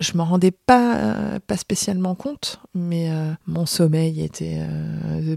Je 0.00 0.16
m'en 0.16 0.24
rendais 0.24 0.52
pas, 0.52 1.40
pas 1.46 1.56
spécialement 1.56 2.14
compte, 2.14 2.60
mais 2.74 3.10
mon 3.46 3.66
sommeil 3.66 4.22
était 4.22 4.60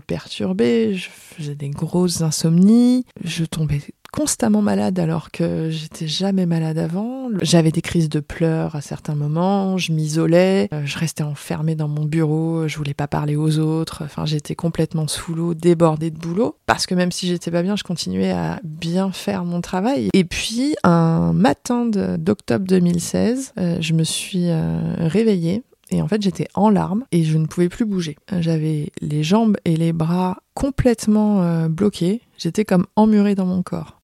perturbé, 0.05 0.93
je 0.93 1.09
faisais 1.09 1.55
des 1.55 1.69
grosses 1.69 2.21
insomnies, 2.21 3.05
je 3.23 3.43
tombais 3.45 3.81
constamment 4.11 4.61
malade 4.61 4.99
alors 4.99 5.31
que 5.31 5.69
j'étais 5.69 6.07
jamais 6.07 6.45
malade 6.45 6.77
avant. 6.77 7.29
J'avais 7.41 7.71
des 7.71 7.81
crises 7.81 8.09
de 8.09 8.19
pleurs 8.19 8.75
à 8.75 8.81
certains 8.81 9.15
moments, 9.15 9.77
je 9.77 9.93
m'isolais, 9.93 10.67
euh, 10.73 10.81
je 10.85 10.97
restais 10.97 11.23
enfermée 11.23 11.75
dans 11.75 11.87
mon 11.87 12.03
bureau, 12.05 12.67
je 12.67 12.77
voulais 12.77 12.93
pas 12.93 13.07
parler 13.07 13.35
aux 13.37 13.57
autres, 13.59 14.03
enfin 14.03 14.25
j'étais 14.25 14.55
complètement 14.55 15.07
sous 15.07 15.33
l'eau, 15.33 15.53
débordée 15.53 16.11
de 16.11 16.17
boulot 16.17 16.57
parce 16.65 16.85
que 16.85 16.95
même 16.95 17.11
si 17.11 17.27
j'étais 17.27 17.51
pas 17.51 17.63
bien, 17.63 17.75
je 17.75 17.83
continuais 17.83 18.31
à 18.31 18.59
bien 18.63 19.11
faire 19.11 19.45
mon 19.45 19.61
travail. 19.61 20.09
Et 20.13 20.25
puis 20.25 20.75
un 20.83 21.31
matin 21.31 21.85
d'octobre 21.85 22.65
2016, 22.67 23.53
euh, 23.57 23.77
je 23.79 23.93
me 23.93 24.03
suis 24.03 24.49
euh, 24.49 24.95
réveillée 24.97 25.63
et 25.89 26.01
en 26.01 26.07
fait, 26.07 26.21
j'étais 26.21 26.47
en 26.53 26.69
larmes 26.69 27.03
et 27.11 27.23
je 27.25 27.37
ne 27.37 27.47
pouvais 27.47 27.67
plus 27.67 27.83
bouger. 27.83 28.15
J'avais 28.39 28.91
les 29.01 29.23
jambes 29.23 29.57
et 29.65 29.75
les 29.75 29.91
bras 29.91 30.37
complètement 30.53 31.67
bloqués. 31.67 32.21
J'étais 32.37 32.63
comme 32.63 32.85
emmurée 32.95 33.35
dans 33.35 33.45
mon 33.45 33.61
corps. 33.61 34.00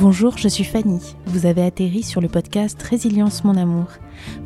Bonjour, 0.00 0.38
je 0.38 0.48
suis 0.48 0.64
Fanny. 0.64 1.14
Vous 1.26 1.44
avez 1.44 1.62
atterri 1.62 2.02
sur 2.02 2.22
le 2.22 2.28
podcast 2.28 2.82
Résilience 2.82 3.44
mon 3.44 3.54
amour. 3.58 3.88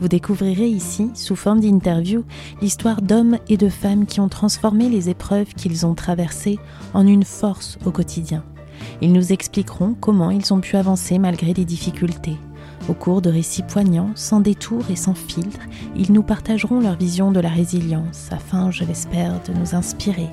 Vous 0.00 0.08
découvrirez 0.08 0.66
ici, 0.66 1.12
sous 1.14 1.36
forme 1.36 1.60
d'interview, 1.60 2.24
l'histoire 2.60 3.00
d'hommes 3.00 3.38
et 3.48 3.56
de 3.56 3.68
femmes 3.68 4.05
qui 4.05 4.19
ont 4.19 4.28
transformé 4.28 4.88
les 4.88 5.11
épreuves 5.11 5.55
qu'ils 5.55 5.86
ont 5.86 5.94
traversées 5.94 6.58
en 6.92 7.06
une 7.06 7.22
force 7.22 7.78
au 7.86 7.92
quotidien. 7.92 8.42
Ils 9.00 9.12
nous 9.12 9.33
expliqueront 9.33 9.94
comment 9.94 10.33
ils 10.33 10.52
ont 10.52 10.58
pu 10.58 10.74
avancer 10.74 11.20
malgré 11.20 11.55
les 11.55 11.64
difficultés. 11.64 12.36
Au 12.89 12.92
cours 12.94 13.22
de 13.22 13.30
récits 13.30 13.62
poignants, 13.62 14.11
sans 14.16 14.41
détour 14.41 14.83
et 14.91 14.96
sans 14.96 15.14
filtre, 15.14 15.61
ils 15.94 16.12
nous 16.12 16.24
partageront 16.24 16.80
leur 16.80 16.96
vision 16.96 17.30
de 17.30 17.39
la 17.39 17.48
résilience 17.48 18.28
afin, 18.33 18.72
je 18.72 18.83
l'espère, 18.83 19.41
de 19.44 19.52
nous 19.52 19.77
inspirer, 19.77 20.30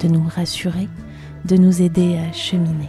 de 0.00 0.06
nous 0.06 0.22
rassurer, 0.28 0.88
de 1.44 1.56
nous 1.56 1.82
aider 1.82 2.18
à 2.18 2.32
cheminer. 2.32 2.88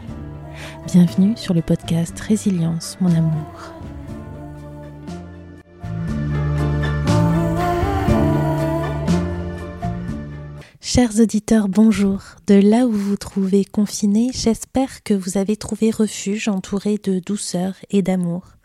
Bienvenue 0.87 1.37
sur 1.37 1.53
le 1.53 1.61
podcast 1.61 2.19
Résilience, 2.19 2.97
mon 2.99 3.15
amour. 3.15 3.73
Chers 10.81 11.19
auditeurs, 11.19 11.69
bonjour. 11.69 12.21
De 12.47 12.55
là 12.55 12.87
où 12.87 12.91
vous 12.91 13.09
vous 13.11 13.15
trouvez 13.15 13.63
confinés, 13.63 14.31
j'espère 14.33 15.03
que 15.03 15.13
vous 15.13 15.37
avez 15.37 15.55
trouvé 15.55 15.91
refuge 15.91 16.47
entouré 16.47 16.97
de 16.97 17.19
douceur 17.19 17.75
et 17.91 18.01
d'amour. 18.01 18.57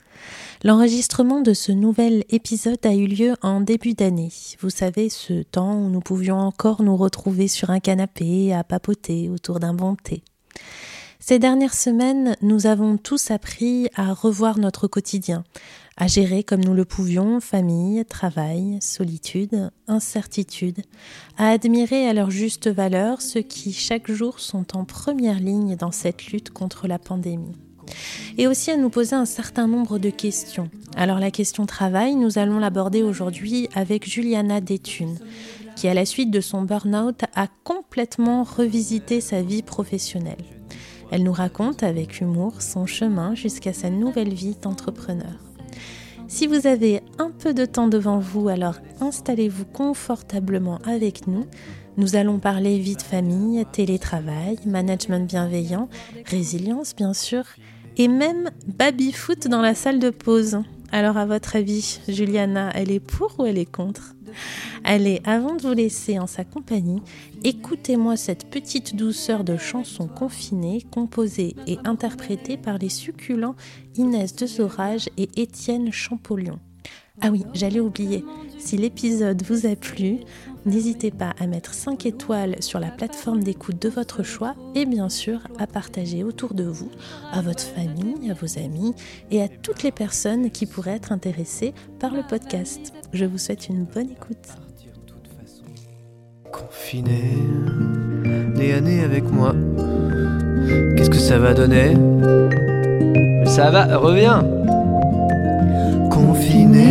L'enregistrement 0.64 1.42
de 1.42 1.53
ce 1.53 1.70
nouvel 1.70 2.25
épisode 2.30 2.84
a 2.84 2.95
eu 2.95 3.06
lieu 3.06 3.34
en 3.42 3.61
début 3.61 3.92
d'année. 3.92 4.33
Vous 4.61 4.70
savez, 4.70 5.11
ce 5.11 5.42
temps 5.42 5.77
où 5.77 5.91
nous 5.91 6.01
pouvions 6.01 6.39
encore 6.39 6.83
nous 6.83 6.97
retrouver 6.97 7.47
sur 7.47 7.69
un 7.69 7.78
canapé 7.78 8.55
à 8.55 8.64
papoter 8.64 9.28
autour 9.28 9.61
d'un 9.61 9.75
bon 9.75 9.97
thé. 9.97 10.25
Ces 11.29 11.41
dernières 11.41 11.75
semaines, 11.75 12.37
nous 12.41 12.69
avons 12.69 12.99
tous 12.99 13.33
appris 13.33 13.89
à 13.97 14.15
revoir 14.15 14.61
notre 14.61 14.87
quotidien, 14.87 15.43
à 15.97 16.07
gérer 16.07 16.45
comme 16.45 16.65
nous 16.65 16.73
le 16.73 16.85
pouvions 16.85 17.41
famille, 17.41 18.05
travail, 18.05 18.79
solitude, 18.81 19.73
incertitude, 19.89 20.83
à 21.37 21.49
admirer 21.49 22.09
à 22.09 22.13
leur 22.13 22.31
juste 22.31 22.69
valeur 22.69 23.21
ceux 23.21 23.41
qui 23.41 23.73
chaque 23.73 24.09
jour 24.09 24.39
sont 24.39 24.77
en 24.77 24.85
première 24.85 25.41
ligne 25.41 25.75
dans 25.75 25.91
cette 25.91 26.27
lutte 26.29 26.51
contre 26.51 26.86
la 26.86 27.01
pandémie. 27.01 27.57
Et 28.39 28.47
aussi 28.47 28.70
à 28.70 28.77
nous 28.77 28.89
poser 28.89 29.17
un 29.17 29.27
certain 29.27 29.67
nombre 29.67 29.98
de 29.98 30.11
questions. 30.11 30.70
Alors 30.97 31.19
la 31.19 31.33
question 31.33 31.67
travail, 31.67 32.15
nous 32.15 32.39
allons 32.39 32.61
l'aborder 32.61 33.03
aujourd'hui 33.03 33.69
avec 33.75 34.09
Juliana 34.09 34.61
Détune, 34.61 35.19
qui 35.75 35.89
à 35.89 35.95
la 35.95 36.07
suite 36.07 36.31
de 36.31 36.41
son 36.41 36.63
burn-out 36.63 37.23
a 37.35 37.48
complètement 37.65 38.45
revisité 38.45 39.20
sa 39.20 39.42
vie 39.42 39.65
professionnelle. 39.65 40.55
Elle 41.11 41.22
nous 41.22 41.33
raconte 41.33 41.83
avec 41.83 42.20
humour 42.20 42.61
son 42.62 42.86
chemin 42.86 43.34
jusqu'à 43.34 43.72
sa 43.72 43.90
nouvelle 43.90 44.34
vie 44.34 44.56
d'entrepreneur. 44.61 45.39
Si 46.28 46.46
vous 46.46 46.67
avez 46.67 47.02
un 47.18 47.30
peu 47.30 47.55
de 47.55 47.64
temps 47.64 47.86
devant 47.86 48.18
vous, 48.18 48.48
alors 48.48 48.77
installez-vous 49.00 49.64
confortablement 49.67 50.78
avec 50.84 51.28
nous. 51.28 51.46
Nous 51.96 52.17
allons 52.17 52.39
parler 52.39 52.78
vie 52.78 52.96
de 52.96 53.02
famille, 53.02 53.64
télétravail, 53.72 54.58
management 54.67 55.27
bienveillant, 55.27 55.89
résilience 56.27 56.96
bien 56.96 57.14
sûr, 57.14 57.44
et 57.96 58.08
même 58.08 58.50
baby-foot 58.67 59.48
dans 59.48 59.62
la 59.62 59.74
salle 59.74 60.00
de 60.00 60.11
pause. 60.11 60.58
Alors 60.96 61.18
à 61.18 61.27
votre 61.27 61.57
avis, 61.57 62.01
Juliana, 62.08 62.70
elle 62.74 62.90
est 62.90 63.01
pour 63.01 63.39
ou 63.39 63.45
elle 63.45 63.58
est 63.58 63.70
contre? 63.70 64.14
Allez, 64.83 65.20
avant 65.27 65.55
de 65.55 65.61
vous 65.61 65.74
laisser 65.74 66.18
en 66.18 66.27
sa 66.27 66.42
compagnie, 66.42 67.02
écoutez-moi 67.45 68.17
cette 68.17 68.48
petite 68.48 68.96
douceur 68.96 69.45
de 69.45 69.58
chanson 69.58 70.08
confinée, 70.08 70.86
composée 70.90 71.55
et 71.67 71.77
interprétée 71.85 72.56
par 72.56 72.79
les 72.79 72.89
succulents 72.89 73.56
Inès 73.96 74.35
de 74.36 74.46
Zorage 74.46 75.11
et 75.18 75.29
Étienne 75.36 75.92
Champollion. 75.92 76.58
Ah 77.20 77.29
oui, 77.30 77.45
j'allais 77.52 77.80
oublier, 77.80 78.24
si 78.58 78.79
l'épisode 78.79 79.42
vous 79.42 79.67
a 79.67 79.77
plu, 79.77 80.20
n'hésitez 80.67 81.11
pas 81.11 81.33
à 81.39 81.47
mettre 81.47 81.73
5 81.73 82.05
étoiles 82.07 82.57
sur 82.61 82.81
la 82.81 82.91
plateforme 82.91 83.43
d'écoute 83.43 83.81
de 83.81 83.89
votre 83.89 84.23
choix 84.23 84.55
et 84.75 84.85
bien 84.85 85.09
sûr 85.09 85.41
à 85.59 85.67
partager 85.67 86.25
autour 86.25 86.55
de 86.55 86.65
vous, 86.65 86.91
à 87.33 87.41
votre 87.41 87.63
famille, 87.63 88.31
à 88.31 88.35
vos 88.35 88.59
amis 88.59 88.95
et 89.31 89.43
à 89.43 89.49
toutes 89.49 89.83
les 89.83 89.93
personnes 89.93 90.51
qui 90.51 90.67
pourraient 90.67 90.97
être 90.97 91.13
intéressées 91.13 91.73
par 91.99 92.15
le 92.15 92.23
podcast. 92.29 92.93
Je 93.13 93.25
vous 93.25 93.39
souhaite 93.39 93.69
une 93.69 93.85
bonne 93.85 94.11
écoute. 94.11 94.49
Confiné, 96.53 97.23
nez 98.55 98.73
à 98.73 98.81
nez 98.81 99.01
avec 99.03 99.25
moi, 99.31 99.55
qu'est-ce 100.97 101.11
que 101.11 101.19
ça 101.19 101.39
va 101.39 101.55
donner? 101.55 101.95
Ça 103.47 103.71
va, 103.71 103.97
reviens 103.97 104.43
Confiné, 106.11 106.85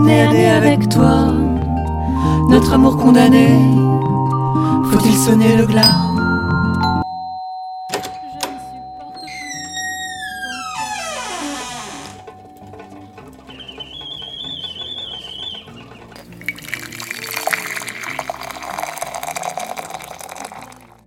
nez 0.00 0.20
à 0.20 0.32
nez 0.32 0.48
avec 0.48 0.88
toi, 0.88 1.32
notre 2.48 2.72
amour 2.72 2.96
condamné, 2.96 3.48
faut-il 4.90 5.14
sonner 5.14 5.56
le 5.56 5.66
glas? 5.66 5.82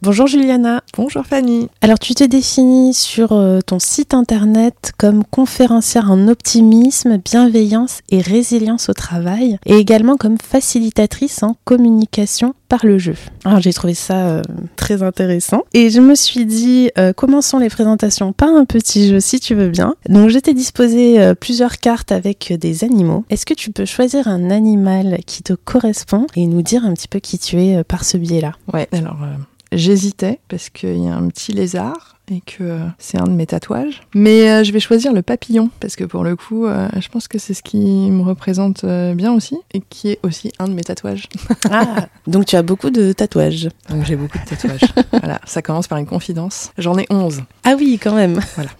Bonjour 0.01 0.27
Juliana. 0.27 0.81
Bonjour 1.01 1.25
Fanny. 1.25 1.69
Alors 1.79 1.97
tu 1.97 2.13
te 2.13 2.25
définis 2.25 2.93
sur 2.93 3.31
euh, 3.31 3.61
ton 3.61 3.79
site 3.79 4.13
internet 4.13 4.91
comme 4.97 5.23
conférencière 5.23 6.11
en 6.11 6.27
optimisme, 6.27 7.15
bienveillance 7.23 8.01
et 8.09 8.19
résilience 8.19 8.89
au 8.89 8.93
travail 8.93 9.59
et 9.65 9.77
également 9.77 10.17
comme 10.17 10.35
facilitatrice 10.37 11.41
en 11.41 11.55
communication 11.63 12.53
par 12.67 12.85
le 12.85 12.97
jeu. 12.97 13.15
Alors 13.45 13.61
j'ai 13.61 13.71
trouvé 13.71 13.93
ça 13.93 14.27
euh, 14.27 14.41
très 14.75 15.01
intéressant 15.01 15.63
et 15.73 15.89
je 15.89 16.01
me 16.01 16.15
suis 16.15 16.45
dit 16.45 16.89
euh, 16.97 17.13
commençons 17.13 17.59
les 17.59 17.69
présentations? 17.69 18.33
Par 18.33 18.49
un 18.49 18.65
petit 18.65 19.07
jeu 19.07 19.21
si 19.21 19.39
tu 19.39 19.55
veux 19.55 19.69
bien. 19.69 19.95
Donc 20.09 20.27
je 20.27 20.39
t'ai 20.39 20.53
disposé 20.53 21.33
plusieurs 21.39 21.77
cartes 21.77 22.11
avec 22.11 22.51
des 22.59 22.83
animaux. 22.83 23.23
Est-ce 23.29 23.45
que 23.45 23.53
tu 23.53 23.71
peux 23.71 23.85
choisir 23.85 24.27
un 24.27 24.49
animal 24.49 25.19
qui 25.25 25.43
te 25.43 25.53
correspond 25.53 26.27
et 26.35 26.45
nous 26.45 26.61
dire 26.61 26.83
un 26.83 26.93
petit 26.93 27.07
peu 27.07 27.19
qui 27.19 27.39
tu 27.39 27.55
es 27.61 27.85
par 27.85 28.03
ce 28.03 28.17
biais-là? 28.17 28.51
Ouais, 28.73 28.89
alors 28.91 29.15
J'hésitais 29.71 30.39
parce 30.47 30.69
qu'il 30.69 31.03
y 31.03 31.07
a 31.07 31.15
un 31.15 31.27
petit 31.27 31.53
lézard 31.53 32.17
et 32.31 32.41
que 32.41 32.79
c'est 32.97 33.19
un 33.19 33.25
de 33.25 33.31
mes 33.31 33.45
tatouages. 33.45 34.01
Mais 34.13 34.49
euh, 34.49 34.63
je 34.63 34.71
vais 34.71 34.79
choisir 34.79 35.13
le 35.13 35.21
papillon 35.21 35.69
parce 35.79 35.95
que 35.95 36.03
pour 36.03 36.23
le 36.23 36.35
coup, 36.35 36.65
euh, 36.65 36.87
je 36.99 37.07
pense 37.09 37.27
que 37.27 37.37
c'est 37.37 37.53
ce 37.53 37.63
qui 37.63 37.77
me 37.77 38.21
représente 38.23 38.83
euh, 38.83 39.13
bien 39.13 39.33
aussi 39.33 39.57
et 39.73 39.81
qui 39.81 40.09
est 40.09 40.19
aussi 40.23 40.51
un 40.59 40.67
de 40.67 40.73
mes 40.73 40.83
tatouages. 40.83 41.27
ah, 41.71 42.07
donc 42.27 42.45
tu 42.45 42.55
as 42.55 42.63
beaucoup 42.63 42.89
de 42.89 43.13
tatouages. 43.13 43.69
Donc 43.89 44.05
j'ai 44.05 44.15
beaucoup 44.15 44.37
de 44.37 44.45
tatouages. 44.45 44.93
voilà, 45.11 45.39
ça 45.45 45.61
commence 45.61 45.87
par 45.87 45.97
une 45.97 46.07
confidence. 46.07 46.71
J'en 46.77 46.97
ai 46.97 47.05
11. 47.09 47.41
Ah 47.63 47.75
oui, 47.77 47.99
quand 48.01 48.15
même. 48.15 48.39
Voilà. 48.55 48.71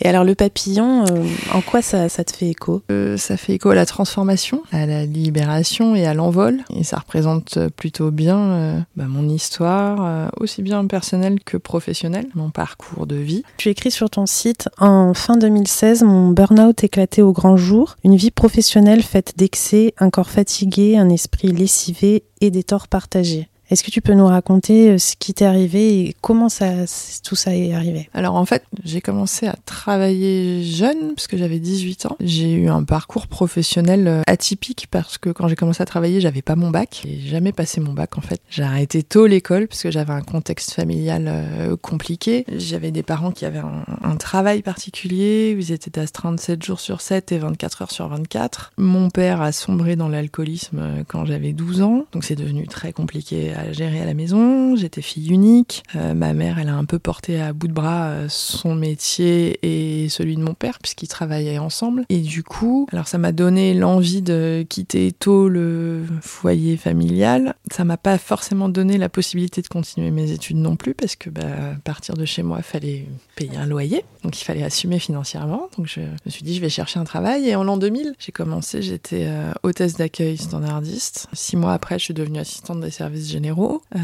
Et 0.00 0.08
alors 0.08 0.24
le 0.24 0.34
papillon, 0.34 1.04
euh, 1.04 1.24
en 1.52 1.60
quoi 1.60 1.82
ça, 1.82 2.08
ça, 2.08 2.24
te 2.24 2.34
fait 2.34 2.48
écho? 2.48 2.82
Euh, 2.90 3.16
Ça 3.16 3.36
fait 3.36 3.54
écho 3.54 3.70
à 3.70 3.74
la 3.74 3.86
transformation, 3.86 4.62
à 4.72 4.86
la 4.86 5.04
libération 5.04 5.94
et 5.94 6.06
à 6.06 6.14
l'envol. 6.14 6.60
Et 6.74 6.84
ça 6.84 6.98
représente 6.98 7.58
plutôt 7.76 8.10
bien 8.10 8.38
euh, 8.38 8.80
bah, 8.96 9.04
mon 9.08 9.28
histoire, 9.28 10.30
aussi 10.38 10.62
bien 10.62 10.84
personnelle 10.86 11.38
que 11.44 11.56
professionnelle, 11.56 12.26
mon 12.34 12.50
parcours 12.50 13.06
de 13.06 13.16
vie. 13.16 13.42
Tu 13.56 13.68
écris 13.68 13.90
sur 13.90 14.10
ton 14.10 14.26
site, 14.26 14.68
en 14.78 15.14
fin 15.14 15.36
2016, 15.36 16.02
mon 16.02 16.30
burn-out 16.30 16.82
éclatait 16.82 17.22
au 17.22 17.32
grand 17.32 17.56
jour, 17.56 17.96
une 18.04 18.16
vie 18.16 18.30
professionnelle 18.30 19.02
faite 19.02 19.34
d'excès, 19.36 19.94
un 19.98 20.10
corps 20.10 20.30
fatigué, 20.30 20.96
un 20.96 21.08
esprit 21.08 21.48
lessivé 21.48 22.24
et 22.40 22.50
des 22.50 22.64
torts 22.64 22.88
partagés. 22.88 23.48
Est-ce 23.72 23.82
que 23.82 23.90
tu 23.90 24.02
peux 24.02 24.12
nous 24.12 24.26
raconter 24.26 24.90
euh, 24.90 24.98
ce 24.98 25.16
qui 25.18 25.32
t'est 25.32 25.46
arrivé 25.46 26.00
et 26.00 26.16
comment 26.20 26.50
ça, 26.50 26.84
tout 27.24 27.36
ça 27.36 27.56
est 27.56 27.72
arrivé? 27.72 28.10
Alors 28.12 28.34
en 28.34 28.44
fait, 28.44 28.64
j'ai 28.84 29.00
commencé 29.00 29.46
à 29.46 29.54
travailler 29.64 30.62
jeune 30.62 31.14
parce 31.14 31.26
que 31.26 31.38
j'avais 31.38 31.58
18 31.58 32.04
ans. 32.04 32.16
J'ai 32.20 32.52
eu 32.52 32.68
un 32.68 32.84
parcours 32.84 33.28
professionnel 33.28 34.08
euh, 34.08 34.20
atypique 34.26 34.88
parce 34.90 35.16
que 35.16 35.30
quand 35.30 35.48
j'ai 35.48 35.56
commencé 35.56 35.82
à 35.82 35.86
travailler, 35.86 36.20
j'avais 36.20 36.42
pas 36.42 36.54
mon 36.54 36.68
bac. 36.68 37.00
J'ai 37.06 37.18
jamais 37.20 37.52
passé 37.52 37.80
mon 37.80 37.94
bac 37.94 38.18
en 38.18 38.20
fait. 38.20 38.42
J'ai 38.50 38.62
arrêté 38.62 39.02
tôt 39.02 39.26
l'école 39.26 39.68
parce 39.68 39.82
que 39.82 39.90
j'avais 39.90 40.12
un 40.12 40.20
contexte 40.20 40.74
familial 40.74 41.24
euh, 41.28 41.74
compliqué. 41.74 42.44
J'avais 42.54 42.90
des 42.90 43.02
parents 43.02 43.30
qui 43.30 43.46
avaient 43.46 43.62
un, 44.02 44.16
travail 44.16 44.60
particulier. 44.60 45.56
Ils 45.58 45.72
étaient 45.72 45.98
astreints 45.98 46.36
7 46.36 46.62
jours 46.62 46.78
sur 46.78 47.00
7 47.00 47.32
et 47.32 47.38
24 47.38 47.80
heures 47.80 47.90
sur 47.90 48.06
24. 48.08 48.72
Mon 48.76 49.08
père 49.08 49.40
a 49.40 49.50
sombré 49.50 49.96
dans 49.96 50.10
l'alcoolisme 50.10 51.04
quand 51.08 51.24
j'avais 51.24 51.54
12 51.54 51.80
ans. 51.80 52.04
Donc 52.12 52.24
c'est 52.24 52.36
devenu 52.36 52.68
très 52.68 52.92
compliqué 52.92 53.54
gérer 53.72 54.00
à 54.00 54.04
la 54.04 54.14
maison. 54.14 54.76
J'étais 54.76 55.02
fille 55.02 55.30
unique. 55.30 55.82
Euh, 55.94 56.14
ma 56.14 56.32
mère, 56.32 56.58
elle 56.58 56.68
a 56.68 56.74
un 56.74 56.84
peu 56.84 56.98
porté 56.98 57.40
à 57.40 57.52
bout 57.52 57.68
de 57.68 57.72
bras 57.72 58.08
euh, 58.08 58.26
son 58.28 58.74
métier 58.74 59.58
et 59.62 60.08
celui 60.08 60.36
de 60.36 60.42
mon 60.42 60.54
père 60.54 60.78
puisqu'ils 60.80 61.08
travaillaient 61.08 61.58
ensemble. 61.58 62.04
Et 62.08 62.18
du 62.18 62.42
coup, 62.42 62.86
alors 62.92 63.08
ça 63.08 63.18
m'a 63.18 63.32
donné 63.32 63.74
l'envie 63.74 64.22
de 64.22 64.64
quitter 64.68 65.12
tôt 65.12 65.48
le 65.48 66.04
foyer 66.20 66.76
familial. 66.76 67.54
Ça 67.70 67.84
m'a 67.84 67.96
pas 67.96 68.18
forcément 68.18 68.68
donné 68.68 68.98
la 68.98 69.08
possibilité 69.08 69.62
de 69.62 69.68
continuer 69.68 70.10
mes 70.10 70.30
études 70.32 70.56
non 70.56 70.76
plus 70.76 70.94
parce 70.94 71.16
que 71.16 71.30
bah, 71.30 71.42
à 71.74 71.80
partir 71.84 72.16
de 72.16 72.24
chez 72.24 72.42
moi, 72.42 72.62
fallait 72.62 73.06
payer 73.36 73.56
un 73.56 73.66
loyer, 73.66 74.04
donc 74.22 74.40
il 74.40 74.44
fallait 74.44 74.62
assumer 74.62 74.98
financièrement. 74.98 75.68
Donc 75.76 75.86
je 75.86 76.00
me 76.00 76.30
suis 76.30 76.42
dit, 76.42 76.54
je 76.54 76.60
vais 76.60 76.68
chercher 76.68 76.98
un 76.98 77.04
travail. 77.04 77.48
Et 77.48 77.56
en 77.56 77.64
l'an 77.64 77.76
2000, 77.76 78.14
j'ai 78.18 78.32
commencé, 78.32 78.82
j'étais 78.82 79.26
euh, 79.26 79.52
hôtesse 79.62 79.96
d'accueil 79.96 80.36
standardiste. 80.36 81.28
Six 81.32 81.56
mois 81.56 81.72
après, 81.72 81.98
je 81.98 82.04
suis 82.04 82.14
devenue 82.14 82.38
assistante 82.38 82.80
des 82.80 82.90
services 82.90 83.30
généraux 83.30 83.41
euh, 83.50 83.98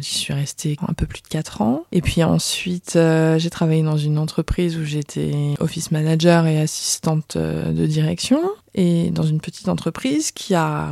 j'y 0.00 0.14
suis 0.14 0.32
restée 0.32 0.76
un 0.86 0.92
peu 0.92 1.06
plus 1.06 1.22
de 1.22 1.28
4 1.28 1.62
ans. 1.62 1.84
Et 1.92 2.00
puis 2.00 2.22
ensuite, 2.22 2.94
euh, 2.96 3.38
j'ai 3.38 3.50
travaillé 3.50 3.82
dans 3.82 3.96
une 3.96 4.18
entreprise 4.18 4.76
où 4.76 4.84
j'étais 4.84 5.54
office 5.60 5.90
manager 5.90 6.46
et 6.46 6.60
assistante 6.60 7.36
euh, 7.36 7.72
de 7.72 7.86
direction. 7.86 8.40
Et 8.74 9.10
dans 9.10 9.22
une 9.22 9.40
petite 9.40 9.68
entreprise 9.68 10.32
qui 10.32 10.54
a 10.54 10.90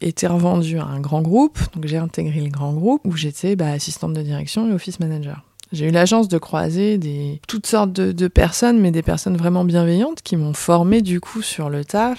été 0.00 0.26
revendue 0.26 0.78
à 0.78 0.84
un 0.84 1.00
grand 1.00 1.22
groupe. 1.22 1.58
Donc 1.74 1.86
j'ai 1.86 1.98
intégré 1.98 2.40
le 2.40 2.50
grand 2.50 2.72
groupe 2.72 3.02
où 3.04 3.16
j'étais 3.16 3.56
bah, 3.56 3.70
assistante 3.70 4.14
de 4.14 4.22
direction 4.22 4.68
et 4.68 4.72
office 4.72 5.00
manager. 5.00 5.44
J'ai 5.72 5.86
eu 5.86 5.92
la 5.92 6.04
chance 6.04 6.26
de 6.26 6.36
croiser 6.38 6.98
des, 6.98 7.40
toutes 7.46 7.66
sortes 7.66 7.92
de, 7.92 8.28
personnes, 8.28 8.80
mais 8.80 8.90
des 8.90 9.02
personnes 9.02 9.36
vraiment 9.36 9.64
bienveillantes 9.64 10.20
qui 10.22 10.36
m'ont 10.36 10.52
formé 10.52 11.00
du 11.00 11.20
coup 11.20 11.42
sur 11.42 11.70
le 11.70 11.84
tas, 11.84 12.14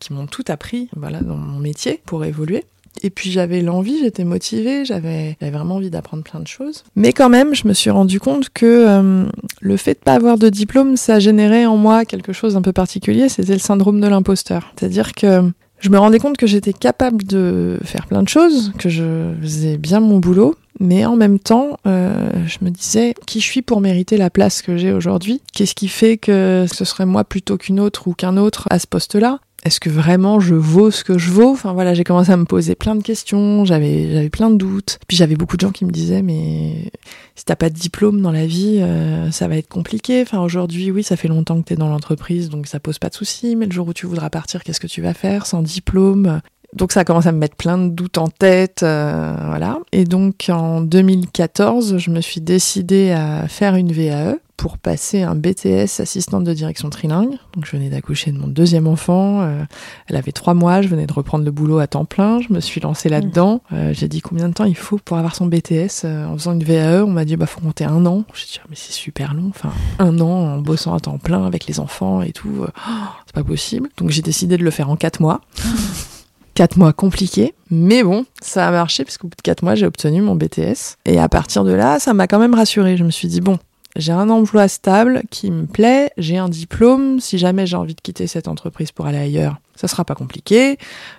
qui 0.00 0.12
m'ont 0.12 0.26
tout 0.26 0.42
appris 0.48 0.88
voilà, 0.96 1.20
dans 1.20 1.36
mon 1.36 1.60
métier 1.60 2.00
pour 2.06 2.24
évoluer. 2.24 2.64
Et 3.02 3.10
puis 3.10 3.30
j'avais 3.30 3.62
l'envie, 3.62 3.98
j'étais 4.00 4.24
motivée, 4.24 4.84
j'avais 4.84 5.36
vraiment 5.40 5.76
envie 5.76 5.90
d'apprendre 5.90 6.22
plein 6.22 6.40
de 6.40 6.46
choses. 6.46 6.84
Mais 6.96 7.12
quand 7.12 7.28
même, 7.28 7.54
je 7.54 7.68
me 7.68 7.72
suis 7.72 7.90
rendu 7.90 8.20
compte 8.20 8.50
que 8.50 8.66
euh, 8.66 9.24
le 9.60 9.76
fait 9.76 9.94
de 9.94 9.98
pas 9.98 10.14
avoir 10.14 10.38
de 10.38 10.48
diplôme, 10.48 10.96
ça 10.96 11.18
générait 11.18 11.66
en 11.66 11.76
moi 11.76 12.04
quelque 12.04 12.32
chose 12.32 12.54
d'un 12.54 12.62
peu 12.62 12.72
particulier, 12.72 13.28
c'était 13.28 13.52
le 13.52 13.58
syndrome 13.58 14.00
de 14.00 14.08
l'imposteur. 14.08 14.72
C'est-à-dire 14.76 15.12
que 15.12 15.50
je 15.80 15.90
me 15.90 15.98
rendais 15.98 16.18
compte 16.18 16.36
que 16.36 16.46
j'étais 16.46 16.72
capable 16.72 17.22
de 17.24 17.78
faire 17.84 18.06
plein 18.06 18.22
de 18.22 18.28
choses, 18.28 18.72
que 18.78 18.88
je 18.88 19.32
faisais 19.40 19.76
bien 19.76 20.00
mon 20.00 20.18
boulot, 20.18 20.56
mais 20.80 21.06
en 21.06 21.16
même 21.16 21.38
temps, 21.38 21.78
euh, 21.86 22.30
je 22.46 22.58
me 22.62 22.70
disais 22.70 23.14
qui 23.26 23.40
je 23.40 23.46
suis 23.46 23.62
pour 23.62 23.80
mériter 23.80 24.16
la 24.16 24.30
place 24.30 24.62
que 24.62 24.76
j'ai 24.76 24.92
aujourd'hui? 24.92 25.40
Qu'est-ce 25.52 25.74
qui 25.74 25.88
fait 25.88 26.16
que 26.16 26.66
ce 26.72 26.84
serait 26.84 27.06
moi 27.06 27.24
plutôt 27.24 27.56
qu'une 27.56 27.80
autre 27.80 28.08
ou 28.08 28.14
qu'un 28.14 28.36
autre 28.36 28.66
à 28.70 28.78
ce 28.78 28.86
poste-là? 28.86 29.38
Est-ce 29.64 29.80
que 29.80 29.90
vraiment 29.90 30.38
je 30.38 30.54
vaux 30.54 30.90
ce 30.90 31.02
que 31.02 31.18
je 31.18 31.30
vaux? 31.30 31.50
Enfin 31.50 31.72
voilà, 31.72 31.92
j'ai 31.92 32.04
commencé 32.04 32.30
à 32.30 32.36
me 32.36 32.44
poser 32.44 32.74
plein 32.74 32.94
de 32.94 33.02
questions, 33.02 33.64
j'avais 33.64 34.12
j'avais 34.12 34.30
plein 34.30 34.50
de 34.50 34.56
doutes. 34.56 34.98
Puis 35.08 35.16
j'avais 35.16 35.34
beaucoup 35.34 35.56
de 35.56 35.60
gens 35.62 35.72
qui 35.72 35.84
me 35.84 35.90
disaient 35.90 36.22
mais 36.22 36.92
si 37.34 37.44
t'as 37.44 37.56
pas 37.56 37.68
de 37.68 37.74
diplôme 37.74 38.20
dans 38.20 38.32
la 38.32 38.46
vie, 38.46 38.78
euh, 38.80 39.30
ça 39.30 39.48
va 39.48 39.56
être 39.56 39.68
compliqué. 39.68 40.22
Enfin 40.22 40.40
aujourd'hui, 40.40 40.90
oui, 40.90 41.02
ça 41.02 41.16
fait 41.16 41.28
longtemps 41.28 41.60
que 41.60 41.68
t'es 41.68 41.76
dans 41.76 41.88
l'entreprise, 41.88 42.48
donc 42.50 42.66
ça 42.66 42.78
pose 42.78 42.98
pas 42.98 43.08
de 43.08 43.14
soucis. 43.14 43.56
Mais 43.56 43.66
le 43.66 43.72
jour 43.72 43.88
où 43.88 43.92
tu 43.92 44.06
voudras 44.06 44.30
partir, 44.30 44.62
qu'est-ce 44.62 44.80
que 44.80 44.86
tu 44.86 45.02
vas 45.02 45.14
faire? 45.14 45.46
Sans 45.46 45.62
diplôme 45.62 46.40
donc 46.74 46.92
ça 46.92 47.00
a 47.00 47.04
commencé 47.04 47.28
à 47.28 47.32
me 47.32 47.38
mettre 47.38 47.56
plein 47.56 47.78
de 47.78 47.88
doutes 47.88 48.18
en 48.18 48.28
tête, 48.28 48.82
euh, 48.82 49.34
voilà. 49.46 49.78
Et 49.92 50.04
donc 50.04 50.50
en 50.50 50.82
2014, 50.82 51.96
je 51.96 52.10
me 52.10 52.20
suis 52.20 52.42
décidée 52.42 53.10
à 53.10 53.48
faire 53.48 53.74
une 53.74 53.90
VAE 53.90 54.36
pour 54.58 54.76
passer 54.76 55.22
un 55.22 55.36
BTS 55.36 56.00
assistante 56.00 56.44
de 56.44 56.52
direction 56.52 56.90
trilingue. 56.90 57.38
Donc 57.54 57.64
je 57.64 57.70
venais 57.70 57.88
d'accoucher 57.88 58.32
de 58.32 58.38
mon 58.38 58.48
deuxième 58.48 58.86
enfant, 58.86 59.40
euh, 59.40 59.62
elle 60.08 60.16
avait 60.16 60.32
trois 60.32 60.52
mois, 60.52 60.82
je 60.82 60.88
venais 60.88 61.06
de 61.06 61.12
reprendre 61.12 61.44
le 61.44 61.50
boulot 61.52 61.78
à 61.78 61.86
temps 61.86 62.04
plein, 62.04 62.40
je 62.40 62.52
me 62.52 62.60
suis 62.60 62.80
lancée 62.80 63.08
là-dedans. 63.08 63.62
Mm. 63.70 63.74
Euh, 63.74 63.92
j'ai 63.94 64.08
dit 64.08 64.20
combien 64.20 64.48
de 64.48 64.54
temps 64.54 64.64
il 64.64 64.76
faut 64.76 64.98
pour 64.98 65.16
avoir 65.16 65.34
son 65.36 65.46
BTS 65.46 66.04
en 66.04 66.36
faisant 66.36 66.52
une 66.52 66.64
VAE. 66.64 67.02
On 67.02 67.10
m'a 67.10 67.24
dit 67.24 67.36
bah 67.36 67.46
faut 67.46 67.60
compter 67.60 67.84
un 67.86 68.04
an. 68.04 68.24
J'ai 68.34 68.44
dit 68.44 68.60
mais 68.68 68.76
c'est 68.76 68.92
super 68.92 69.32
long, 69.32 69.46
enfin 69.48 69.70
un 70.00 70.20
an 70.20 70.56
en 70.56 70.58
bossant 70.58 70.92
à 70.92 71.00
temps 71.00 71.16
plein 71.16 71.46
avec 71.46 71.66
les 71.66 71.80
enfants 71.80 72.20
et 72.20 72.32
tout, 72.32 72.66
oh, 72.66 72.92
c'est 73.24 73.34
pas 73.34 73.44
possible. 73.44 73.88
Donc 73.96 74.10
j'ai 74.10 74.22
décidé 74.22 74.58
de 74.58 74.64
le 74.64 74.70
faire 74.70 74.90
en 74.90 74.96
quatre 74.96 75.20
mois. 75.20 75.40
Quatre 76.58 76.76
mois 76.76 76.92
compliqués, 76.92 77.54
mais 77.70 78.02
bon, 78.02 78.26
ça 78.42 78.66
a 78.66 78.72
marché 78.72 79.04
parce 79.04 79.16
qu'au 79.16 79.28
bout 79.28 79.36
de 79.36 79.42
quatre 79.42 79.62
mois, 79.62 79.76
j'ai 79.76 79.86
obtenu 79.86 80.22
mon 80.22 80.34
BTS. 80.34 80.96
Et 81.04 81.20
à 81.20 81.28
partir 81.28 81.62
de 81.62 81.70
là, 81.70 82.00
ça 82.00 82.14
m'a 82.14 82.26
quand 82.26 82.40
même 82.40 82.52
rassurée. 82.52 82.96
Je 82.96 83.04
me 83.04 83.12
suis 83.12 83.28
dit, 83.28 83.40
bon, 83.40 83.60
j'ai 83.94 84.10
un 84.10 84.28
emploi 84.28 84.66
stable 84.66 85.22
qui 85.30 85.52
me 85.52 85.66
plaît, 85.66 86.10
j'ai 86.18 86.36
un 86.36 86.48
diplôme, 86.48 87.20
si 87.20 87.38
jamais 87.38 87.64
j'ai 87.64 87.76
envie 87.76 87.94
de 87.94 88.00
quitter 88.00 88.26
cette 88.26 88.48
entreprise 88.48 88.90
pour 88.90 89.06
aller 89.06 89.18
ailleurs, 89.18 89.60
ça 89.78 89.86
sera 89.86 90.04
pas 90.04 90.16
compliqué, 90.16 90.76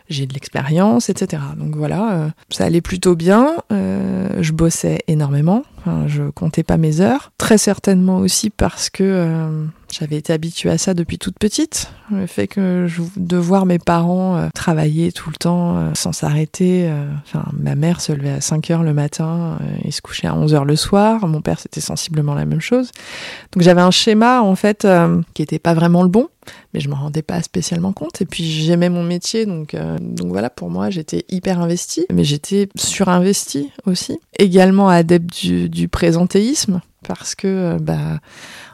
j'ai 0.10 0.26
de 0.26 0.34
l'expérience, 0.34 1.10
etc. 1.10 1.42
Donc 1.56 1.78
voilà, 1.78 2.12
euh, 2.12 2.30
ça 2.50 2.66
allait 2.66 2.82
plutôt 2.82 3.16
bien, 3.16 3.54
euh, 3.72 4.28
je 4.42 4.52
bossais 4.52 5.00
énormément, 5.08 5.64
je 6.08 6.24
comptais 6.30 6.64
pas 6.64 6.78
mes 6.78 7.00
heures, 7.00 7.32
très 7.38 7.58
certainement 7.58 8.18
aussi 8.18 8.50
parce 8.50 8.90
que 8.90 9.04
euh, 9.04 9.66
j'avais 9.92 10.18
été 10.18 10.34
habituée 10.34 10.70
à 10.70 10.78
ça 10.78 10.94
depuis 10.94 11.18
toute 11.18 11.40
petite, 11.40 11.92
le 12.12 12.28
fait 12.28 12.48
que 12.48 12.86
je, 12.88 13.02
de 13.16 13.38
voir 13.38 13.66
mes 13.66 13.80
parents 13.80 14.50
travailler 14.54 15.12
tout 15.14 15.30
le 15.30 15.38
temps 15.38 15.94
sans 15.96 16.12
s'arrêter, 16.12 16.92
enfin 17.24 17.46
ma 17.54 17.76
mère 17.76 18.02
se 18.02 18.12
levait 18.12 18.30
à 18.30 18.42
5 18.42 18.70
heures 18.72 18.84
le 18.84 18.94
matin 18.94 19.58
et 19.84 19.92
se 19.92 20.02
couchait 20.02 20.28
à 20.28 20.36
11 20.36 20.54
heures 20.54 20.66
le 20.66 20.76
soir, 20.76 21.26
mon 21.28 21.42
père 21.42 21.60
c'était 21.60 21.82
sensiblement 21.82 22.36
la 22.36 22.46
même 22.46 22.62
chose, 22.62 22.92
donc 23.54 23.64
j'avais 23.64 23.82
un 23.82 23.92
schéma 23.92 24.42
en 24.42 24.56
fait 24.56 24.86
qui 25.34 25.42
était 25.42 25.60
pas 25.60 25.74
vraiment 25.74 26.04
le 26.04 26.10
bon, 26.10 26.28
mais 26.74 26.80
je 26.80 26.90
m'en 26.90 26.96
rendais 26.96 27.22
pas 27.22 27.42
spécialement 27.42 27.94
compte. 27.94 28.22
Et 28.22 28.26
puis 28.26 28.44
j'aimais 28.44 28.90
mon 28.90 29.04
métier, 29.04 29.46
donc 29.46 29.74
euh, 29.74 29.98
donc 30.00 30.30
voilà, 30.30 30.50
pour 30.50 30.70
moi 30.70 30.90
j'étais 30.90 31.26
hyper 31.30 31.60
investie, 31.62 32.06
mais 32.12 32.24
j'étais 32.24 32.70
surinvestie 32.76 33.72
aussi. 33.86 34.20
Également 34.38 34.90
adepte 34.90 35.34
du, 35.42 35.70
du 35.70 35.88
présentéisme 35.88 36.82
parce 37.08 37.36
que 37.36 37.48
euh, 37.48 37.78
bah 37.80 38.20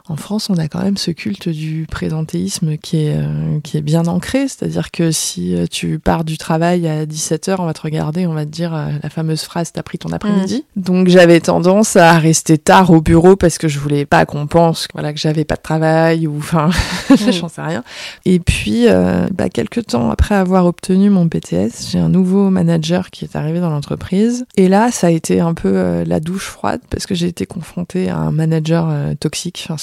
en 0.08 0.16
France, 0.16 0.50
on 0.50 0.56
a 0.56 0.68
quand 0.68 0.82
même 0.82 0.96
ce 0.96 1.10
culte 1.10 1.48
du 1.48 1.86
présentéisme 1.90 2.76
qui 2.76 3.06
est, 3.06 3.16
euh, 3.16 3.58
qui 3.64 3.76
est 3.76 3.80
bien 3.80 4.06
ancré. 4.06 4.46
C'est-à-dire 4.46 4.92
que 4.92 5.10
si 5.10 5.54
euh, 5.54 5.66
tu 5.68 5.98
pars 5.98 6.24
du 6.24 6.38
travail 6.38 6.86
à 6.86 7.06
17h, 7.06 7.56
on 7.58 7.66
va 7.66 7.74
te 7.74 7.82
regarder, 7.82 8.26
on 8.26 8.32
va 8.32 8.44
te 8.44 8.50
dire 8.50 8.72
euh, 8.74 8.90
la 9.02 9.10
fameuse 9.10 9.42
phrase 9.42 9.72
T'as 9.72 9.82
pris 9.82 9.98
ton 9.98 10.12
après-midi. 10.12 10.64
Mm. 10.76 10.80
Donc 10.80 11.08
j'avais 11.08 11.40
tendance 11.40 11.96
à 11.96 12.18
rester 12.18 12.56
tard 12.56 12.90
au 12.90 13.00
bureau 13.00 13.34
parce 13.34 13.58
que 13.58 13.66
je 13.66 13.80
voulais 13.80 14.06
pas 14.06 14.26
qu'on 14.26 14.46
pense 14.46 14.86
voilà, 14.92 15.12
que 15.12 15.18
j'avais 15.18 15.44
pas 15.44 15.56
de 15.56 15.62
travail 15.62 16.28
ou 16.28 16.36
enfin, 16.38 16.70
mm. 17.10 17.32
j'en 17.32 17.48
sais 17.48 17.62
rien. 17.62 17.82
Et 18.24 18.38
puis, 18.38 18.86
bah, 19.34 19.48
quelques 19.48 19.86
temps 19.86 20.10
après 20.10 20.36
avoir 20.36 20.66
obtenu 20.66 21.10
mon 21.10 21.24
BTS, 21.24 21.90
j'ai 21.90 21.98
un 21.98 22.08
nouveau 22.08 22.50
manager 22.50 23.10
qui 23.10 23.24
est 23.24 23.34
arrivé 23.34 23.60
dans 23.60 23.70
l'entreprise. 23.70 24.46
Et 24.56 24.68
là, 24.68 24.92
ça 24.92 25.08
a 25.08 25.10
été 25.10 25.40
un 25.40 25.54
peu 25.54 26.04
la 26.04 26.20
douche 26.20 26.46
froide 26.46 26.80
parce 26.90 27.06
que 27.06 27.14
j'ai 27.14 27.26
été 27.26 27.44
confrontée 27.46 28.08
à 28.08 28.18
un 28.18 28.30
manager 28.30 28.92
toxique, 29.18 29.64
enfin, 29.68 29.76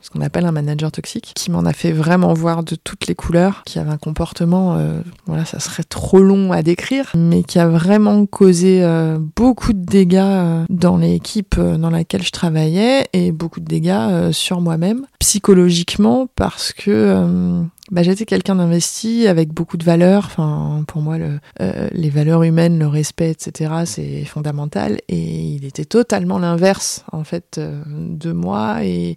ce 0.00 0.10
qu'on 0.10 0.20
appelle 0.20 0.46
un 0.46 0.52
manager 0.52 0.92
toxique, 0.92 1.32
qui 1.34 1.50
m'en 1.50 1.64
a 1.64 1.72
fait 1.72 1.92
vraiment 1.92 2.32
voir 2.34 2.62
de 2.62 2.76
toutes 2.76 3.06
les 3.06 3.14
couleurs, 3.14 3.62
qui 3.64 3.78
avait 3.78 3.90
un 3.90 3.98
comportement, 3.98 4.76
euh, 4.76 5.00
voilà, 5.26 5.44
ça 5.44 5.60
serait 5.60 5.82
trop 5.82 6.20
long 6.20 6.52
à 6.52 6.62
décrire, 6.62 7.10
mais 7.14 7.42
qui 7.42 7.58
a 7.58 7.68
vraiment 7.68 8.26
causé 8.26 8.82
euh, 8.82 9.18
beaucoup 9.36 9.72
de 9.72 9.84
dégâts 9.84 10.18
euh, 10.18 10.64
dans 10.68 10.96
l'équipe 10.96 11.58
dans 11.58 11.90
laquelle 11.90 12.22
je 12.22 12.30
travaillais 12.30 13.06
et 13.12 13.32
beaucoup 13.32 13.60
de 13.60 13.64
dégâts 13.64 14.30
sur 14.32 14.60
moi-même, 14.60 15.06
psychologiquement, 15.18 16.28
parce 16.36 16.72
que 16.72 17.64
bah, 17.90 18.02
j'étais 18.02 18.26
quelqu'un 18.26 18.56
d'investi 18.56 19.26
avec 19.26 19.52
beaucoup 19.52 19.76
de 19.76 19.84
valeurs. 19.84 20.24
Enfin, 20.26 20.84
pour 20.86 21.00
moi, 21.00 21.16
le, 21.16 21.40
euh, 21.60 21.88
les 21.92 22.10
valeurs 22.10 22.42
humaines, 22.42 22.78
le 22.78 22.86
respect, 22.86 23.30
etc., 23.30 23.72
c'est 23.86 24.24
fondamental. 24.24 24.98
Et 25.08 25.16
il 25.16 25.64
était 25.64 25.86
totalement 25.86 26.38
l'inverse, 26.38 27.04
en 27.12 27.24
fait, 27.24 27.56
euh, 27.58 27.82
de 27.86 28.32
moi. 28.32 28.84
Et 28.84 29.16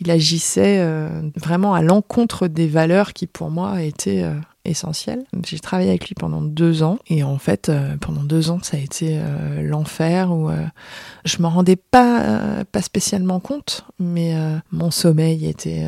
il 0.00 0.10
agissait 0.10 0.78
euh, 0.78 1.22
vraiment 1.36 1.74
à 1.74 1.82
l'encontre 1.82 2.48
des 2.48 2.68
valeurs 2.68 3.12
qui, 3.12 3.26
pour 3.26 3.50
moi, 3.50 3.82
étaient 3.82 4.24
essentielles. 4.68 5.24
J'ai 5.44 5.58
travaillé 5.58 5.90
avec 5.90 6.08
lui 6.08 6.14
pendant 6.14 6.42
deux 6.42 6.82
ans. 6.82 6.98
Et 7.08 7.22
en 7.22 7.38
fait, 7.38 7.68
euh, 7.68 7.96
pendant 8.00 8.22
deux 8.22 8.50
ans, 8.50 8.58
ça 8.62 8.76
a 8.76 8.80
été 8.80 9.18
euh, 9.18 9.62
l'enfer 9.62 10.32
où 10.32 10.48
euh, 10.48 10.64
je 11.24 11.40
m'en 11.40 11.50
rendais 11.50 11.76
pas, 11.76 12.22
euh, 12.22 12.64
pas 12.70 12.82
spécialement 12.82 13.40
compte, 13.40 13.84
mais 13.98 14.34
mon 14.72 14.90
sommeil 14.90 15.46
était 15.46 15.84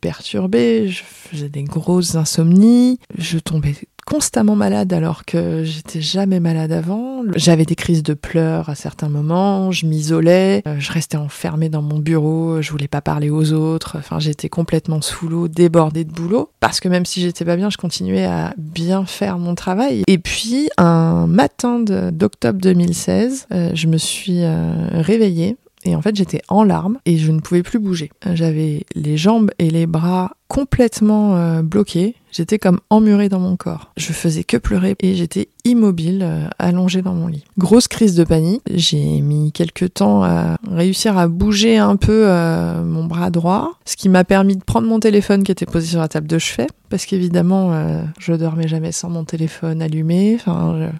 perturbé. 0.00 0.88
Je 0.88 1.02
faisais 1.02 1.48
des 1.48 1.64
grosses 1.64 2.14
insomnies. 2.14 2.98
Je 3.16 3.38
tombais 3.38 3.74
constamment 4.08 4.56
malade 4.56 4.90
alors 4.94 5.26
que 5.26 5.64
j'étais 5.64 6.00
jamais 6.00 6.40
malade 6.40 6.72
avant. 6.72 7.24
J'avais 7.34 7.66
des 7.66 7.74
crises 7.74 8.02
de 8.02 8.14
pleurs 8.14 8.70
à 8.70 8.74
certains 8.74 9.10
moments, 9.10 9.70
je 9.70 9.84
m'isolais, 9.84 10.62
euh, 10.66 10.76
je 10.78 10.90
restais 10.90 11.18
enfermée 11.18 11.68
dans 11.68 11.82
mon 11.82 11.98
bureau, 11.98 12.62
je 12.62 12.70
voulais 12.70 12.88
pas 12.88 13.02
parler 13.02 13.28
aux 13.28 13.52
autres, 13.52 13.96
enfin 13.98 14.18
j'étais 14.18 14.48
complètement 14.48 15.02
sous 15.02 15.28
l'eau, 15.28 15.46
débordée 15.46 16.04
de 16.04 16.10
boulot 16.10 16.50
parce 16.58 16.80
que 16.80 16.88
même 16.88 17.04
si 17.04 17.20
j'étais 17.20 17.44
pas 17.44 17.56
bien, 17.56 17.68
je 17.68 17.76
continuais 17.76 18.24
à 18.24 18.54
bien 18.56 19.04
faire 19.04 19.36
mon 19.36 19.54
travail. 19.54 20.04
Et 20.06 20.16
puis 20.16 20.70
un 20.78 21.26
matin 21.26 21.78
d'octobre 21.78 22.58
2016, 22.62 23.48
euh, 23.52 23.72
je 23.74 23.86
me 23.88 23.98
suis 23.98 24.42
euh, 24.42 24.72
réveillée 24.92 25.58
et 25.84 25.94
en 25.94 26.02
fait, 26.02 26.16
j'étais 26.16 26.42
en 26.48 26.64
larmes 26.64 26.98
et 27.04 27.18
je 27.18 27.30
ne 27.30 27.40
pouvais 27.40 27.62
plus 27.62 27.78
bouger. 27.78 28.10
J'avais 28.34 28.84
les 28.94 29.16
jambes 29.16 29.50
et 29.58 29.70
les 29.70 29.86
bras 29.86 30.32
complètement 30.48 31.36
euh, 31.36 31.62
bloqués. 31.62 32.16
J'étais 32.32 32.58
comme 32.58 32.80
emmurée 32.90 33.28
dans 33.28 33.40
mon 33.40 33.56
corps. 33.56 33.92
Je 33.96 34.12
faisais 34.12 34.44
que 34.44 34.56
pleurer 34.56 34.94
et 35.00 35.14
j'étais 35.14 35.48
immobile, 35.64 36.20
euh, 36.22 36.48
allongée 36.58 37.02
dans 37.02 37.14
mon 37.14 37.26
lit. 37.26 37.44
Grosse 37.58 37.88
crise 37.88 38.14
de 38.14 38.24
panique. 38.24 38.62
J'ai 38.72 39.20
mis 39.20 39.52
quelques 39.52 39.94
temps 39.94 40.22
à 40.22 40.56
réussir 40.70 41.18
à 41.18 41.28
bouger 41.28 41.78
un 41.78 41.96
peu 41.96 42.24
euh, 42.26 42.82
mon 42.84 43.04
bras 43.04 43.30
droit, 43.30 43.72
ce 43.84 43.96
qui 43.96 44.08
m'a 44.08 44.24
permis 44.24 44.56
de 44.56 44.64
prendre 44.64 44.86
mon 44.88 45.00
téléphone 45.00 45.42
qui 45.42 45.52
était 45.52 45.66
posé 45.66 45.86
sur 45.86 46.00
la 46.00 46.08
table 46.08 46.26
de 46.26 46.38
chevet, 46.38 46.66
parce 46.88 47.06
qu'évidemment, 47.06 47.72
euh, 47.72 48.02
je 48.18 48.32
dormais 48.32 48.68
jamais 48.68 48.92
sans 48.92 49.10
mon 49.10 49.24
téléphone 49.24 49.82
allumé. 49.82 50.38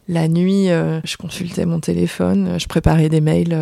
La 0.08 0.28
nuit, 0.28 0.66
je 0.68 1.16
consultais 1.16 1.66
mon 1.66 1.80
téléphone, 1.80 2.58
je 2.58 2.66
préparais 2.66 3.08
des 3.08 3.20
mails, 3.20 3.56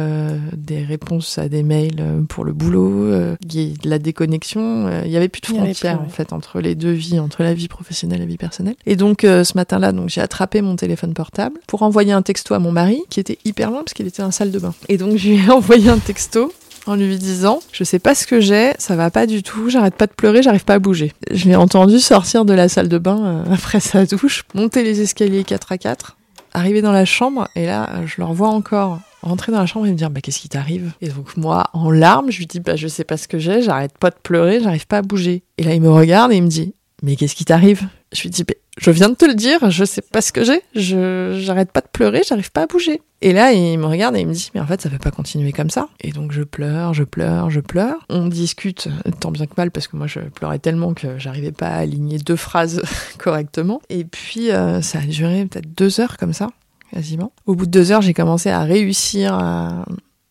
des 0.56 0.82
réponses 0.82 1.38
à 1.38 1.48
des 1.48 1.62
mails 1.62 2.24
pour 2.28 2.44
le 2.44 2.52
boulot, 2.52 3.10
de 3.10 3.88
la 3.88 3.98
déconnexion. 3.98 5.02
Il 5.04 5.10
y 5.10 5.16
avait 5.16 5.28
plus 5.28 5.40
de 5.40 5.46
frontières 5.46 5.75
en 5.84 6.08
fait 6.08 6.32
entre 6.32 6.60
les 6.60 6.74
deux 6.74 6.92
vies, 6.92 7.18
entre 7.18 7.42
la 7.42 7.54
vie 7.54 7.68
professionnelle 7.68 8.18
et 8.18 8.24
la 8.24 8.26
vie 8.26 8.36
personnelle. 8.36 8.76
Et 8.86 8.96
donc 8.96 9.24
euh, 9.24 9.44
ce 9.44 9.56
matin-là, 9.56 9.92
donc 9.92 10.08
j'ai 10.08 10.20
attrapé 10.20 10.62
mon 10.62 10.76
téléphone 10.76 11.14
portable 11.14 11.60
pour 11.66 11.82
envoyer 11.82 12.12
un 12.12 12.22
texto 12.22 12.54
à 12.54 12.58
mon 12.58 12.72
mari 12.72 13.02
qui 13.10 13.20
était 13.20 13.38
hyper 13.44 13.70
loin 13.70 13.80
parce 13.80 13.94
qu'il 13.94 14.06
était 14.06 14.22
en 14.22 14.30
salle 14.30 14.50
de 14.50 14.58
bain. 14.58 14.74
Et 14.88 14.96
donc 14.96 15.16
je 15.16 15.28
lui 15.28 15.36
ai 15.36 15.50
envoyé 15.50 15.88
un 15.88 15.98
texto 15.98 16.52
en 16.86 16.94
lui 16.94 17.16
disant 17.16 17.60
je 17.72 17.84
sais 17.84 17.98
pas 17.98 18.14
ce 18.14 18.26
que 18.26 18.40
j'ai, 18.40 18.72
ça 18.78 18.96
va 18.96 19.10
pas 19.10 19.26
du 19.26 19.42
tout, 19.42 19.68
j'arrête 19.68 19.94
pas 19.94 20.06
de 20.06 20.12
pleurer, 20.12 20.42
j'arrive 20.42 20.64
pas 20.64 20.74
à 20.74 20.78
bouger. 20.78 21.12
Je 21.30 21.48
l'ai 21.48 21.56
entendu 21.56 21.98
sortir 21.98 22.44
de 22.44 22.54
la 22.54 22.68
salle 22.68 22.88
de 22.88 22.98
bain 22.98 23.24
euh, 23.24 23.44
après 23.52 23.80
sa 23.80 24.06
douche, 24.06 24.44
monter 24.54 24.82
les 24.82 25.00
escaliers 25.00 25.44
4 25.44 25.72
à 25.72 25.78
4, 25.78 26.16
arriver 26.54 26.82
dans 26.82 26.92
la 26.92 27.04
chambre 27.04 27.48
et 27.54 27.66
là 27.66 27.88
je 28.06 28.14
le 28.18 28.24
revois 28.24 28.48
encore 28.48 29.00
rentrer 29.22 29.52
dans 29.52 29.58
la 29.58 29.66
chambre 29.66 29.86
et 29.86 29.90
me 29.90 29.96
dire 29.96 30.10
bah 30.10 30.20
qu'est-ce 30.20 30.40
qui 30.40 30.48
t'arrive? 30.48 30.92
Et 31.00 31.08
donc 31.08 31.36
moi 31.36 31.70
en 31.72 31.90
larmes, 31.90 32.30
je 32.30 32.38
lui 32.38 32.46
dis 32.46 32.60
bah 32.60 32.76
je 32.76 32.88
sais 32.88 33.04
pas 33.04 33.16
ce 33.16 33.28
que 33.28 33.38
j'ai, 33.38 33.62
j'arrête 33.62 33.96
pas 33.98 34.10
de 34.10 34.16
pleurer, 34.22 34.60
j'arrive 34.62 34.86
pas 34.86 34.98
à 34.98 35.02
bouger. 35.02 35.42
Et 35.58 35.64
là 35.64 35.74
il 35.74 35.80
me 35.80 35.90
regarde 35.90 36.32
et 36.32 36.36
il 36.36 36.42
me 36.42 36.48
dit 36.48 36.74
mais 37.02 37.16
qu'est-ce 37.16 37.34
qui 37.34 37.44
t'arrive? 37.44 37.82
Je 38.12 38.22
lui 38.22 38.30
dis 38.30 38.44
bah, 38.44 38.54
je 38.78 38.90
viens 38.90 39.08
de 39.08 39.14
te 39.14 39.24
le 39.24 39.34
dire, 39.34 39.70
je 39.70 39.84
sais 39.84 40.02
pas 40.02 40.20
ce 40.20 40.32
que 40.32 40.44
j'ai, 40.44 40.60
je 40.74 41.38
j'arrête 41.40 41.72
pas 41.72 41.80
de 41.80 41.88
pleurer, 41.90 42.22
j'arrive 42.26 42.52
pas 42.52 42.62
à 42.62 42.66
bouger. 42.66 43.00
Et 43.22 43.32
là, 43.32 43.52
il 43.52 43.78
me 43.78 43.86
regarde 43.86 44.14
et 44.16 44.20
il 44.20 44.26
me 44.26 44.34
dit, 44.34 44.50
mais 44.54 44.60
en 44.60 44.66
fait, 44.66 44.82
ça 44.82 44.90
peut 44.90 44.98
pas 44.98 45.10
continuer 45.10 45.52
comme 45.52 45.70
ça. 45.70 45.88
Et 46.00 46.12
donc, 46.12 46.32
je 46.32 46.42
pleure, 46.42 46.92
je 46.92 47.02
pleure, 47.02 47.48
je 47.48 47.60
pleure. 47.60 47.96
On 48.10 48.28
discute 48.28 48.88
euh, 48.88 49.10
tant 49.18 49.30
bien 49.30 49.46
que 49.46 49.54
mal 49.56 49.70
parce 49.70 49.88
que 49.88 49.96
moi, 49.96 50.06
je 50.06 50.20
pleurais 50.20 50.58
tellement 50.58 50.92
que 50.92 51.18
j'arrivais 51.18 51.52
pas 51.52 51.68
à 51.68 51.78
aligner 51.78 52.18
deux 52.18 52.36
phrases 52.36 52.82
correctement. 53.18 53.80
Et 53.88 54.04
puis, 54.04 54.50
euh, 54.50 54.82
ça 54.82 54.98
a 54.98 55.06
duré 55.06 55.46
peut-être 55.46 55.74
deux 55.74 55.98
heures 56.00 56.18
comme 56.18 56.34
ça, 56.34 56.50
quasiment. 56.92 57.32
Au 57.46 57.54
bout 57.54 57.66
de 57.66 57.70
deux 57.70 57.92
heures, 57.92 58.02
j'ai 58.02 58.14
commencé 58.14 58.50
à 58.50 58.62
réussir 58.62 59.34
à 59.34 59.84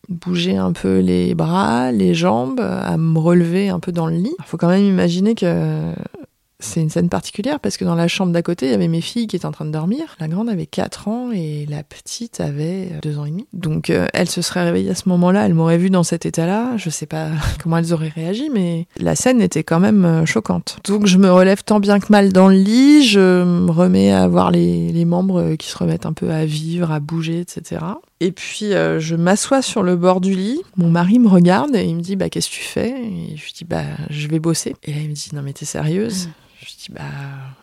bouger 0.10 0.56
un 0.56 0.72
peu 0.72 1.00
les 1.00 1.34
bras, 1.36 1.92
les 1.92 2.14
jambes, 2.14 2.60
à 2.60 2.98
me 2.98 3.18
relever 3.18 3.70
un 3.70 3.80
peu 3.80 3.92
dans 3.92 4.08
le 4.08 4.16
lit. 4.16 4.36
Il 4.40 4.46
faut 4.46 4.58
quand 4.58 4.70
même 4.70 4.86
imaginer 4.86 5.36
que 5.36 5.94
c'est 6.60 6.82
une 6.82 6.90
scène 6.90 7.10
particulière 7.10 7.60
parce 7.60 7.78
que 7.78 7.86
dans 7.86 7.96
la 7.96 8.08
chambre 8.08 8.32
d'à 8.32 8.42
côté, 8.42 8.68
il 8.68 8.72
y 8.72 8.76
avait 8.76 8.88
mes 8.88 9.02
filles 9.02 9.28
qui 9.28 9.36
étaient 9.36 9.46
en 9.46 9.52
train 9.52 9.66
de 9.66 9.72
dormir. 9.72 10.16
La 10.20 10.28
grande 10.28 10.50
avait 10.50 10.66
4 10.66 11.08
ans 11.08 11.32
et 11.32 11.66
la 11.70 11.84
petite 11.84 12.40
avait 12.40 12.92
2 13.02 13.20
ans 13.20 13.26
et 13.26 13.32
demi. 13.32 13.48
Donc 13.54 13.90
euh, 13.90 14.08
elle 14.14 14.30
se 14.30 14.42
serait 14.42 14.64
réveillée 14.64 14.92
à 14.92 14.96
ce 14.96 15.10
moment-là, 15.10 15.46
elle 15.46 15.54
m'aurait 15.54 15.78
vue 15.78 15.90
dans 15.90 16.04
cet 16.04 16.26
état-là. 16.26 16.78
Je 16.78 16.90
sais 16.90 17.06
pas 17.06 17.30
comment 17.64 17.78
elles 17.78 17.94
auraient 17.94 18.10
réagi, 18.14 18.50
mais 18.54 18.88
la 18.98 19.16
scène 19.16 19.42
était 19.42 19.64
quand 19.64 19.80
même 19.80 20.06
euh, 20.06 20.26
choquante. 20.26 20.78
Donc 20.86 21.06
je 21.06 21.18
me 21.18 21.32
relève 21.32 21.64
tant 21.64 21.80
bien 21.80 22.00
que 22.00 22.08
mal 22.10 22.32
dans 22.32 22.48
le 22.48 22.56
lit, 22.56 23.04
je 23.04 23.44
me 23.44 23.72
remets 23.72 24.12
à 24.12 24.28
voir 24.28 24.52
les, 24.52 25.06
membres 25.06 25.54
qui 25.56 25.70
se 25.70 25.78
remettent 25.78 26.08
un 26.08 26.14
peu 26.14 26.32
à 26.32 26.46
vivre, 26.46 26.92
à 26.92 27.00
bouger, 27.00 27.42
etc. 27.42 27.82
Et 28.22 28.32
puis 28.32 28.74
euh, 28.74 29.00
je 29.00 29.16
m'assois 29.16 29.62
sur 29.62 29.84
le 29.84 29.96
bord 29.96 30.22
du 30.22 30.34
lit. 30.34 30.62
Mon 30.78 30.90
mari 30.90 31.20
me 31.20 31.28
regarde 31.28 31.76
et 31.76 31.84
il 31.84 31.96
me 31.96 32.02
dit 32.02 32.16
bah 32.16 32.30
qu'est-ce 32.30 32.50
que 32.50 32.56
tu 32.56 32.64
fais? 32.64 32.90
Et 32.90 33.36
je 33.36 33.44
lui 33.44 33.54
dis 33.54 33.66
bah 33.66 33.84
je 34.10 34.28
vais 34.28 34.40
bosser. 34.40 34.76
Et 34.84 34.94
là 34.94 35.00
il 35.02 35.10
me 35.10 35.16
dit 35.16 35.30
non 35.34 35.42
mais 35.42 35.54
t'es 35.54 35.66
sérieuse? 35.66 36.30
Je 36.62 36.68
dis 36.68 36.92
bah 36.92 37.04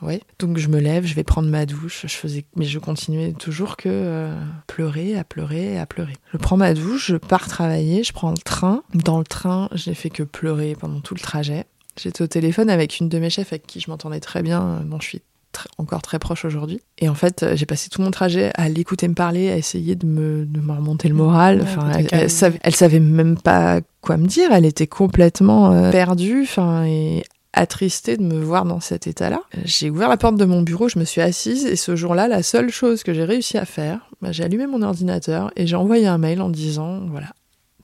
ouais. 0.03 0.21
Donc 0.39 0.59
je 0.59 0.69
me 0.69 0.79
lève, 0.79 1.07
je 1.07 1.15
vais 1.15 1.25
prendre 1.25 1.49
ma 1.49 1.65
douche. 1.65 2.03
Je 2.07 2.15
faisais 2.15 2.45
mais 2.55 2.67
je 2.67 2.79
continuais 2.79 3.33
toujours 3.33 3.77
que 3.77 3.89
euh, 3.89 4.39
pleurer, 4.67 5.19
à 5.19 5.25
pleurer, 5.25 5.79
à 5.79 5.87
pleurer. 5.87 6.15
Je 6.33 6.37
prends 6.37 6.59
ma 6.59 6.75
douche, 6.75 7.07
je 7.09 7.17
pars 7.17 7.49
travailler, 7.49 8.05
je 8.05 8.13
prends 8.13 8.31
le 8.31 8.37
train. 8.37 8.83
Dans 8.95 9.19
le 9.19 9.25
train, 9.25 9.71
j'ai 9.73 9.95
fait 9.95 10.11
que 10.11 10.23
pleurer 10.23 10.77
pendant 10.79 11.01
tout 11.01 11.15
le 11.15 11.21
trajet. 11.21 11.65
J'étais 12.01 12.23
au 12.23 12.27
téléphone 12.27 12.71
avec 12.71 13.01
une 13.01 13.09
de 13.09 13.19
mes 13.19 13.31
chefs 13.31 13.53
avec 13.53 13.67
qui 13.67 13.81
je 13.81 13.91
m'entendais 13.91 14.21
très 14.21 14.43
bien, 14.43 14.63
euh, 14.63 14.81
dont 14.81 15.01
je 15.01 15.09
suis 15.09 15.23
tr- 15.55 15.67
encore 15.79 16.03
très 16.03 16.19
proche 16.19 16.45
aujourd'hui. 16.45 16.81
Et 16.99 17.09
en 17.09 17.15
fait, 17.15 17.43
euh, 17.43 17.57
j'ai 17.57 17.67
passé 17.67 17.89
tout 17.89 18.03
mon 18.03 18.11
trajet 18.11 18.51
à 18.55 18.69
l'écouter 18.69 19.09
me 19.09 19.15
parler, 19.15 19.51
à 19.51 19.57
essayer 19.57 19.95
de 19.95 20.07
me, 20.07 20.45
de 20.47 20.61
me 20.61 20.73
remonter 20.73 21.09
le 21.09 21.15
moral. 21.15 21.59
Ouais, 21.59 21.63
Enfin, 21.65 21.91
elle, 21.99 22.09
elle 22.13 22.31
savait, 22.31 22.59
elle 22.63 22.75
savait 22.75 23.01
même 23.01 23.37
pas 23.39 23.81
quoi 24.01 24.17
me 24.17 24.27
dire. 24.27 24.51
Elle 24.53 24.65
était 24.65 24.87
complètement 24.87 25.73
euh, 25.73 25.91
perdue, 25.91 26.43
enfin, 26.43 26.85
et 26.85 27.23
attristée 27.55 28.17
de 28.17 28.23
me 28.23 28.41
voir 28.41 28.65
dans 28.65 28.81
cet 28.81 29.07
état-là. 29.07 29.41
J'ai 29.65 29.91
ouvert 29.91 30.09
la 30.09 30.17
porte 30.17 30.37
de 30.37 30.45
mon 30.47 30.63
bureau, 30.63 30.89
je 30.89 30.99
me 30.99 31.05
suis 31.05 31.21
assise, 31.21 31.67
et 31.67 31.77
ce 31.77 31.95
jour-là, 31.97 32.27
la 32.27 32.43
seule 32.43 32.71
chose 32.71 33.03
que 33.03 33.13
j'ai 33.13 33.25
réussi 33.25 33.59
à 33.59 33.67
faire, 33.67 33.99
bah, 34.23 34.33
j'ai 34.33 34.43
allumé 34.43 34.67
mon 34.67 34.81
ordinateur 34.81 35.51
et 35.57 35.67
j'ai 35.67 35.77
envoyé 35.77 36.07
un 36.07 36.17
mail 36.17 36.41
en 36.41 36.49
disant, 36.49 37.01
voilà, 37.11 37.27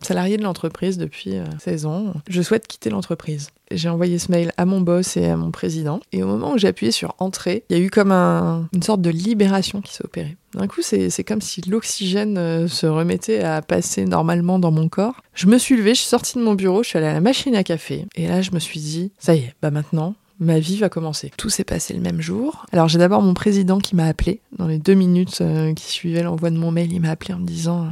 salarié 0.01 0.37
de 0.37 0.43
l'entreprise 0.43 0.99
depuis 0.99 1.37
euh, 1.37 1.45
16 1.61 1.87
ans, 1.87 2.15
je 2.29 2.43
souhaite 2.43 2.67
quitter 2.67 2.91
l'entreprise. 2.91 3.49
J'ai 3.71 3.89
envoyé 3.89 4.19
ce 4.19 4.31
mail 4.33 4.53
à 4.57 4.65
mon 4.65 4.81
boss 4.81 5.17
et 5.17 5.27
à 5.27 5.37
mon 5.37 5.51
président. 5.51 6.01
Et 6.13 6.23
au 6.23 6.27
moment 6.27 6.53
où 6.53 6.59
j'ai 6.59 6.69
appuyé 6.69 6.91
sur 6.93 7.15
entrée, 7.19 7.65
il 7.69 7.77
y 7.77 7.81
a 7.81 7.83
eu 7.83 7.91
comme 7.91 8.13
un- 8.13 8.69
une 8.73 8.83
sorte 8.83 9.03
de 9.03 9.11
libération 9.11 9.81
qui 9.83 9.93
s'est 9.95 10.05
opérée. 10.05 10.37
D'un 10.55 10.67
coup, 10.67 10.81
c'est 10.83 11.11
c'est 11.11 11.25
comme 11.25 11.43
si 11.43 11.61
l'oxygène 11.69 12.39
euh, 12.39 12.69
se 12.69 12.87
remettait 12.87 13.41
à 13.45 13.61
passer 13.61 14.05
normalement 14.07 14.59
dans 14.59 14.71
mon 14.71 14.89
corps. 14.89 15.21
Je 15.35 15.47
me 15.47 15.59
suis 15.59 15.77
levée, 15.77 15.95
je 15.95 16.01
suis 16.01 16.09
sortie 16.09 16.39
de 16.39 16.43
mon 16.43 16.55
bureau, 16.55 16.83
je 16.83 16.89
suis 16.89 16.99
allée 16.99 17.09
à 17.09 17.13
la 17.13 17.21
machine 17.21 17.55
à 17.55 17.63
café. 17.65 18.07
Et 18.17 18.27
là, 18.27 18.41
je 18.41 18.53
me 18.53 18.59
suis 18.59 18.81
dit, 18.81 19.13
ça 19.19 19.35
y 19.35 19.41
est, 19.41 19.55
bah 19.61 19.71
maintenant, 19.71 20.15
ma 20.41 20.59
vie 20.59 20.79
va 20.79 20.89
commencer. 20.89 21.31
Tout 21.37 21.51
s'est 21.51 21.65
passé 21.65 21.93
le 21.93 22.01
même 22.01 22.21
jour. 22.23 22.65
Alors 22.73 22.89
j'ai 22.89 22.99
d'abord 22.99 23.21
mon 23.21 23.35
président 23.35 23.79
qui 23.79 23.95
m'a 23.97 24.07
appelé. 24.07 24.41
Dans 24.57 24.67
les 24.69 24.79
deux 24.79 24.95
minutes 24.95 25.41
euh, 25.43 25.75
qui 25.75 25.85
suivaient 25.91 26.23
l'envoi 26.23 26.49
de 26.51 26.57
mon 26.57 26.71
mail, 26.71 26.91
il 26.93 27.01
m'a 27.01 27.11
appelé 27.11 27.35
en 27.35 27.39
me 27.39 27.47
disant... 27.47 27.89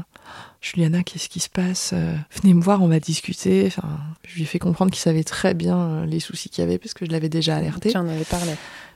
Juliana, 0.60 1.02
qu'est-ce 1.02 1.28
qui 1.28 1.40
se 1.40 1.48
passe 1.48 1.92
Euh, 1.94 2.14
Venez 2.42 2.54
me 2.54 2.62
voir, 2.62 2.82
on 2.82 2.88
va 2.88 2.98
discuter. 3.00 3.64
Enfin, 3.66 3.88
je 4.26 4.34
lui 4.36 4.42
ai 4.42 4.46
fait 4.46 4.58
comprendre 4.58 4.90
qu'il 4.90 5.00
savait 5.00 5.24
très 5.24 5.54
bien 5.54 5.78
euh, 5.78 6.06
les 6.06 6.20
soucis 6.20 6.48
qu'il 6.48 6.62
y 6.62 6.66
avait 6.66 6.78
parce 6.78 6.94
que 6.94 7.06
je 7.06 7.10
l'avais 7.10 7.28
déjà 7.28 7.56
alerté. 7.56 7.90
Tu 7.90 7.96
en 7.96 8.08
avais 8.08 8.24
parlé. 8.24 8.52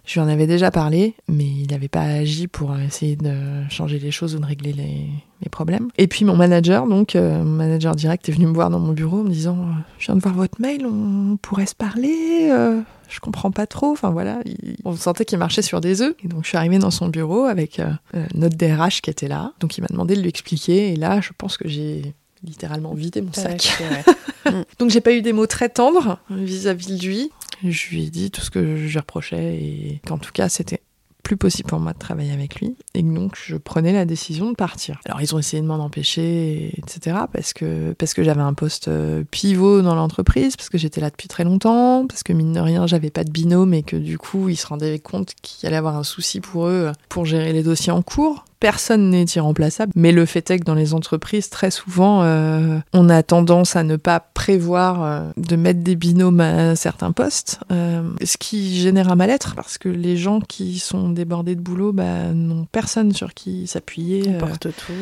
Je 0.07 0.15
lui 0.15 0.21
en 0.21 0.29
avais 0.29 0.47
déjà 0.47 0.71
parlé, 0.71 1.15
mais 1.29 1.45
il 1.45 1.69
n'avait 1.71 1.89
pas 1.89 2.03
agi 2.03 2.49
pour 2.49 2.73
euh, 2.73 2.79
essayer 2.79 3.17
de 3.17 3.33
changer 3.69 3.99
les 3.99 4.11
choses 4.11 4.35
ou 4.35 4.39
de 4.41 4.47
régler 4.47 4.73
les, 4.73 5.07
les 5.43 5.49
problèmes. 5.51 5.89
Et 5.99 6.07
puis 6.07 6.25
mon 6.25 6.35
manager, 6.37 6.87
donc 6.87 7.15
euh, 7.15 7.45
mon 7.45 7.57
manager 7.57 7.95
direct, 7.95 8.29
est 8.29 8.33
venu 8.33 8.47
me 8.47 8.55
voir 8.55 8.71
dans 8.71 8.81
mon 8.81 8.93
bureau 8.93 9.21
en 9.21 9.25
me 9.25 9.31
disant 9.31 9.59
Je 9.99 10.07
viens 10.07 10.17
de 10.17 10.21
voir 10.21 10.35
votre 10.35 10.61
mail, 10.61 10.87
on 10.87 11.37
pourrait 11.37 11.67
se 11.67 11.75
parler 11.75 12.49
euh, 12.51 12.81
Je 13.11 13.21
comprends 13.21 13.51
pas 13.51 13.67
trop. 13.67 13.91
Enfin 13.91 14.11
voilà, 14.11 14.41
il- 14.47 14.77
on 14.85 14.97
sentait 14.97 15.25
qu'il 15.25 15.39
marchait 15.39 15.63
sur 15.63 15.81
des 15.81 16.01
œufs. 16.01 16.15
Et 16.25 16.29
donc 16.29 16.45
je 16.45 16.49
suis 16.49 16.57
arrivée 16.57 16.79
dans 16.79 16.91
son 16.91 17.09
bureau 17.09 17.45
avec 17.45 17.79
euh, 17.81 17.91
euh, 18.15 18.25
notre 18.35 18.57
DRH 18.57 19.03
qui 19.03 19.11
était 19.11 19.29
là. 19.29 19.53
Donc 19.61 19.77
il 19.77 19.81
m'a 19.83 19.89
demandé 19.89 20.15
de 20.17 20.21
lui 20.21 20.29
expliquer. 20.29 20.93
Et 20.93 20.97
là, 20.97 21.21
je 21.21 21.31
pense 21.37 21.57
que 21.57 21.69
j'ai 21.69 22.15
littéralement 22.43 22.95
vidé 22.95 23.21
mon 23.21 23.33
sac. 23.33 23.77
Ouais, 23.81 24.53
ouais. 24.53 24.65
Donc 24.79 24.91
j'ai 24.91 25.01
pas 25.03 25.13
eu 25.13 25.21
des 25.23 25.33
mots 25.35 25.47
très 25.47 25.69
tendres 25.69 26.19
vis-à-vis 26.31 26.97
de 26.99 27.05
lui. 27.07 27.31
Je 27.63 27.89
lui 27.91 28.05
ai 28.05 28.11
dit 28.11 28.31
tout 28.31 28.41
ce 28.41 28.51
que 28.51 28.77
je 28.77 28.87
lui 28.89 28.99
reprochais 28.99 29.57
et 29.57 30.01
qu'en 30.07 30.17
tout 30.17 30.33
cas 30.33 30.49
c'était 30.49 30.81
plus 31.31 31.37
possible 31.37 31.69
pour 31.69 31.79
moi 31.79 31.93
de 31.93 31.99
travailler 31.99 32.33
avec 32.33 32.57
lui. 32.57 32.77
Et 32.93 33.05
donc, 33.05 33.37
je 33.41 33.57
prenais 33.57 33.93
la 33.93 34.05
décision 34.05 34.51
de 34.51 34.57
partir. 34.57 35.01
Alors, 35.05 35.23
ils 35.23 35.33
ont 35.33 35.39
essayé 35.39 35.63
de 35.63 35.67
m'en 35.69 35.77
empêcher, 35.77 36.75
etc. 36.77 37.19
Parce 37.33 37.53
que, 37.53 37.93
parce 37.93 38.15
que 38.15 38.25
j'avais 38.25 38.41
un 38.41 38.53
poste 38.53 38.89
euh, 38.89 39.23
pivot 39.31 39.81
dans 39.81 39.95
l'entreprise, 39.95 40.57
parce 40.57 40.69
que 40.69 40.77
j'étais 40.77 41.01
là 41.01 41.09
depuis 41.09 41.29
très 41.29 41.45
longtemps, 41.45 42.05
parce 42.09 42.25
que 42.25 42.33
mine 42.33 42.53
de 42.53 42.59
rien, 42.59 42.89
j'avais 42.89 43.11
pas 43.11 43.23
de 43.23 43.31
binôme 43.31 43.75
et 43.75 43.85
que 43.85 43.95
du 43.95 44.19
coup, 44.19 44.49
ils 44.49 44.57
se 44.57 44.67
rendaient 44.67 44.99
compte 44.99 45.35
qu'il 45.41 45.69
allait 45.69 45.77
avoir 45.77 45.97
un 45.97 46.03
souci 46.03 46.41
pour 46.41 46.67
eux 46.67 46.91
pour 47.09 47.27
gérer 47.27 47.53
les 47.53 47.63
dossiers 47.63 47.93
en 47.93 48.03
cours 48.03 48.45
personne 48.61 49.11
n'est 49.11 49.25
irremplaçable, 49.25 49.93
mais 49.97 50.13
le 50.13 50.27
fait 50.27 50.51
est 50.51 50.59
que 50.59 50.65
dans 50.65 50.75
les 50.75 50.93
entreprises, 50.95 51.49
très 51.49 51.71
souvent, 51.71 52.23
euh, 52.23 52.79
on 52.93 53.09
a 53.09 53.23
tendance 53.23 53.75
à 53.75 53.83
ne 53.83 53.97
pas 53.97 54.21
prévoir 54.21 55.03
euh, 55.03 55.31
de 55.39 55.57
mettre 55.57 55.81
des 55.81 55.97
binômes 55.97 56.41
à 56.41 56.77
certains 56.77 57.11
postes, 57.11 57.59
euh, 57.73 58.03
ce 58.23 58.37
qui 58.37 58.79
génère 58.79 59.11
un 59.11 59.17
mal-être 59.17 59.55
parce 59.55 59.79
que 59.79 59.89
les 59.89 60.19
gens 60.19 60.41
qui 60.41 60.79
sont 60.79 61.09
débordés 61.09 61.55
de 61.55 61.61
boulot 61.61 61.93
bah, 61.93 62.33
n'ont 62.35 62.67
personne 62.71 63.13
sur 63.13 63.33
qui 63.33 63.67
s'appuyer. 63.67 64.25
Ils 64.27 64.37
portent 64.37 64.69
tout. 64.69 64.93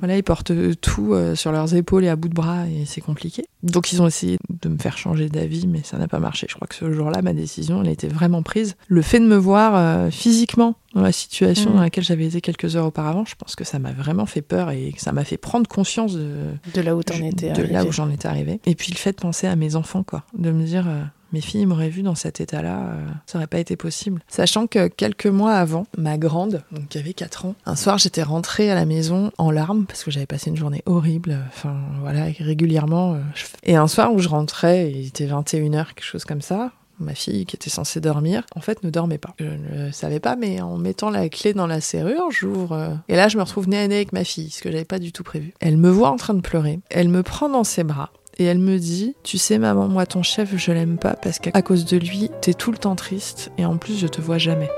Voilà, 0.00 0.16
ils 0.16 0.24
portent 0.24 0.52
tout 0.80 1.14
sur 1.34 1.52
leurs 1.52 1.74
épaules 1.74 2.04
et 2.04 2.08
à 2.08 2.16
bout 2.16 2.28
de 2.28 2.34
bras 2.34 2.66
et 2.66 2.84
c'est 2.84 3.00
compliqué. 3.00 3.46
Donc 3.62 3.92
ils 3.92 4.02
ont 4.02 4.06
essayé 4.06 4.38
de 4.62 4.68
me 4.68 4.76
faire 4.76 4.98
changer 4.98 5.28
d'avis, 5.28 5.66
mais 5.68 5.80
ça 5.84 5.98
n'a 5.98 6.08
pas 6.08 6.18
marché. 6.18 6.48
Je 6.50 6.56
crois 6.56 6.66
que 6.66 6.74
ce 6.74 6.92
jour-là, 6.92 7.22
ma 7.22 7.32
décision, 7.32 7.82
elle 7.82 7.90
était 7.90 8.08
vraiment 8.08 8.42
prise. 8.42 8.74
Le 8.88 9.02
fait 9.02 9.20
de 9.20 9.26
me 9.26 9.36
voir 9.36 10.10
physiquement 10.10 10.74
dans 10.94 11.02
la 11.02 11.12
situation 11.12 11.70
Mm. 11.70 11.74
dans 11.74 11.80
laquelle 11.80 12.04
j'avais 12.04 12.26
été 12.26 12.40
quelques 12.40 12.76
heures 12.76 12.86
auparavant, 12.86 13.24
je 13.24 13.34
pense 13.34 13.56
que 13.56 13.64
ça 13.64 13.78
m'a 13.78 13.92
vraiment 13.92 14.26
fait 14.26 14.42
peur 14.42 14.70
et 14.70 14.92
que 14.92 15.00
ça 15.00 15.12
m'a 15.12 15.24
fait 15.24 15.36
prendre 15.38 15.68
conscience 15.68 16.14
de, 16.14 16.52
De 16.74 16.80
là 16.80 16.94
où 16.96 17.02
t'en 17.02 17.14
je- 17.14 17.24
étais 17.24 17.48
de 17.50 17.52
arrivé. 17.60 17.72
là 17.72 17.84
où 17.84 17.92
j'en 17.92 18.10
étais 18.10 18.28
arrivée. 18.28 18.60
Et 18.66 18.74
puis 18.74 18.92
le 18.92 18.96
fait 18.98 19.12
de 19.12 19.20
penser 19.20 19.46
à 19.46 19.56
mes 19.56 19.76
enfants, 19.76 20.02
quoi, 20.04 20.24
de 20.38 20.50
me 20.50 20.64
dire 20.64 20.88
euh, 20.88 21.02
mes 21.32 21.40
filles 21.40 21.66
m'auraient 21.66 21.88
vu 21.88 22.02
dans 22.02 22.14
cet 22.14 22.40
état-là, 22.40 22.78
euh, 22.90 23.06
ça 23.26 23.38
aurait 23.38 23.48
pas 23.48 23.58
été 23.58 23.74
possible. 23.76 24.22
Sachant 24.28 24.68
que 24.68 24.86
quelques 24.86 25.26
mois 25.26 25.54
avant, 25.54 25.84
ma 25.98 26.16
grande, 26.16 26.62
donc 26.70 26.86
qui 26.88 26.98
avait 26.98 27.12
4 27.12 27.46
ans, 27.46 27.54
un 27.66 27.74
soir 27.74 27.98
j'étais 27.98 28.22
rentrée 28.22 28.70
à 28.70 28.76
la 28.76 28.84
maison 28.84 29.32
en 29.36 29.50
larmes 29.50 29.86
parce 29.86 30.04
que 30.04 30.12
j'avais 30.12 30.26
passé 30.26 30.50
une 30.50 30.56
journée 30.56 30.82
horrible. 30.86 31.38
Enfin 31.48 31.76
voilà, 32.02 32.26
régulièrement. 32.38 33.14
euh, 33.14 33.18
je- 33.34 33.46
Et 33.64 33.74
un 33.74 33.88
soir 33.88 34.12
où 34.12 34.20
je 34.20 34.28
rentrais, 34.28 34.92
il 34.92 35.08
était 35.08 35.26
21h, 35.26 35.94
quelque 35.94 36.04
chose 36.04 36.24
comme 36.24 36.40
ça. 36.42 36.70
Ma 36.98 37.14
fille, 37.14 37.44
qui 37.46 37.56
était 37.56 37.70
censée 37.70 38.00
dormir, 38.00 38.44
en 38.54 38.60
fait, 38.60 38.82
ne 38.84 38.90
dormait 38.90 39.18
pas. 39.18 39.34
Je 39.38 39.44
ne 39.46 39.86
le 39.86 39.92
savais 39.92 40.20
pas, 40.20 40.36
mais 40.36 40.60
en 40.60 40.76
mettant 40.76 41.10
la 41.10 41.28
clé 41.28 41.52
dans 41.54 41.66
la 41.66 41.80
serrure, 41.80 42.30
j'ouvre. 42.30 42.72
euh, 42.72 42.94
Et 43.08 43.16
là, 43.16 43.28
je 43.28 43.36
me 43.36 43.42
retrouve 43.42 43.68
nez 43.68 43.78
à 43.78 43.88
nez 43.88 43.96
avec 43.96 44.12
ma 44.12 44.24
fille, 44.24 44.50
ce 44.50 44.62
que 44.62 44.70
j'avais 44.70 44.84
pas 44.84 44.98
du 44.98 45.10
tout 45.12 45.24
prévu. 45.24 45.52
Elle 45.60 45.76
me 45.76 45.90
voit 45.90 46.10
en 46.10 46.16
train 46.16 46.34
de 46.34 46.40
pleurer. 46.40 46.78
Elle 46.90 47.08
me 47.08 47.22
prend 47.22 47.48
dans 47.48 47.64
ses 47.64 47.84
bras. 47.84 48.10
Et 48.38 48.44
elle 48.44 48.58
me 48.58 48.78
dit, 48.78 49.14
tu 49.22 49.38
sais 49.38 49.58
maman, 49.58 49.86
moi 49.88 50.06
ton 50.06 50.24
chef, 50.24 50.56
je 50.56 50.72
l'aime 50.72 50.98
pas 50.98 51.14
parce 51.14 51.38
qu'à 51.38 51.62
cause 51.62 51.84
de 51.84 51.96
lui, 51.96 52.30
t'es 52.40 52.52
tout 52.52 52.72
le 52.72 52.78
temps 52.78 52.96
triste 52.96 53.52
et 53.58 53.64
en 53.64 53.76
plus 53.76 53.96
je 53.96 54.08
te 54.08 54.20
vois 54.20 54.38
jamais. 54.38 54.68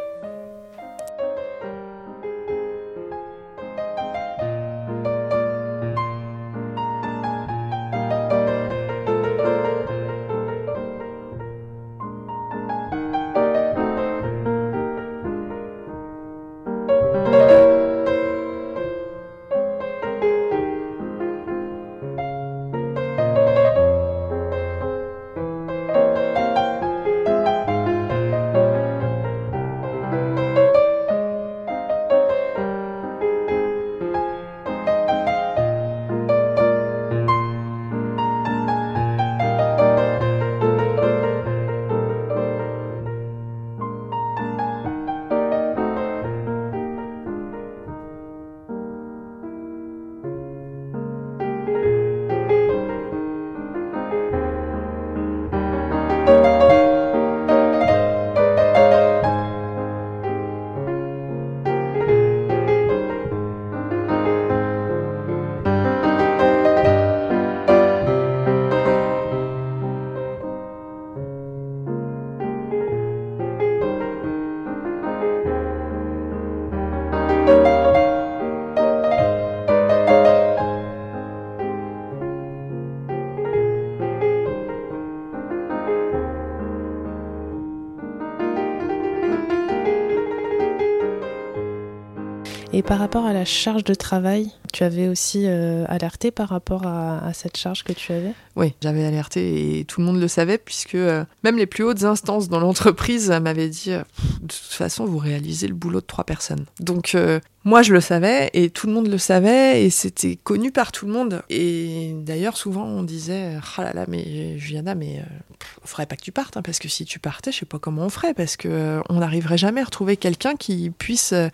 Par 92.86 93.00
rapport 93.00 93.26
à 93.26 93.32
la 93.32 93.44
charge 93.44 93.82
de 93.82 93.94
travail, 93.94 94.50
tu 94.72 94.84
avais 94.84 95.08
aussi 95.08 95.44
euh, 95.46 95.84
alerté 95.88 96.30
par 96.30 96.48
rapport 96.48 96.86
à, 96.86 97.32
cette 97.32 97.56
charge 97.56 97.82
que 97.82 97.92
tu 97.92 98.12
avais? 98.12 98.32
Oui, 98.54 98.74
j'avais 98.80 99.04
alerté 99.04 99.80
et 99.80 99.84
tout 99.84 100.00
le 100.00 100.06
monde 100.06 100.20
le 100.20 100.28
savait 100.28 100.58
puisque 100.58 100.94
euh, 100.94 101.24
même 101.42 101.56
les 101.56 101.66
plus 101.66 101.82
hautes 101.82 102.04
instances 102.04 102.48
dans 102.48 102.60
l'entreprise 102.60 103.30
m'avaient 103.42 103.68
dit 103.68 103.92
euh, 103.92 104.02
de 104.46 104.52
toute 104.52 104.72
façon 104.72 105.04
vous 105.04 105.18
réalisez 105.18 105.68
le 105.68 105.74
boulot 105.74 106.00
de 106.00 106.06
trois 106.06 106.24
personnes. 106.24 106.66
Donc 106.80 107.14
euh, 107.14 107.40
moi 107.64 107.82
je 107.82 107.92
le 107.92 108.00
savais 108.00 108.48
et 108.54 108.70
tout 108.70 108.86
le 108.86 108.92
monde 108.92 109.08
le 109.08 109.18
savait 109.18 109.84
et 109.84 109.90
c'était 109.90 110.36
connu 110.36 110.70
par 110.70 110.92
tout 110.92 111.04
le 111.04 111.12
monde. 111.12 111.42
Et 111.50 112.12
d'ailleurs 112.14 112.56
souvent 112.56 112.84
on 112.84 113.02
disait 113.02 113.58
ah 113.76 113.82
là 113.82 113.92
là 113.92 114.04
mais 114.08 114.56
Juliana 114.58 114.94
mais 114.94 115.18
euh, 115.18 115.56
faudrait 115.84 116.06
pas 116.06 116.16
que 116.16 116.22
tu 116.22 116.32
partes 116.32 116.56
hein, 116.56 116.62
parce 116.62 116.78
que 116.78 116.88
si 116.88 117.04
tu 117.04 117.18
partais 117.18 117.52
je 117.52 117.58
sais 117.58 117.66
pas 117.66 117.78
comment 117.78 118.02
on 118.02 118.08
ferait 118.08 118.34
parce 118.34 118.56
que 118.56 118.68
euh, 118.68 119.00
on 119.08 119.14
n'arriverait 119.14 119.58
jamais 119.58 119.80
à 119.80 119.84
retrouver 119.84 120.16
quelqu'un 120.16 120.54
qui 120.54 120.90
puisse 120.90 121.32
euh, 121.32 121.48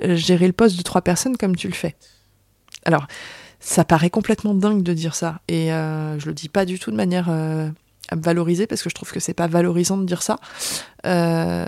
gérer 0.00 0.46
le 0.46 0.54
poste 0.54 0.76
de 0.76 0.82
trois 0.82 1.02
personnes 1.02 1.36
comme 1.36 1.54
tu 1.54 1.68
le 1.68 1.74
fais. 1.74 1.94
Alors 2.84 3.06
ça 3.60 3.84
paraît 3.84 4.10
complètement 4.10 4.54
dingue 4.54 4.82
de 4.82 4.94
dire 4.94 5.14
ça. 5.14 5.40
Et 5.48 5.68
je 5.68 6.26
le 6.26 6.32
dis 6.32 6.48
pas 6.48 6.64
du 6.64 6.78
tout 6.78 6.92
de 6.92 6.96
manière 6.96 7.28
à 8.08 8.16
me 8.16 8.22
valoriser, 8.22 8.66
parce 8.66 8.82
que 8.82 8.90
je 8.90 8.94
trouve 8.94 9.10
que 9.12 9.20
c'est 9.20 9.34
pas 9.34 9.46
valorisant 9.46 9.96
de 9.98 10.04
dire 10.04 10.22
ça. 10.22 10.38
Euh, 11.06 11.66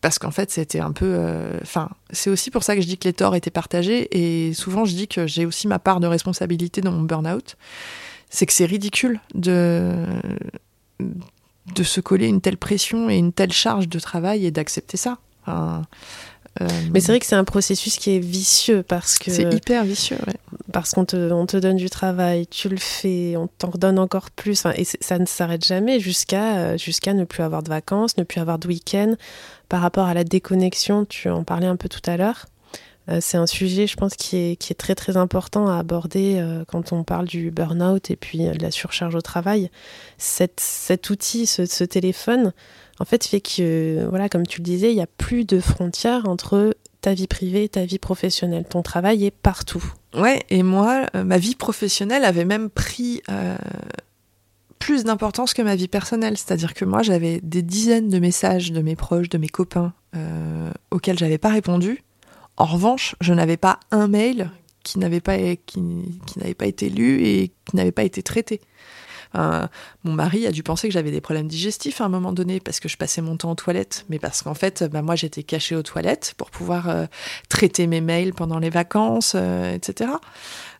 parce 0.00 0.18
qu'en 0.18 0.30
fait, 0.30 0.50
c'était 0.50 0.80
un 0.80 0.92
peu. 0.92 1.06
euh, 1.06 1.58
Enfin, 1.62 1.88
c'est 2.10 2.28
aussi 2.30 2.50
pour 2.50 2.62
ça 2.62 2.74
que 2.76 2.82
je 2.82 2.86
dis 2.86 2.98
que 2.98 3.08
les 3.08 3.14
torts 3.14 3.34
étaient 3.34 3.50
partagés. 3.50 4.08
Et 4.12 4.52
souvent, 4.52 4.84
je 4.84 4.94
dis 4.94 5.08
que 5.08 5.26
j'ai 5.26 5.46
aussi 5.46 5.66
ma 5.66 5.78
part 5.78 6.00
de 6.00 6.06
responsabilité 6.06 6.80
dans 6.82 6.92
mon 6.92 7.02
burn-out. 7.02 7.56
C'est 8.28 8.44
que 8.46 8.52
c'est 8.52 8.66
ridicule 8.66 9.20
de 9.34 10.04
de 11.00 11.82
se 11.82 12.00
coller 12.02 12.28
une 12.28 12.42
telle 12.42 12.58
pression 12.58 13.08
et 13.08 13.16
une 13.16 13.32
telle 13.32 13.52
charge 13.52 13.88
de 13.88 13.98
travail 13.98 14.44
et 14.44 14.50
d'accepter 14.50 14.98
ça. 14.98 15.18
Euh, 16.60 16.68
Mais 16.92 17.00
c'est 17.00 17.12
vrai 17.12 17.20
que 17.20 17.26
c'est 17.26 17.34
un 17.34 17.44
processus 17.44 17.96
qui 17.96 18.16
est 18.16 18.20
vicieux 18.20 18.82
parce 18.82 19.18
que 19.18 19.30
c'est 19.30 19.52
hyper 19.52 19.84
vicieux. 19.84 20.18
ouais. 20.26 20.34
parce 20.72 20.92
qu'on 20.92 21.04
te, 21.04 21.32
on 21.32 21.46
te 21.46 21.56
donne 21.56 21.76
du 21.76 21.90
travail, 21.90 22.46
tu 22.46 22.68
le 22.68 22.76
fais, 22.76 23.36
on 23.36 23.46
t'en 23.46 23.70
redonne 23.70 23.98
encore 23.98 24.30
plus, 24.30 24.64
et 24.76 24.84
ça 24.84 25.18
ne 25.18 25.26
s'arrête 25.26 25.64
jamais 25.64 26.00
jusqu'à 26.00 26.56
euh, 26.58 26.78
jusqu'à 26.78 27.12
ne 27.14 27.24
plus 27.24 27.42
avoir 27.42 27.62
de 27.62 27.68
vacances, 27.68 28.16
ne 28.16 28.24
plus 28.24 28.40
avoir 28.40 28.58
de 28.58 28.68
week-end. 28.68 29.14
Par 29.68 29.80
rapport 29.80 30.06
à 30.06 30.14
la 30.14 30.24
déconnexion, 30.24 31.04
tu 31.04 31.28
en 31.28 31.42
parlais 31.42 31.66
un 31.66 31.76
peu 31.76 31.88
tout 31.88 32.02
à 32.08 32.16
l'heure. 32.16 32.46
Euh, 33.08 33.18
c'est 33.20 33.36
un 33.36 33.46
sujet, 33.46 33.86
je 33.86 33.96
pense, 33.96 34.14
qui 34.14 34.36
est, 34.36 34.56
qui 34.56 34.72
est 34.72 34.76
très 34.76 34.94
très 34.94 35.16
important 35.16 35.68
à 35.68 35.78
aborder 35.78 36.36
euh, 36.38 36.64
quand 36.66 36.92
on 36.92 37.04
parle 37.04 37.26
du 37.26 37.50
burn-out 37.50 38.10
et 38.10 38.16
puis 38.16 38.38
de 38.38 38.62
la 38.62 38.70
surcharge 38.70 39.14
au 39.14 39.20
travail. 39.20 39.70
Cet, 40.16 40.58
cet 40.60 41.10
outil, 41.10 41.46
ce, 41.46 41.66
ce 41.66 41.84
téléphone, 41.84 42.52
en 43.00 43.04
fait, 43.04 43.24
fait 43.24 43.40
que, 43.40 44.06
voilà, 44.08 44.28
comme 44.28 44.46
tu 44.46 44.60
le 44.60 44.64
disais, 44.64 44.92
il 44.92 44.94
n'y 44.94 45.02
a 45.02 45.06
plus 45.06 45.44
de 45.44 45.58
frontières 45.60 46.28
entre 46.28 46.76
ta 47.00 47.12
vie 47.12 47.26
privée 47.26 47.64
et 47.64 47.68
ta 47.68 47.84
vie 47.84 47.98
professionnelle. 47.98 48.64
Ton 48.64 48.82
travail 48.82 49.24
est 49.24 49.30
partout. 49.30 49.84
Ouais, 50.16 50.42
et 50.48 50.62
moi, 50.62 51.06
euh, 51.14 51.24
ma 51.24 51.38
vie 51.38 51.54
professionnelle 51.54 52.24
avait 52.24 52.44
même 52.44 52.70
pris 52.70 53.20
euh, 53.30 53.56
plus 54.78 55.04
d'importance 55.04 55.54
que 55.54 55.62
ma 55.62 55.74
vie 55.74 55.88
personnelle. 55.88 56.38
C'est-à-dire 56.38 56.72
que 56.72 56.84
moi, 56.84 57.02
j'avais 57.02 57.40
des 57.42 57.62
dizaines 57.62 58.08
de 58.08 58.18
messages 58.20 58.70
de 58.70 58.80
mes 58.80 58.96
proches, 58.96 59.28
de 59.28 59.38
mes 59.38 59.48
copains, 59.48 59.92
euh, 60.16 60.70
auxquels 60.90 61.18
j'avais 61.18 61.38
pas 61.38 61.50
répondu. 61.50 62.02
En 62.56 62.66
revanche, 62.66 63.16
je 63.20 63.34
n'avais 63.34 63.56
pas 63.56 63.80
un 63.90 64.06
mail 64.06 64.50
qui 64.84 64.98
n'avait 65.00 65.20
pas, 65.20 65.36
qui, 65.36 65.82
qui 66.26 66.38
n'avait 66.38 66.54
pas 66.54 66.66
été 66.66 66.88
lu 66.90 67.26
et 67.26 67.50
qui 67.64 67.76
n'avait 67.76 67.92
pas 67.92 68.04
été 68.04 68.22
traité. 68.22 68.60
Euh, 69.36 69.66
mon 70.04 70.12
mari 70.12 70.46
a 70.46 70.52
dû 70.52 70.62
penser 70.62 70.88
que 70.88 70.94
j'avais 70.94 71.10
des 71.10 71.20
problèmes 71.20 71.48
digestifs 71.48 72.00
à 72.00 72.04
un 72.04 72.08
moment 72.08 72.32
donné 72.32 72.60
parce 72.60 72.80
que 72.80 72.88
je 72.88 72.96
passais 72.96 73.22
mon 73.22 73.36
temps 73.36 73.50
aux 73.50 73.56
toilettes, 73.56 74.04
mais 74.08 74.18
parce 74.18 74.42
qu'en 74.42 74.54
fait, 74.54 74.84
bah, 74.84 75.02
moi 75.02 75.16
j'étais 75.16 75.42
cachée 75.42 75.76
aux 75.76 75.82
toilettes 75.82 76.34
pour 76.36 76.50
pouvoir 76.50 76.88
euh, 76.88 77.06
traiter 77.48 77.86
mes 77.86 78.00
mails 78.00 78.32
pendant 78.32 78.58
les 78.58 78.70
vacances, 78.70 79.34
euh, 79.34 79.74
etc. 79.74 80.10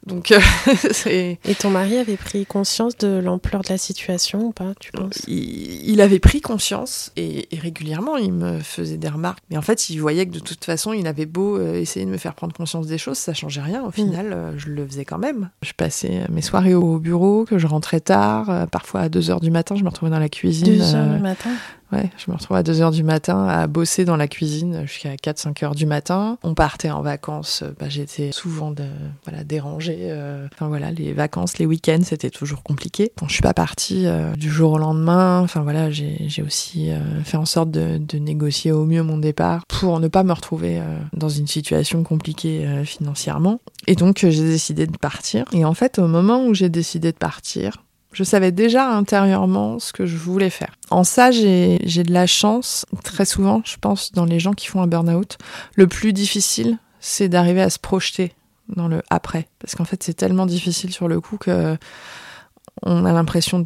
Donc, 0.07 0.33
euh, 0.33 0.41
c'est. 0.91 1.39
Et 1.45 1.55
ton 1.55 1.71
mari 1.71 1.99
avait 1.99 2.17
pris 2.17 2.47
conscience 2.47 2.97
de 2.99 3.19
l'ampleur 3.19 3.63
de 3.63 3.69
la 3.71 3.79
situation 3.79 4.47
ou 4.47 4.53
pas, 4.53 4.73
tu 4.79 4.93
penses? 4.93 5.23
Il, 5.27 5.91
il 5.91 6.01
avait 6.01 6.19
pris 6.19 6.41
conscience 6.41 7.13
et, 7.17 7.49
et 7.55 7.59
régulièrement 7.59 8.17
il 8.17 8.33
me 8.33 8.59
faisait 8.61 8.97
des 8.97 9.09
remarques. 9.09 9.39
Mais 9.51 9.57
en 9.57 9.63
fait, 9.63 9.89
il 9.91 9.99
voyait 9.99 10.27
que 10.27 10.33
de 10.33 10.41
toute 10.41 10.65
façon, 10.65 10.93
il 10.93 11.07
avait 11.07 11.27
beau 11.27 11.59
euh, 11.59 11.75
essayer 11.75 12.05
de 12.05 12.11
me 12.11 12.19
faire 12.19 12.35
prendre 12.35 12.55
conscience 12.55 12.87
des 12.87 12.99
choses, 12.99 13.19
ça 13.19 13.35
changeait 13.35 13.63
rien. 13.63 13.85
Au 13.85 13.91
final, 13.91 14.33
euh, 14.33 14.59
je 14.59 14.69
le 14.69 14.87
faisais 14.87 15.05
quand 15.05 15.19
même. 15.19 15.51
Je 15.63 15.73
passais 15.73 16.27
mes 16.31 16.43
soirées 16.43 16.75
au 16.75 16.99
bureau, 16.99 17.45
que 17.45 17.59
je 17.59 17.67
rentrais 17.67 18.01
tard, 18.01 18.69
parfois 18.69 19.03
à 19.03 19.09
2 19.09 19.31
heures 19.31 19.41
du 19.41 19.51
matin, 19.51 19.75
je 19.77 19.83
me 19.83 19.89
retrouvais 19.89 20.11
dans 20.11 20.19
la 20.19 20.29
cuisine. 20.29 20.67
Deux 20.67 20.95
heures 20.95 21.13
euh, 21.13 21.17
du 21.17 21.23
matin? 21.23 21.51
Je 22.17 22.31
me 22.31 22.37
retrouvais 22.37 22.61
à 22.61 22.63
2 22.63 22.81
heures 22.81 22.91
du 22.91 23.03
matin 23.03 23.47
à 23.47 23.67
bosser 23.67 24.05
dans 24.05 24.17
la 24.17 24.29
cuisine 24.29 24.83
jusqu'à 24.87 25.15
4-5 25.15 25.65
heures 25.65 25.75
du 25.75 25.87
matin. 25.87 26.39
On 26.43 26.55
partait 26.55 26.91
en 26.91 27.03
vacances, 27.03 27.63
euh, 27.63 27.75
bah, 27.79 27.87
j'étais 27.89 28.33
souvent 28.33 28.73
dérangée. 29.45 29.99
euh, 30.03 30.47
Enfin 30.53 30.69
voilà, 30.69 30.91
les 30.91 31.13
vacances, 31.13 31.59
les 31.59 31.67
week-ends, 31.67 32.03
c'était 32.03 32.31
toujours 32.31 32.63
compliqué. 32.63 33.13
Bon, 33.19 33.27
je 33.29 33.35
suis 33.35 33.43
pas 33.43 33.55
partie 33.55 34.07
euh, 34.07 34.33
du 34.35 34.51
jour 34.51 34.73
au 34.73 34.79
lendemain. 34.79 35.41
Enfin 35.41 35.63
voilà, 35.63 35.91
j'ai 35.91 36.43
aussi 36.45 36.91
fait 37.25 37.37
en 37.37 37.45
sorte 37.47 37.71
de, 37.71 38.19
négocier 38.19 38.73
au 38.73 38.85
mieux 38.85 39.03
mon 39.03 39.19
départ 39.19 39.67
pour 39.67 40.01
ne 40.01 40.09
pas 40.09 40.23
me 40.23 40.33
retrouver 40.33 40.81
dans 41.13 41.29
une 41.29 41.47
situation 41.47 42.03
compliquée 42.03 42.67
financièrement. 42.85 43.61
Et 43.87 43.95
donc 43.97 44.19
j'ai 44.19 44.45
décidé 44.45 44.87
de 44.87 44.97
partir. 44.97 45.45
Et 45.53 45.65
en 45.65 45.75
fait, 45.75 45.99
au 45.99 46.07
moment 46.07 46.45
où 46.47 46.55
j'ai 46.55 46.69
décidé 46.69 47.13
de 47.13 47.17
partir, 47.17 47.83
je 48.15 48.25
savais 48.25 48.53
déjà 48.53 48.91
intérieurement 48.91 49.79
ce 49.79 49.93
que 49.93 50.07
je 50.07 50.17
voulais 50.17 50.51
faire. 50.51 50.75
En 50.91 51.05
ça, 51.05 51.31
j'ai 51.31 51.79
de 51.79 52.13
la 52.13 52.27
chance. 52.27 52.87
Très 53.03 53.25
souvent, 53.25 53.63
je 53.65 53.77
pense, 53.81 54.13
dans 54.13 54.25
les 54.25 54.41
gens 54.41 54.53
qui 54.53 54.67
font 54.67 54.83
un 54.83 54.87
burn-out, 54.87 55.39
le 55.75 55.87
plus 55.87 56.13
difficile, 56.13 56.79
c'est 57.01 57.29
d'arriver 57.29 57.63
à 57.63 57.71
se 57.71 57.79
projeter 57.79 58.33
dans 58.69 58.89
le 58.89 59.03
après. 59.11 59.49
Parce 59.59 59.75
qu'en 59.75 59.85
fait, 59.85 60.03
c'est 60.03 60.15
tellement 60.15 60.47
difficile 60.47 60.93
sur 60.93 61.09
le 61.09 61.21
coup 61.21 61.37
que 61.37 61.77
on 62.83 63.05
a 63.05 63.13
l'impression 63.13 63.63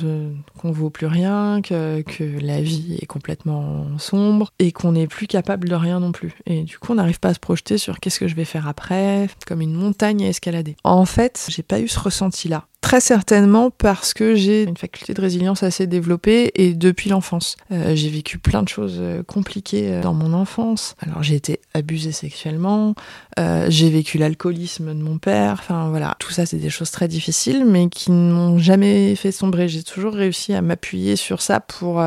qu'on 0.58 0.70
vaut 0.70 0.90
plus 0.90 1.06
rien, 1.06 1.60
que, 1.62 2.02
que 2.02 2.24
la 2.40 2.60
vie 2.60 2.98
est 3.00 3.06
complètement 3.06 3.98
sombre 3.98 4.52
et 4.58 4.70
qu'on 4.70 4.92
n'est 4.92 5.06
plus 5.06 5.26
capable 5.26 5.68
de 5.68 5.74
rien 5.74 5.98
non 6.00 6.12
plus. 6.12 6.34
Et 6.46 6.62
du 6.62 6.78
coup, 6.78 6.92
on 6.92 6.96
n'arrive 6.96 7.18
pas 7.18 7.30
à 7.30 7.34
se 7.34 7.40
projeter 7.40 7.78
sur 7.78 8.00
qu'est-ce 8.00 8.20
que 8.20 8.28
je 8.28 8.34
vais 8.34 8.44
faire 8.44 8.68
après, 8.68 9.28
comme 9.46 9.60
une 9.60 9.74
montagne 9.74 10.24
à 10.24 10.28
escalader. 10.28 10.76
En 10.84 11.04
fait, 11.04 11.46
j'ai 11.48 11.62
pas 11.62 11.80
eu 11.80 11.88
ce 11.88 11.98
ressenti-là. 11.98 12.66
Très 12.80 13.00
certainement 13.00 13.70
parce 13.70 14.14
que 14.14 14.36
j'ai 14.36 14.62
une 14.62 14.76
faculté 14.76 15.12
de 15.12 15.20
résilience 15.20 15.64
assez 15.64 15.88
développée 15.88 16.52
et 16.54 16.74
depuis 16.74 17.10
l'enfance. 17.10 17.56
Euh, 17.72 17.96
j'ai 17.96 18.08
vécu 18.08 18.38
plein 18.38 18.62
de 18.62 18.68
choses 18.68 18.98
euh, 19.00 19.22
compliquées 19.24 19.92
euh, 19.92 20.00
dans 20.00 20.14
mon 20.14 20.32
enfance. 20.32 20.94
Alors 21.00 21.24
j'ai 21.24 21.34
été 21.34 21.60
abusée 21.74 22.12
sexuellement, 22.12 22.94
j'ai 23.36 23.90
vécu 23.90 24.16
l'alcoolisme 24.16 24.94
de 24.94 25.02
mon 25.02 25.18
père, 25.18 25.56
enfin 25.58 25.88
voilà. 25.90 26.16
Tout 26.20 26.30
ça 26.30 26.46
c'est 26.46 26.56
des 26.56 26.70
choses 26.70 26.92
très 26.92 27.08
difficiles 27.08 27.64
mais 27.66 27.88
qui 27.88 28.12
ne 28.12 28.32
m'ont 28.32 28.58
jamais 28.58 29.16
fait 29.16 29.32
sombrer. 29.32 29.68
J'ai 29.68 29.82
toujours 29.82 30.14
réussi 30.14 30.54
à 30.54 30.62
m'appuyer 30.62 31.16
sur 31.16 31.42
ça 31.42 31.58
pour 31.58 32.00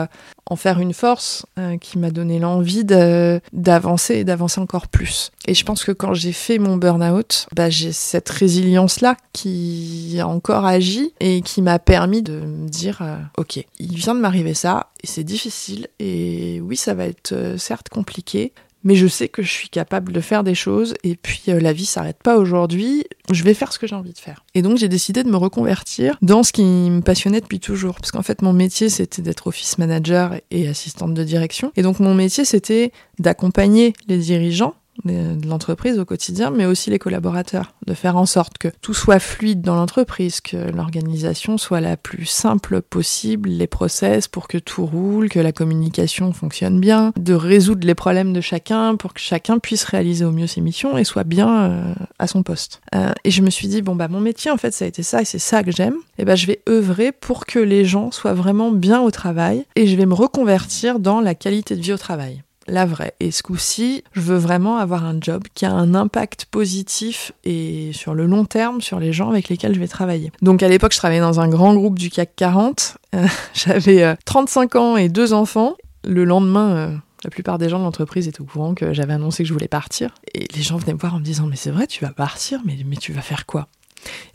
en 0.45 0.55
faire 0.55 0.79
une 0.79 0.93
force 0.93 1.45
euh, 1.57 1.77
qui 1.77 1.97
m'a 1.97 2.11
donné 2.11 2.39
l'envie 2.39 2.83
d'avancer 2.83 4.15
et 4.15 4.23
d'avancer 4.23 4.59
encore 4.59 4.87
plus. 4.87 5.31
Et 5.47 5.53
je 5.53 5.63
pense 5.63 5.83
que 5.83 5.91
quand 5.91 6.13
j'ai 6.13 6.33
fait 6.33 6.57
mon 6.57 6.77
burn-out, 6.77 7.47
bah, 7.55 7.69
j'ai 7.69 7.91
cette 7.91 8.29
résilience-là 8.29 9.15
qui 9.33 10.17
a 10.19 10.27
encore 10.27 10.65
agi 10.65 11.13
et 11.19 11.41
qui 11.41 11.61
m'a 11.61 11.79
permis 11.79 12.21
de 12.21 12.33
me 12.33 12.67
dire, 12.67 12.99
euh, 13.01 13.17
ok, 13.37 13.65
il 13.79 13.95
vient 13.95 14.15
de 14.15 14.19
m'arriver 14.19 14.53
ça, 14.53 14.91
et 15.03 15.07
c'est 15.07 15.23
difficile, 15.23 15.87
et 15.99 16.61
oui, 16.61 16.75
ça 16.75 16.93
va 16.93 17.05
être 17.05 17.31
euh, 17.33 17.57
certes 17.57 17.89
compliqué, 17.89 18.53
mais 18.83 18.95
je 18.95 19.07
sais 19.07 19.27
que 19.27 19.41
je 19.41 19.51
suis 19.51 19.69
capable 19.69 20.11
de 20.11 20.21
faire 20.21 20.43
des 20.43 20.55
choses, 20.55 20.93
et 21.03 21.15
puis 21.15 21.43
euh, 21.49 21.59
la 21.59 21.73
vie 21.73 21.85
s'arrête 21.85 22.21
pas 22.23 22.37
aujourd'hui, 22.37 23.03
je 23.31 23.43
vais 23.43 23.53
faire 23.53 23.73
ce 23.73 23.79
que 23.79 23.87
j'ai 23.87 23.95
envie 23.95 24.13
de 24.13 24.19
faire. 24.19 24.45
Et 24.55 24.61
donc 24.61 24.77
j'ai 24.77 24.89
décidé 24.89 25.23
de 25.23 25.29
me 25.29 25.37
reconvertir 25.37 26.17
dans 26.21 26.43
ce 26.43 26.51
qui 26.51 26.63
me 26.63 27.01
passionnait 27.01 27.41
depuis 27.41 27.59
toujours, 27.59 27.95
parce 27.95 28.11
qu'en 28.11 28.23
fait 28.23 28.41
mon 28.41 28.53
métier 28.53 28.89
c'était 28.89 29.21
d'être 29.21 29.47
office 29.47 29.77
manager 29.77 30.35
et 30.51 30.67
assistante 30.67 31.13
de 31.13 31.23
direction, 31.23 31.71
et 31.75 31.81
donc 31.81 31.99
mon 31.99 32.13
métier 32.13 32.45
c'était 32.45 32.91
d'accompagner 33.19 33.93
les 34.07 34.17
dirigeants 34.17 34.75
de 35.05 35.47
l'entreprise 35.47 35.99
au 35.99 36.05
quotidien, 36.05 36.51
mais 36.51 36.65
aussi 36.65 36.89
les 36.89 36.99
collaborateurs, 36.99 37.73
de 37.85 37.93
faire 37.93 38.17
en 38.17 38.25
sorte 38.25 38.57
que 38.57 38.67
tout 38.81 38.93
soit 38.93 39.19
fluide 39.19 39.61
dans 39.61 39.75
l'entreprise, 39.75 40.41
que 40.41 40.71
l'organisation 40.71 41.57
soit 41.57 41.81
la 41.81 41.97
plus 41.97 42.25
simple 42.25 42.81
possible, 42.81 43.49
les 43.49 43.67
process 43.67 44.27
pour 44.27 44.47
que 44.47 44.57
tout 44.57 44.85
roule, 44.85 45.29
que 45.29 45.39
la 45.39 45.51
communication 45.51 46.33
fonctionne 46.33 46.79
bien, 46.79 47.13
de 47.17 47.33
résoudre 47.33 47.85
les 47.85 47.95
problèmes 47.95 48.33
de 48.33 48.41
chacun 48.41 48.95
pour 48.95 49.13
que 49.13 49.19
chacun 49.19 49.59
puisse 49.59 49.83
réaliser 49.83 50.25
au 50.25 50.31
mieux 50.31 50.47
ses 50.47 50.61
missions 50.61 50.97
et 50.97 51.03
soit 51.03 51.23
bien 51.23 51.63
euh, 51.63 51.93
à 52.19 52.27
son 52.27 52.43
poste. 52.43 52.81
Euh, 52.95 53.11
et 53.23 53.31
je 53.31 53.41
me 53.41 53.49
suis 53.49 53.67
dit 53.67 53.81
bon 53.81 53.95
bah 53.95 54.07
mon 54.07 54.19
métier 54.19 54.51
en 54.51 54.57
fait 54.57 54.71
ça 54.71 54.85
a 54.85 54.87
été 54.87 55.03
ça 55.03 55.21
et 55.21 55.25
c'est 55.25 55.39
ça 55.39 55.63
que 55.63 55.71
j'aime. 55.71 55.95
Et 56.17 56.25
ben 56.25 56.35
je 56.35 56.47
vais 56.47 56.61
œuvrer 56.69 57.11
pour 57.11 57.45
que 57.45 57.59
les 57.59 57.85
gens 57.85 58.11
soient 58.11 58.33
vraiment 58.33 58.71
bien 58.71 59.01
au 59.01 59.11
travail 59.11 59.65
et 59.75 59.87
je 59.87 59.95
vais 59.95 60.05
me 60.05 60.13
reconvertir 60.13 60.99
dans 60.99 61.21
la 61.21 61.35
qualité 61.35 61.75
de 61.75 61.81
vie 61.81 61.93
au 61.93 61.97
travail 61.97 62.43
la 62.71 62.85
vraie. 62.85 63.13
Et 63.19 63.31
ce 63.31 63.43
coup-ci, 63.43 64.03
je 64.13 64.21
veux 64.21 64.37
vraiment 64.37 64.77
avoir 64.77 65.05
un 65.05 65.17
job 65.19 65.43
qui 65.53 65.65
a 65.65 65.71
un 65.71 65.93
impact 65.93 66.45
positif 66.45 67.31
et 67.43 67.91
sur 67.93 68.15
le 68.15 68.25
long 68.25 68.45
terme 68.45 68.81
sur 68.81 68.99
les 68.99 69.13
gens 69.13 69.29
avec 69.29 69.49
lesquels 69.49 69.75
je 69.75 69.79
vais 69.79 69.87
travailler. 69.87 70.31
Donc 70.41 70.63
à 70.63 70.69
l'époque, 70.69 70.93
je 70.93 70.97
travaillais 70.97 71.21
dans 71.21 71.39
un 71.39 71.47
grand 71.47 71.73
groupe 71.75 71.99
du 71.99 72.09
CAC 72.09 72.35
40. 72.35 72.97
Euh, 73.15 73.27
J'avais 73.53 74.03
euh, 74.03 74.15
35 74.25 74.75
ans 74.75 74.97
et 74.97 75.09
deux 75.09 75.33
enfants. 75.33 75.75
Le 76.03 76.23
lendemain, 76.23 76.75
euh, 76.75 76.95
la 77.23 77.29
plupart 77.29 77.57
des 77.57 77.69
gens 77.69 77.77
de 77.77 77.83
l'entreprise 77.83 78.27
étaient 78.27 78.41
au 78.41 78.45
courant 78.45 78.73
que 78.73 78.93
j'avais 78.93 79.13
annoncé 79.13 79.43
que 79.43 79.49
je 79.49 79.53
voulais 79.53 79.67
partir. 79.67 80.15
Et 80.33 80.47
les 80.55 80.63
gens 80.63 80.77
venaient 80.77 80.93
me 80.93 80.99
voir 80.99 81.15
en 81.15 81.19
me 81.19 81.23
disant 81.25 81.45
Mais 81.45 81.57
c'est 81.57 81.71
vrai, 81.71 81.87
tu 81.87 82.03
vas 82.03 82.11
partir, 82.11 82.61
mais, 82.65 82.77
mais 82.85 82.95
tu 82.95 83.11
vas 83.13 83.21
faire 83.21 83.45
quoi? 83.45 83.67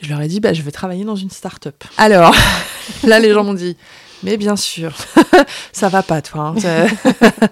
Je 0.00 0.08
leur 0.08 0.20
ai 0.20 0.28
dit 0.28 0.40
bah, 0.40 0.52
Je 0.52 0.62
vais 0.62 0.70
travailler 0.70 1.04
dans 1.04 1.16
une 1.16 1.30
start-up. 1.30 1.82
Alors, 1.96 2.34
là, 3.04 3.18
les 3.18 3.32
gens 3.32 3.42
m'ont 3.42 3.54
dit 3.54 3.76
mais 4.26 4.36
bien 4.36 4.56
sûr, 4.56 4.92
ça 5.72 5.88
va 5.88 6.02
pas, 6.02 6.20
toi. 6.20 6.54
Hein. 6.54 6.54
T'as- 6.60 6.86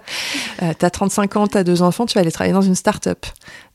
Euh, 0.61 0.71
T'as 0.77 0.89
35 0.89 1.35
ans, 1.35 1.47
t'as 1.47 1.63
deux 1.63 1.81
enfants, 1.81 2.05
tu 2.05 2.13
vas 2.15 2.21
aller 2.21 2.31
travailler 2.31 2.53
dans 2.53 2.61
une 2.61 2.75
start-up. 2.75 3.25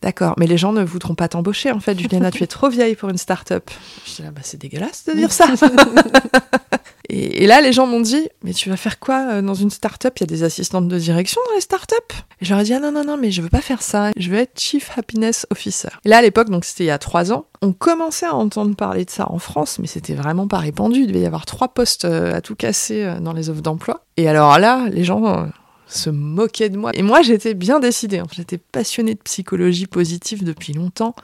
D'accord, 0.03 0.35
mais 0.39 0.47
les 0.47 0.57
gens 0.57 0.73
ne 0.73 0.83
voudront 0.83 1.15
pas 1.15 1.29
t'embaucher, 1.29 1.71
en 1.73 1.81
fait, 1.81 1.99
Juliana, 1.99 2.31
tu 2.31 2.43
es 2.43 2.47
trop 2.47 2.69
vieille 2.71 2.95
pour 2.95 3.09
une 3.11 3.19
start-up. 3.19 3.71
Je 4.07 4.15
dis, 4.17 4.23
ah, 4.27 4.31
bah, 4.31 4.41
c'est 4.43 4.59
dégueulasse 4.59 5.05
de 5.07 5.13
dire 5.13 5.31
ça. 5.33 5.47
et, 7.13 7.47
là, 7.47 7.61
les 7.61 7.73
gens 7.73 7.87
m'ont 7.87 8.01
dit, 8.01 8.29
mais 8.45 8.53
tu 8.53 8.69
vas 8.69 8.77
faire 8.77 9.01
quoi 9.01 9.27
euh, 9.31 9.43
dans 9.43 9.55
une 9.55 9.71
start-up? 9.71 10.15
Il 10.17 10.21
y 10.21 10.25
a 10.25 10.27
des 10.27 10.43
assistantes 10.45 10.87
de 10.87 10.99
direction 10.99 11.41
dans 11.49 11.55
les 11.55 11.61
start-up? 11.61 12.13
Et 12.41 12.45
je 12.45 12.51
leur 12.51 12.61
ai 12.61 12.65
dit, 12.65 12.73
ah 12.73 12.79
non, 12.79 12.93
non, 12.93 13.05
non, 13.05 13.17
mais 13.17 13.33
je 13.33 13.43
veux 13.43 13.49
pas 13.49 13.61
faire 13.61 13.83
ça. 13.83 14.11
Je 14.17 14.31
veux 14.31 14.39
être 14.39 14.59
Chief 14.59 14.97
Happiness 14.97 15.47
Officer. 15.51 15.89
Et 16.05 16.09
là, 16.09 16.19
à 16.19 16.23
l'époque, 16.23 16.51
donc 16.51 16.65
c'était 16.65 16.85
il 16.85 16.89
y 16.89 16.93
a 16.93 16.99
trois 16.99 17.33
ans, 17.33 17.47
on 17.63 17.73
commençait 17.73 18.27
à 18.27 18.35
entendre 18.35 18.77
parler 18.77 19.05
de 19.05 19.11
ça 19.11 19.31
en 19.31 19.39
France, 19.39 19.79
mais 19.81 19.89
c'était 19.89 20.15
vraiment 20.15 20.47
pas 20.47 20.59
répandu. 20.59 21.01
Il 21.01 21.07
devait 21.09 21.21
y 21.21 21.27
avoir 21.27 21.47
trois 21.47 21.69
postes 21.69 22.05
euh, 22.05 22.35
à 22.35 22.41
tout 22.41 22.55
casser 22.55 23.03
euh, 23.03 23.19
dans 23.19 23.33
les 23.33 23.51
offres 23.51 23.63
d'emploi. 23.63 24.05
Et 24.17 24.29
alors 24.29 24.59
là, 24.59 24.87
les 24.91 25.03
gens 25.03 25.49
se 25.91 26.11
moquaient 26.11 26.69
de 26.71 26.77
moi. 26.77 26.91
Et 26.95 27.03
moi, 27.03 27.23
j'étais 27.23 27.55
bien 27.55 27.81
décidée. 27.81 28.19
hein. 28.19 28.27
J'étais 28.33 28.59
passionnée 28.59 29.15
de 29.15 29.21
psychologie 29.21 29.87
positive 29.87 30.45
depuis 30.45 30.73
longtemps. 30.73 31.15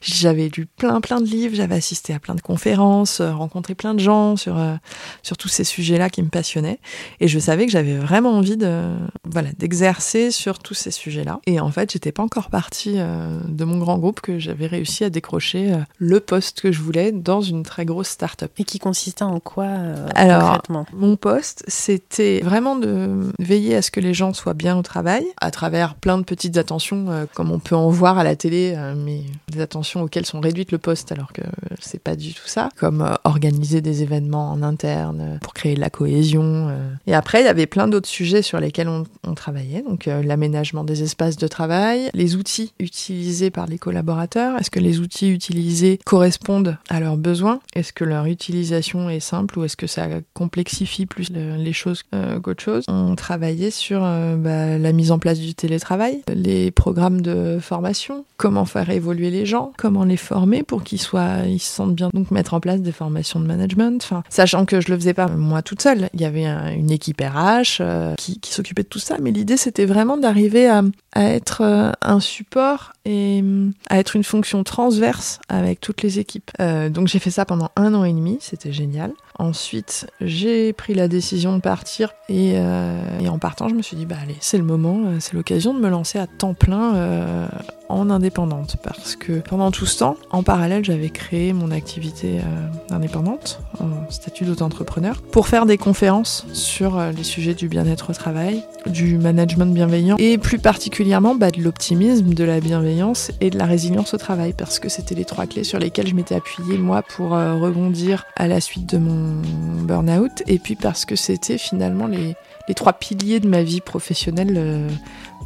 J'avais 0.00 0.48
lu 0.56 0.66
plein, 0.66 1.00
plein 1.00 1.20
de 1.20 1.26
livres, 1.26 1.54
j'avais 1.54 1.74
assisté 1.74 2.14
à 2.14 2.18
plein 2.18 2.34
de 2.34 2.40
conférences, 2.40 3.20
euh, 3.20 3.32
rencontré 3.34 3.74
plein 3.74 3.94
de 3.94 4.00
gens 4.00 4.36
sur, 4.36 4.58
euh, 4.58 4.74
sur 5.22 5.36
tous 5.36 5.48
ces 5.48 5.64
sujets-là 5.64 6.10
qui 6.10 6.22
me 6.22 6.28
passionnaient. 6.28 6.78
Et 7.20 7.28
je 7.28 7.38
savais 7.38 7.66
que 7.66 7.72
j'avais 7.72 7.96
vraiment 7.96 8.32
envie 8.32 8.56
de, 8.56 8.94
voilà, 9.24 9.50
d'exercer 9.58 10.30
sur 10.30 10.58
tous 10.58 10.74
ces 10.74 10.90
sujets-là. 10.90 11.40
Et 11.46 11.60
en 11.60 11.70
fait, 11.70 11.92
j'étais 11.92 12.12
pas 12.12 12.22
encore 12.22 12.50
partie 12.50 12.94
euh, 12.96 13.38
de 13.46 13.64
mon 13.64 13.78
grand 13.78 13.98
groupe 13.98 14.20
que 14.20 14.38
j'avais 14.38 14.66
réussi 14.66 15.04
à 15.04 15.10
décrocher 15.10 15.72
le 15.98 16.20
poste 16.20 16.60
que 16.60 16.72
je 16.72 16.80
voulais 16.80 17.12
dans 17.12 17.40
une 17.40 17.62
très 17.62 17.84
grosse 17.84 18.08
start-up. 18.08 18.50
Et 18.58 18.64
qui 18.64 18.78
consistait 18.78 19.24
en 19.24 19.40
quoi 19.40 19.66
Alors, 20.14 20.42
concrètement? 20.42 20.86
Mon 20.94 21.16
poste, 21.16 21.64
c'était 21.68 22.40
vraiment 22.42 22.76
de 22.76 23.30
veiller 23.38 23.76
à 23.76 23.82
ce 23.82 23.90
que 23.90 24.00
les 24.00 24.13
gens 24.14 24.32
soient 24.32 24.54
bien 24.54 24.76
au 24.78 24.82
travail, 24.82 25.24
à 25.40 25.50
travers 25.50 25.94
plein 25.94 26.18
de 26.18 26.22
petites 26.24 26.56
attentions, 26.56 27.06
euh, 27.10 27.24
comme 27.34 27.50
on 27.50 27.58
peut 27.58 27.76
en 27.76 27.90
voir 27.90 28.18
à 28.18 28.24
la 28.24 28.36
télé, 28.36 28.74
euh, 28.76 28.94
mais 28.96 29.22
des 29.50 29.60
attentions 29.60 30.02
auxquelles 30.02 30.26
sont 30.26 30.40
réduites 30.40 30.72
le 30.72 30.78
poste, 30.78 31.12
alors 31.12 31.32
que 31.32 31.42
c'est 31.80 32.02
pas 32.02 32.16
du 32.16 32.32
tout 32.32 32.46
ça. 32.46 32.68
Comme 32.76 33.02
euh, 33.02 33.14
organiser 33.24 33.80
des 33.80 34.02
événements 34.02 34.50
en 34.52 34.62
interne 34.62 35.38
pour 35.42 35.54
créer 35.54 35.74
de 35.74 35.80
la 35.80 35.90
cohésion. 35.90 36.70
Et 37.06 37.14
après, 37.14 37.40
il 37.42 37.44
y 37.44 37.48
avait 37.48 37.66
plein 37.66 37.88
d'autres 37.88 38.08
sujets 38.08 38.42
sur 38.42 38.60
lesquels 38.60 38.88
on, 38.88 39.04
travaillait, 39.34 39.82
donc 39.82 40.06
l'aménagement 40.06 40.84
des 40.84 41.02
espaces 41.02 41.36
de 41.36 41.48
travail, 41.48 42.08
les 42.14 42.36
outils 42.36 42.72
utilisés 42.78 43.50
par 43.50 43.66
les 43.66 43.78
collaborateurs. 43.78 44.56
Est-ce 44.58 44.70
que 44.70 44.78
les 44.80 45.00
outils 45.00 45.30
utilisés 45.30 45.98
correspondent 46.04 46.76
à 46.88 47.00
leurs 47.00 47.16
besoins 47.16 47.60
Est-ce 47.74 47.92
que 47.92 48.04
leur 48.04 48.26
utilisation 48.26 49.10
est 49.10 49.20
simple 49.20 49.58
ou 49.58 49.64
est-ce 49.64 49.76
que 49.76 49.86
ça 49.86 50.06
complexifie 50.34 51.06
plus 51.06 51.30
le- 51.30 51.56
les 51.56 51.72
choses 51.72 52.02
qu'autre 52.42 52.62
chose 52.62 52.84
On 52.88 53.16
travaillait 53.16 53.70
sur 53.70 54.03
euh, 54.04 54.36
bah, 54.36 54.78
la 54.78 54.92
mise 54.92 55.10
en 55.10 55.18
place 55.18 55.38
du 55.38 55.54
télétravail, 55.54 56.22
les 56.32 56.70
programmes 56.70 57.20
de 57.20 57.58
formation, 57.60 58.24
comment 58.36 58.64
faire 58.64 58.90
évoluer 58.90 59.30
les 59.30 59.46
gens, 59.46 59.72
comment 59.76 60.04
les 60.04 60.16
former 60.16 60.62
pour 60.62 60.84
qu'ils 60.84 61.00
soient, 61.00 61.40
ils 61.46 61.58
se 61.58 61.72
sentent 61.72 61.94
bien. 61.94 62.10
Donc 62.12 62.30
mettre 62.30 62.54
en 62.54 62.60
place 62.60 62.80
des 62.80 62.92
formations 62.92 63.40
de 63.40 63.46
management. 63.46 64.10
Sachant 64.28 64.64
que 64.64 64.80
je 64.80 64.90
le 64.90 64.96
faisais 64.96 65.14
pas 65.14 65.28
moi 65.28 65.62
toute 65.62 65.82
seule, 65.82 66.08
il 66.14 66.20
y 66.20 66.24
avait 66.24 66.44
une 66.44 66.90
équipe 66.90 67.20
RH 67.20 67.80
euh, 67.80 68.14
qui, 68.16 68.38
s'occupait 68.44 68.82
de 68.82 68.88
tout 68.88 68.98
ça. 68.98 69.16
Mais 69.20 69.30
l'idée 69.30 69.56
c'était 69.56 69.86
vraiment 69.86 70.16
d'arriver 70.16 70.68
à, 70.68 70.82
être 71.16 71.62
euh, 71.62 71.92
un 72.02 72.20
support 72.20 72.92
et 73.04 73.42
mm, 73.42 73.72
à 73.90 73.98
être 73.98 74.16
une 74.16 74.24
fonction 74.24 74.64
transverse 74.64 75.40
avec 75.48 75.80
toutes 75.80 76.02
les 76.02 76.18
équipes. 76.18 76.50
Donc 76.90 77.08
j'ai 77.08 77.18
fait 77.18 77.30
ça 77.30 77.44
pendant 77.44 77.70
un 77.76 77.94
an 77.94 78.04
et 78.04 78.12
demi, 78.12 78.38
c'était 78.40 78.72
génial. 78.72 79.12
Ensuite, 79.36 80.06
j'ai 80.20 80.72
pris 80.72 80.94
la 80.94 81.08
décision 81.08 81.56
de 81.56 81.60
partir 81.60 82.12
et, 82.28 82.52
euh, 82.54 83.18
et, 83.18 83.28
en 83.28 83.40
partant, 83.40 83.68
je 83.68 83.74
me 83.74 83.82
suis 83.82 83.96
dit 83.96 84.06
bah 84.06 84.14
allez, 84.22 84.36
c'est 84.38 84.58
le 84.58 84.64
moment, 84.64 85.02
euh, 85.06 85.16
c'est 85.18 85.34
l'occasion 85.34 85.74
de 85.74 85.80
me 85.80 85.88
lancer 85.88 86.20
à 86.20 86.28
temps 86.28 86.54
plein 86.54 86.94
euh, 86.94 87.48
en 87.88 88.10
indépendante 88.10 88.76
parce 88.82 89.16
que 89.16 89.40
pendant 89.40 89.70
tout 89.70 89.86
ce 89.86 89.98
temps, 89.98 90.16
en 90.30 90.42
parallèle, 90.42 90.84
j'avais 90.84 91.10
créé 91.10 91.52
mon 91.52 91.70
activité 91.70 92.38
euh, 92.38 92.94
indépendante 92.94 93.60
en 93.80 94.10
statut 94.10 94.44
d'auto-entrepreneur 94.44 95.20
pour 95.22 95.48
faire 95.48 95.66
des 95.66 95.78
conférences 95.78 96.46
sur 96.52 96.98
euh, 96.98 97.12
les 97.12 97.24
sujets 97.24 97.54
du 97.54 97.68
bien-être 97.68 98.10
au 98.10 98.12
travail, 98.12 98.62
du 98.86 99.18
management 99.18 99.72
bienveillant 99.72 100.16
et 100.18 100.38
plus 100.38 100.58
particulièrement 100.58 101.34
bah, 101.34 101.50
de 101.50 101.60
l'optimisme, 101.60 102.34
de 102.34 102.44
la 102.44 102.60
bienveillance 102.60 103.30
et 103.40 103.50
de 103.50 103.58
la 103.58 103.66
résilience 103.66 104.14
au 104.14 104.18
travail 104.18 104.54
parce 104.56 104.78
que 104.78 104.88
c'était 104.88 105.14
les 105.14 105.24
trois 105.24 105.46
clés 105.46 105.64
sur 105.64 105.78
lesquelles 105.78 106.08
je 106.08 106.14
m'étais 106.14 106.34
appuyée 106.34 106.78
moi 106.78 107.02
pour 107.02 107.34
euh, 107.34 107.56
rebondir 107.56 108.24
à 108.36 108.48
la 108.48 108.60
suite 108.60 108.86
de 108.90 108.98
mon 108.98 109.42
burn-out 109.84 110.42
et 110.46 110.58
puis 110.58 110.76
parce 110.76 111.04
que 111.04 111.16
c'était 111.16 111.58
finalement 111.58 112.06
les, 112.06 112.36
trois 112.74 112.94
piliers 112.94 113.40
de 113.40 113.48
ma 113.48 113.62
vie 113.62 113.80
professionnelle 113.80 114.88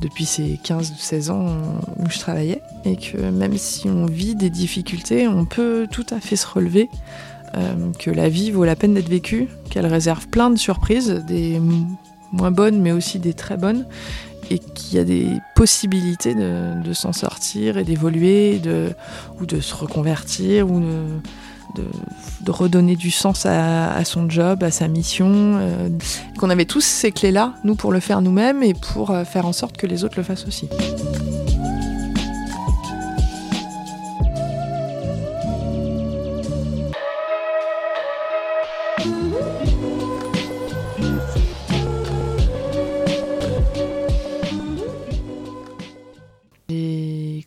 depuis 0.01 0.25
ces 0.25 0.59
15 0.63 0.93
ou 0.93 0.99
16 0.99 1.31
ans 1.31 1.47
où 1.99 2.09
je 2.11 2.19
travaillais 2.19 2.63
et 2.85 2.97
que 2.97 3.19
même 3.31 3.57
si 3.57 3.89
on 3.89 4.07
vit 4.07 4.35
des 4.35 4.51
difficultés, 4.51 5.27
on 5.27 5.45
peut 5.45 5.87
tout 5.91 6.07
à 6.11 6.21
fait 6.21 6.37
se 6.37 6.47
relever, 6.47 6.89
euh, 7.57 7.75
que 7.99 8.11
la 8.11 8.29
vie 8.29 8.51
vaut 8.51 8.65
la 8.65 8.77
peine 8.77 8.95
d'être 8.95 9.09
vécue, 9.09 9.49
qu'elle 9.71 9.87
réserve 9.87 10.29
plein 10.29 10.51
de 10.51 10.59
surprises, 10.59 11.25
des 11.27 11.61
moins 12.33 12.51
bonnes 12.51 12.81
mais 12.81 12.93
aussi 12.93 13.19
des 13.19 13.35
très 13.35 13.57
bonnes 13.57 13.87
et 14.51 14.59
qu'il 14.59 14.97
y 14.97 15.01
a 15.01 15.05
des 15.05 15.29
possibilités 15.55 16.35
de, 16.35 16.93
s'en 16.93 17.13
sortir 17.13 17.77
et 17.77 17.85
d'évoluer 17.85 18.61
ou 19.41 19.47
de 19.47 19.61
se 19.61 19.75
reconvertir 19.75 20.71
ou 20.71 20.81
de, 20.81 21.05
de, 22.41 22.51
redonner 22.51 22.97
du 22.97 23.11
sens 23.11 23.47
à, 23.47 23.93
à, 23.93 24.05
son 24.05 24.29
job, 24.29 24.63
à 24.63 24.71
sa 24.71 24.89
mission. 24.89 25.31
Euh, 25.35 25.89
qu'on 26.39 26.51
avait 26.51 26.65
tous 26.65 26.81
ces 26.81 27.13
clés-là, 27.13 27.55
nous, 27.65 27.75
pour 27.75 27.93
le 27.93 28.01
faire 28.01 28.21
nous-mêmes 28.21 28.63
et 28.63 28.75
pour 28.75 29.11
euh, 29.11 29.25
faire 29.25 29.47
en 29.47 29.53
sorte 29.53 29.77
que 29.77 29.87
les 29.87 30.05
autres 30.05 30.15
le 30.17 30.23
fassent 30.23 30.47
aussi. 30.47 30.69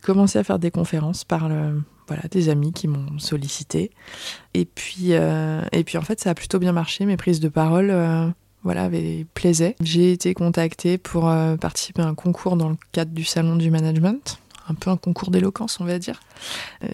Commencé 0.02 0.38
à 0.38 0.44
faire 0.44 0.58
des 0.58 0.70
conférences 0.70 1.24
par 1.24 1.48
le, 1.48 1.82
voilà, 2.06 2.22
des 2.30 2.48
amis 2.48 2.72
qui 2.72 2.88
m'ont 2.88 3.18
sollicité. 3.18 3.90
Et 4.54 4.64
puis, 4.64 5.12
euh, 5.12 5.62
et 5.72 5.84
puis 5.84 5.98
en 5.98 6.02
fait, 6.02 6.20
ça 6.20 6.30
a 6.30 6.34
plutôt 6.34 6.58
bien 6.58 6.72
marché. 6.72 7.06
Mes 7.06 7.16
prises 7.16 7.40
de 7.40 7.48
parole 7.48 7.90
euh, 7.90 8.28
voilà, 8.62 8.84
avaient, 8.84 9.26
plaisaient. 9.34 9.76
J'ai 9.80 10.12
été 10.12 10.34
contactée 10.34 10.98
pour 10.98 11.28
euh, 11.28 11.56
participer 11.56 12.02
à 12.02 12.06
un 12.06 12.14
concours 12.14 12.56
dans 12.56 12.68
le 12.68 12.76
cadre 12.92 13.12
du 13.12 13.24
salon 13.24 13.56
du 13.56 13.70
management. 13.70 14.38
Un 14.68 14.74
peu 14.74 14.90
un 14.90 14.96
concours 14.96 15.30
d'éloquence, 15.32 15.80
on 15.80 15.84
va 15.84 15.98
dire. 15.98 16.20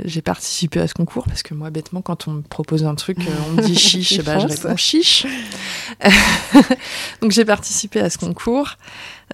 J'ai 0.07 0.23
participé 0.23 0.81
à 0.81 0.89
ce 0.89 0.95
concours 0.95 1.25
parce 1.25 1.43
que 1.43 1.53
moi, 1.53 1.69
bêtement, 1.69 2.01
quand 2.01 2.27
on 2.27 2.33
me 2.33 2.43
propose 2.43 2.85
un 2.85 2.95
truc, 2.95 3.19
on 3.19 3.53
me 3.53 3.63
dit 3.63 3.75
chiche, 3.79 4.23
bah, 4.25 4.39
je 4.39 4.47
réponds 4.47 4.77
chiche. 4.77 5.27
Donc 7.21 7.31
j'ai 7.31 7.45
participé 7.45 8.01
à 8.01 8.09
ce 8.09 8.17
concours. 8.17 8.77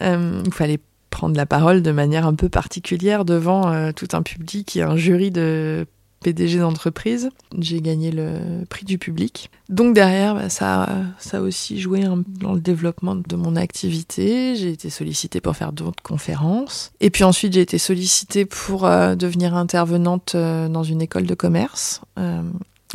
il 0.00 0.52
fallait 0.52 0.80
prendre 1.14 1.36
la 1.36 1.46
parole 1.46 1.80
de 1.80 1.92
manière 1.92 2.26
un 2.26 2.34
peu 2.34 2.48
particulière 2.48 3.24
devant 3.24 3.72
euh, 3.72 3.92
tout 3.92 4.08
un 4.14 4.22
public 4.22 4.76
et 4.76 4.82
un 4.82 4.96
jury 4.96 5.30
de 5.30 5.86
PDG 6.24 6.58
d'entreprise. 6.58 7.30
J'ai 7.56 7.80
gagné 7.80 8.10
le 8.10 8.64
prix 8.68 8.84
du 8.84 8.98
public. 8.98 9.48
Donc 9.68 9.94
derrière, 9.94 10.34
bah, 10.34 10.48
ça, 10.48 10.88
a 11.32 11.40
aussi 11.40 11.80
joué 11.80 12.04
dans 12.26 12.54
le 12.54 12.60
développement 12.60 13.14
de 13.14 13.36
mon 13.36 13.54
activité. 13.54 14.56
J'ai 14.56 14.70
été 14.70 14.90
sollicitée 14.90 15.40
pour 15.40 15.54
faire 15.54 15.72
d'autres 15.72 16.02
conférences. 16.02 16.90
Et 17.00 17.10
puis 17.10 17.22
ensuite, 17.22 17.52
j'ai 17.52 17.60
été 17.60 17.78
sollicitée 17.78 18.44
pour 18.44 18.84
euh, 18.84 19.14
devenir 19.14 19.54
intervenante 19.54 20.34
euh, 20.34 20.68
dans 20.68 20.82
une 20.82 21.00
école 21.00 21.26
de 21.26 21.34
commerce 21.34 22.00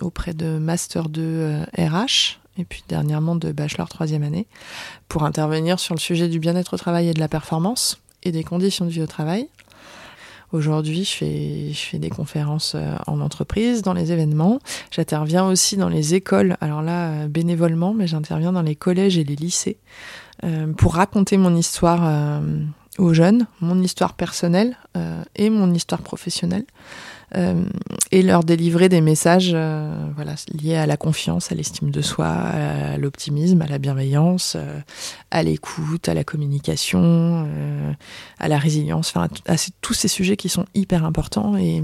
auprès 0.02 0.34
de 0.34 0.58
Master 0.58 1.10
2 1.10 1.62
RH 1.78 2.40
et 2.58 2.66
puis 2.66 2.84
dernièrement 2.88 3.36
de 3.36 3.52
bachelor 3.52 3.88
troisième 3.88 4.24
année, 4.24 4.46
pour 5.08 5.24
intervenir 5.24 5.80
sur 5.80 5.96
le 5.96 6.00
sujet 6.00 6.28
du 6.28 6.40
bien-être 6.40 6.74
au 6.74 6.78
travail 6.78 7.08
et 7.08 7.14
de 7.14 7.20
la 7.20 7.30
performance 7.30 7.98
et 8.24 8.32
des 8.32 8.44
conditions 8.44 8.86
de 8.86 8.92
vie 8.92 9.02
au 9.02 9.08
travail. 9.08 9.48
Aujourd'hui, 10.52 11.04
je 11.04 11.12
fais, 11.12 11.70
je 11.72 11.80
fais 11.80 12.00
des 12.00 12.10
conférences 12.10 12.76
en 13.06 13.22
entreprise, 13.22 13.84
dans 13.84 13.94
les 13.94 14.12
événements. 14.12 14.60
J'interviens 14.90 15.46
aussi 15.46 15.78
dans 15.78 15.90
les 15.90 16.16
écoles, 16.16 16.58
alors 16.60 16.82
là, 16.82 17.28
bénévolement, 17.28 17.94
mais 17.94 18.08
j'interviens 18.08 18.52
dans 18.52 18.64
les 18.64 18.76
collèges 18.76 19.20
et 19.20 19.24
les 19.24 19.36
lycées 19.36 19.78
euh, 20.46 20.72
pour 20.74 20.96
raconter 20.96 21.38
mon 21.38 21.56
histoire 21.56 22.02
euh, 22.04 22.40
aux 22.98 23.14
jeunes, 23.14 23.48
mon 23.60 23.82
histoire 23.82 24.14
personnelle 24.14 24.78
euh, 24.96 25.22
et 25.36 25.50
mon 25.50 25.74
histoire 25.74 26.02
professionnelle. 26.02 26.66
Euh, 27.36 27.64
et 28.12 28.24
leur 28.24 28.44
délivrer 28.44 28.90
des 28.90 29.02
messages 29.02 29.52
euh, 29.54 29.94
voilà, 30.16 30.34
liés 30.52 30.76
à 30.76 30.86
la 30.86 30.98
confiance, 30.98 31.52
à 31.52 31.56
l'estime 31.56 31.92
de 31.92 32.02
soi, 32.02 32.28
à 32.28 32.98
l'optimisme, 32.98 33.62
à 33.62 33.68
la 33.68 33.78
bienveillance, 33.78 34.56
euh, 34.58 34.80
à 35.30 35.44
l'écoute, 35.44 36.10
à 36.10 36.14
la 36.14 36.24
communication, 36.24 37.48
à 38.40 38.48
la 38.48 38.58
résilience, 38.58 39.10
enfin 39.10 39.28
à, 39.48 39.54
à 39.54 39.58
tous 39.82 39.94
ces 39.94 40.08
sujets 40.08 40.38
qui 40.38 40.50
sont 40.50 40.66
hyper 40.74 41.06
importants 41.06 41.56
et 41.56 41.84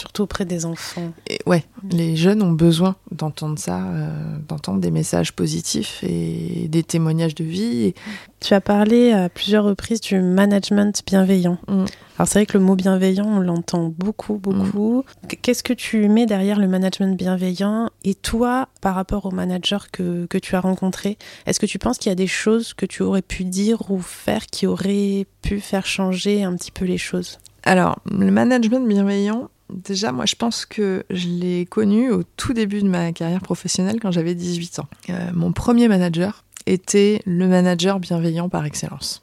Surtout 0.00 0.22
auprès 0.22 0.44
des 0.44 0.64
enfants. 0.64 1.12
Et 1.28 1.38
ouais, 1.46 1.64
les 1.90 2.16
jeunes 2.16 2.42
ont 2.42 2.52
besoin 2.52 2.96
d'entendre 3.10 3.58
ça, 3.58 3.82
euh, 3.82 4.36
d'entendre 4.46 4.80
des 4.80 4.92
messages 4.92 5.32
positifs 5.32 6.04
et 6.04 6.68
des 6.68 6.82
témoignages 6.84 7.34
de 7.34 7.44
vie. 7.44 7.84
Et... 7.86 7.94
Tu 8.40 8.54
as 8.54 8.60
parlé 8.60 9.12
à 9.12 9.28
plusieurs 9.28 9.64
reprises 9.64 10.00
du 10.00 10.20
management 10.20 11.02
bienveillant. 11.04 11.58
Mm. 11.66 11.84
Alors 12.16 12.28
c'est 12.28 12.38
vrai 12.38 12.46
que 12.46 12.56
le 12.56 12.64
mot 12.64 12.76
bienveillant, 12.76 13.26
on 13.26 13.40
l'entend 13.40 13.92
beaucoup, 13.96 14.34
beaucoup. 14.34 15.04
Mm. 15.24 15.26
Qu'est-ce 15.42 15.62
que 15.64 15.72
tu 15.72 16.08
mets 16.08 16.26
derrière 16.26 16.60
le 16.60 16.68
management 16.68 17.16
bienveillant? 17.16 17.90
Et 18.04 18.14
toi, 18.14 18.68
par 18.80 18.94
rapport 18.94 19.26
aux 19.26 19.32
managers 19.32 19.86
que, 19.92 20.26
que 20.26 20.38
tu 20.38 20.54
as 20.54 20.60
rencontrés, 20.60 21.18
est-ce 21.46 21.58
que 21.58 21.66
tu 21.66 21.78
penses 21.78 21.98
qu'il 21.98 22.10
y 22.10 22.12
a 22.12 22.16
des 22.16 22.26
choses 22.28 22.72
que 22.72 22.86
tu 22.86 23.02
aurais 23.02 23.22
pu 23.22 23.44
dire 23.44 23.90
ou 23.90 24.00
faire 24.00 24.46
qui 24.46 24.66
auraient 24.66 25.26
pu 25.42 25.60
faire 25.60 25.86
changer 25.86 26.44
un 26.44 26.54
petit 26.56 26.70
peu 26.70 26.84
les 26.84 26.98
choses? 26.98 27.38
Alors, 27.64 27.98
le 28.10 28.30
management 28.30 28.86
bienveillant, 28.86 29.50
Déjà, 29.70 30.12
moi, 30.12 30.26
je 30.26 30.34
pense 30.34 30.64
que 30.64 31.04
je 31.10 31.28
l'ai 31.28 31.66
connu 31.66 32.10
au 32.10 32.22
tout 32.36 32.52
début 32.52 32.82
de 32.82 32.88
ma 32.88 33.12
carrière 33.12 33.40
professionnelle 33.40 34.00
quand 34.00 34.10
j'avais 34.10 34.34
18 34.34 34.78
ans. 34.78 34.88
Euh, 35.10 35.30
mon 35.34 35.52
premier 35.52 35.88
manager 35.88 36.44
était 36.66 37.20
le 37.26 37.48
manager 37.48 38.00
bienveillant 38.00 38.48
par 38.48 38.64
excellence. 38.64 39.22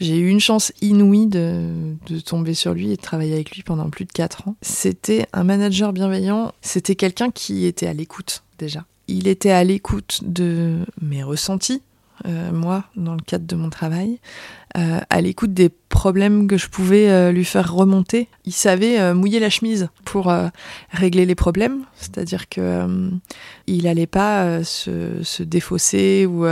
J'ai 0.00 0.18
eu 0.18 0.28
une 0.28 0.40
chance 0.40 0.72
inouïe 0.80 1.26
de, 1.26 1.94
de, 2.06 2.20
tomber 2.20 2.54
sur 2.54 2.72
lui 2.72 2.92
et 2.92 2.96
de 2.96 3.00
travailler 3.00 3.34
avec 3.34 3.50
lui 3.50 3.62
pendant 3.62 3.90
plus 3.90 4.06
de 4.06 4.12
4 4.12 4.48
ans. 4.48 4.56
C'était 4.62 5.26
un 5.34 5.44
manager 5.44 5.92
bienveillant, 5.92 6.52
c'était 6.62 6.94
quelqu'un 6.94 7.30
qui 7.30 7.66
était 7.66 7.86
à 7.86 7.92
l'écoute 7.92 8.42
déjà. 8.58 8.86
Il 9.08 9.28
était 9.28 9.50
à 9.50 9.62
l'écoute 9.62 10.20
de 10.22 10.78
mes 11.02 11.22
ressentis, 11.22 11.82
euh, 12.26 12.52
moi, 12.52 12.84
dans 12.96 13.14
le 13.14 13.20
cadre 13.20 13.46
de 13.46 13.56
mon 13.56 13.70
travail, 13.70 14.20
euh, 14.76 15.00
à 15.08 15.20
l'écoute 15.20 15.52
des 15.52 15.68
problèmes 15.68 16.46
que 16.46 16.56
je 16.56 16.68
pouvais 16.68 17.10
euh, 17.10 17.32
lui 17.32 17.44
faire 17.44 17.72
remonter. 17.72 18.28
Il 18.44 18.52
savait 18.52 19.14
mouiller 19.14 19.40
la 19.40 19.50
chemise 19.50 19.88
pour 20.04 20.32
régler 20.90 21.26
les 21.26 21.34
problèmes, 21.34 21.82
c'est-à-dire 21.96 22.48
que 22.48 23.10
il 23.66 23.86
allait 23.86 24.06
pas 24.06 24.62
se, 24.64 25.42
défausser 25.42 26.26
ou 26.26 26.44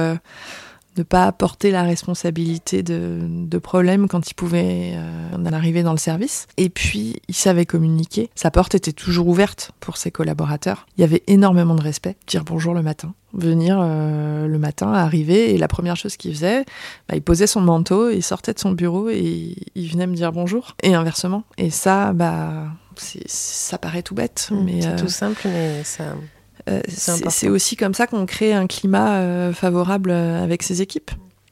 ne 0.98 1.02
pas 1.04 1.30
porter 1.32 1.70
la 1.70 1.82
responsabilité 1.82 2.82
de, 2.82 3.20
de 3.28 3.58
problèmes 3.58 4.08
quand 4.08 4.30
il 4.30 4.34
pouvait 4.34 4.92
euh, 4.94 5.36
en 5.36 5.52
arriver 5.52 5.82
dans 5.82 5.92
le 5.92 5.98
service. 5.98 6.46
Et 6.56 6.68
puis, 6.68 7.20
il 7.28 7.34
savait 7.34 7.66
communiquer. 7.66 8.30
Sa 8.34 8.50
porte 8.50 8.74
était 8.74 8.92
toujours 8.92 9.28
ouverte 9.28 9.72
pour 9.80 9.96
ses 9.96 10.10
collaborateurs. 10.10 10.86
Il 10.96 11.00
y 11.00 11.04
avait 11.04 11.22
énormément 11.26 11.74
de 11.74 11.82
respect. 11.82 12.16
Dire 12.26 12.44
bonjour 12.44 12.74
le 12.74 12.82
matin, 12.82 13.14
venir 13.32 13.78
euh, 13.80 14.46
le 14.46 14.58
matin, 14.58 14.92
arriver, 14.92 15.54
et 15.54 15.58
la 15.58 15.68
première 15.68 15.96
chose 15.96 16.16
qu'il 16.16 16.34
faisait, 16.34 16.64
bah, 17.08 17.14
il 17.14 17.22
posait 17.22 17.46
son 17.46 17.60
manteau, 17.60 18.10
il 18.10 18.22
sortait 18.22 18.52
de 18.52 18.58
son 18.58 18.72
bureau 18.72 19.08
et 19.08 19.54
il 19.74 19.88
venait 19.90 20.06
me 20.06 20.14
dire 20.14 20.32
bonjour. 20.32 20.74
Et 20.82 20.94
inversement. 20.94 21.44
Et 21.56 21.70
ça, 21.70 22.12
bah, 22.12 22.66
ça 22.96 23.78
paraît 23.78 24.02
tout 24.02 24.14
bête. 24.14 24.48
Mmh, 24.50 24.64
mais 24.64 24.82
c'est 24.82 24.88
euh, 24.88 24.98
tout 24.98 25.08
simple, 25.08 25.42
mais 25.46 25.84
ça... 25.84 26.04
Euh, 26.68 26.80
c'est 26.88 27.48
aussi 27.48 27.76
comme 27.76 27.94
ça 27.94 28.06
qu'on 28.06 28.26
crée 28.26 28.52
un 28.52 28.66
climat 28.66 29.20
euh, 29.20 29.52
favorable 29.52 30.10
avec 30.10 30.62
ses 30.62 30.82
équipes. 30.82 31.10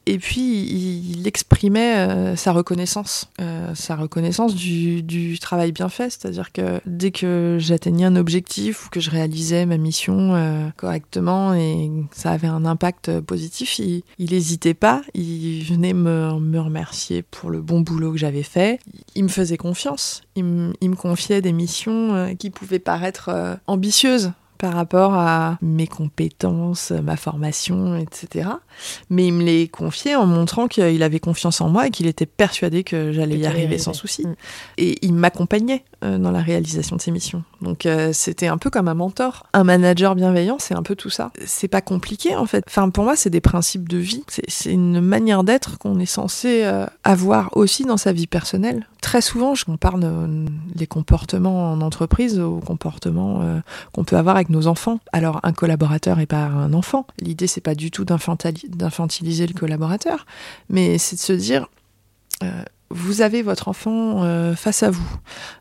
Et 0.09 0.19
puis, 0.19 0.41
il 0.41 1.27
exprimait 1.27 1.97
euh, 1.97 2.35
sa 2.37 2.53
reconnaissance, 2.53 3.29
euh, 3.41 3.75
sa 3.75 3.97
reconnaissance 3.97 4.55
du, 4.55 5.03
du, 5.03 5.37
travail 5.37 5.73
bien 5.73 5.89
fait. 5.89 6.09
C'est-à-dire 6.09 6.53
que 6.53 6.79
dès 6.85 7.11
que 7.11 7.57
j'atteignais 7.59 8.05
un 8.05 8.15
objectif 8.15 8.85
ou 8.85 8.89
que 8.89 9.01
je 9.01 9.09
réalisais 9.11 9.65
ma 9.65 9.75
mission 9.75 10.33
euh, 10.33 10.69
correctement 10.77 11.53
et 11.53 11.91
ça 12.13 12.31
avait 12.31 12.47
un 12.47 12.63
impact 12.63 13.19
positif, 13.19 13.79
il 13.79 14.03
n'hésitait 14.17 14.73
pas. 14.73 15.01
Il 15.13 15.65
venait 15.65 15.93
me, 15.93 16.39
me, 16.39 16.61
remercier 16.61 17.21
pour 17.21 17.49
le 17.49 17.59
bon 17.59 17.81
boulot 17.81 18.13
que 18.13 18.17
j'avais 18.17 18.43
fait. 18.43 18.79
Il 19.15 19.25
me 19.25 19.29
faisait 19.29 19.57
confiance. 19.57 20.21
Il, 20.37 20.71
il 20.79 20.89
me 20.89 20.95
confiait 20.95 21.41
des 21.41 21.51
missions 21.51 22.33
qui 22.39 22.49
pouvaient 22.49 22.79
paraître 22.79 23.59
ambitieuses 23.67 24.31
par 24.57 24.73
rapport 24.73 25.13
à 25.13 25.57
mes 25.61 25.87
compétences, 25.87 26.91
ma 26.91 27.17
formation, 27.17 27.95
etc. 27.97 28.49
Mais 29.09 29.27
il 29.27 29.33
me 29.33 29.43
les 29.43 29.67
confiait 29.67 30.15
en 30.15 30.25
montrant 30.25 30.67
qu'il 30.67 31.03
avait 31.03 31.19
confiance 31.19 31.61
en 31.61 31.69
moi 31.69 31.87
et 31.87 31.89
qu'il 31.89 32.07
était 32.07 32.25
persuadé 32.25 32.83
que 32.83 33.11
j'allais 33.11 33.37
y 33.37 33.45
arriver 33.45 33.77
sans 33.77 33.93
souci. 33.93 34.25
Mm. 34.25 34.35
Et 34.77 35.05
il 35.05 35.13
m'accompagnait 35.13 35.83
euh, 36.03 36.17
dans 36.17 36.31
la 36.31 36.41
réalisation 36.41 36.95
de 36.95 37.01
ces 37.01 37.11
missions. 37.11 37.43
Donc 37.61 37.85
euh, 37.85 38.11
c'était 38.13 38.47
un 38.47 38.57
peu 38.57 38.69
comme 38.69 38.87
un 38.87 38.93
mentor. 38.93 39.47
Un 39.53 39.63
manager 39.63 40.15
bienveillant, 40.15 40.57
c'est 40.59 40.75
un 40.75 40.83
peu 40.83 40.95
tout 40.95 41.09
ça. 41.09 41.31
C'est 41.45 41.67
pas 41.67 41.81
compliqué 41.81 42.35
en 42.35 42.45
fait. 42.45 42.63
Enfin 42.67 42.89
pour 42.89 43.03
moi, 43.03 43.15
c'est 43.15 43.29
des 43.29 43.41
principes 43.41 43.89
de 43.89 43.97
vie. 43.97 44.23
C'est 44.47 44.71
une 44.71 45.01
manière 45.01 45.43
d'être 45.43 45.77
qu'on 45.79 45.99
est 45.99 46.05
censé 46.05 46.63
euh, 46.63 46.85
avoir 47.03 47.49
aussi 47.57 47.83
dans 47.83 47.97
sa 47.97 48.13
vie 48.13 48.27
personnelle. 48.27 48.87
Très 49.01 49.21
souvent, 49.21 49.55
je 49.55 49.65
compare 49.65 49.97
les 50.75 50.87
comportements 50.87 51.71
en 51.71 51.81
entreprise 51.81 52.39
aux 52.39 52.59
comportements 52.59 53.41
qu'on 53.93 54.03
peut 54.03 54.17
avoir 54.17 54.35
avec 54.35 54.46
nos 54.49 54.67
enfants. 54.67 54.99
Alors 55.11 55.39
un 55.43 55.53
collaborateur 55.53 56.19
est 56.19 56.25
pas 56.25 56.45
un 56.45 56.73
enfant. 56.73 57.05
L'idée 57.19 57.47
c'est 57.47 57.61
pas 57.61 57.75
du 57.75 57.91
tout 57.91 58.05
d'infantiliser 58.05 59.47
le 59.47 59.53
collaborateur, 59.53 60.25
mais 60.69 60.97
c'est 60.97 61.15
de 61.15 61.21
se 61.21 61.33
dire 61.33 61.67
euh, 62.43 62.63
vous 62.89 63.21
avez 63.21 63.41
votre 63.41 63.67
enfant 63.67 64.23
euh, 64.23 64.55
face 64.55 64.81
à 64.83 64.89
vous. 64.89 65.09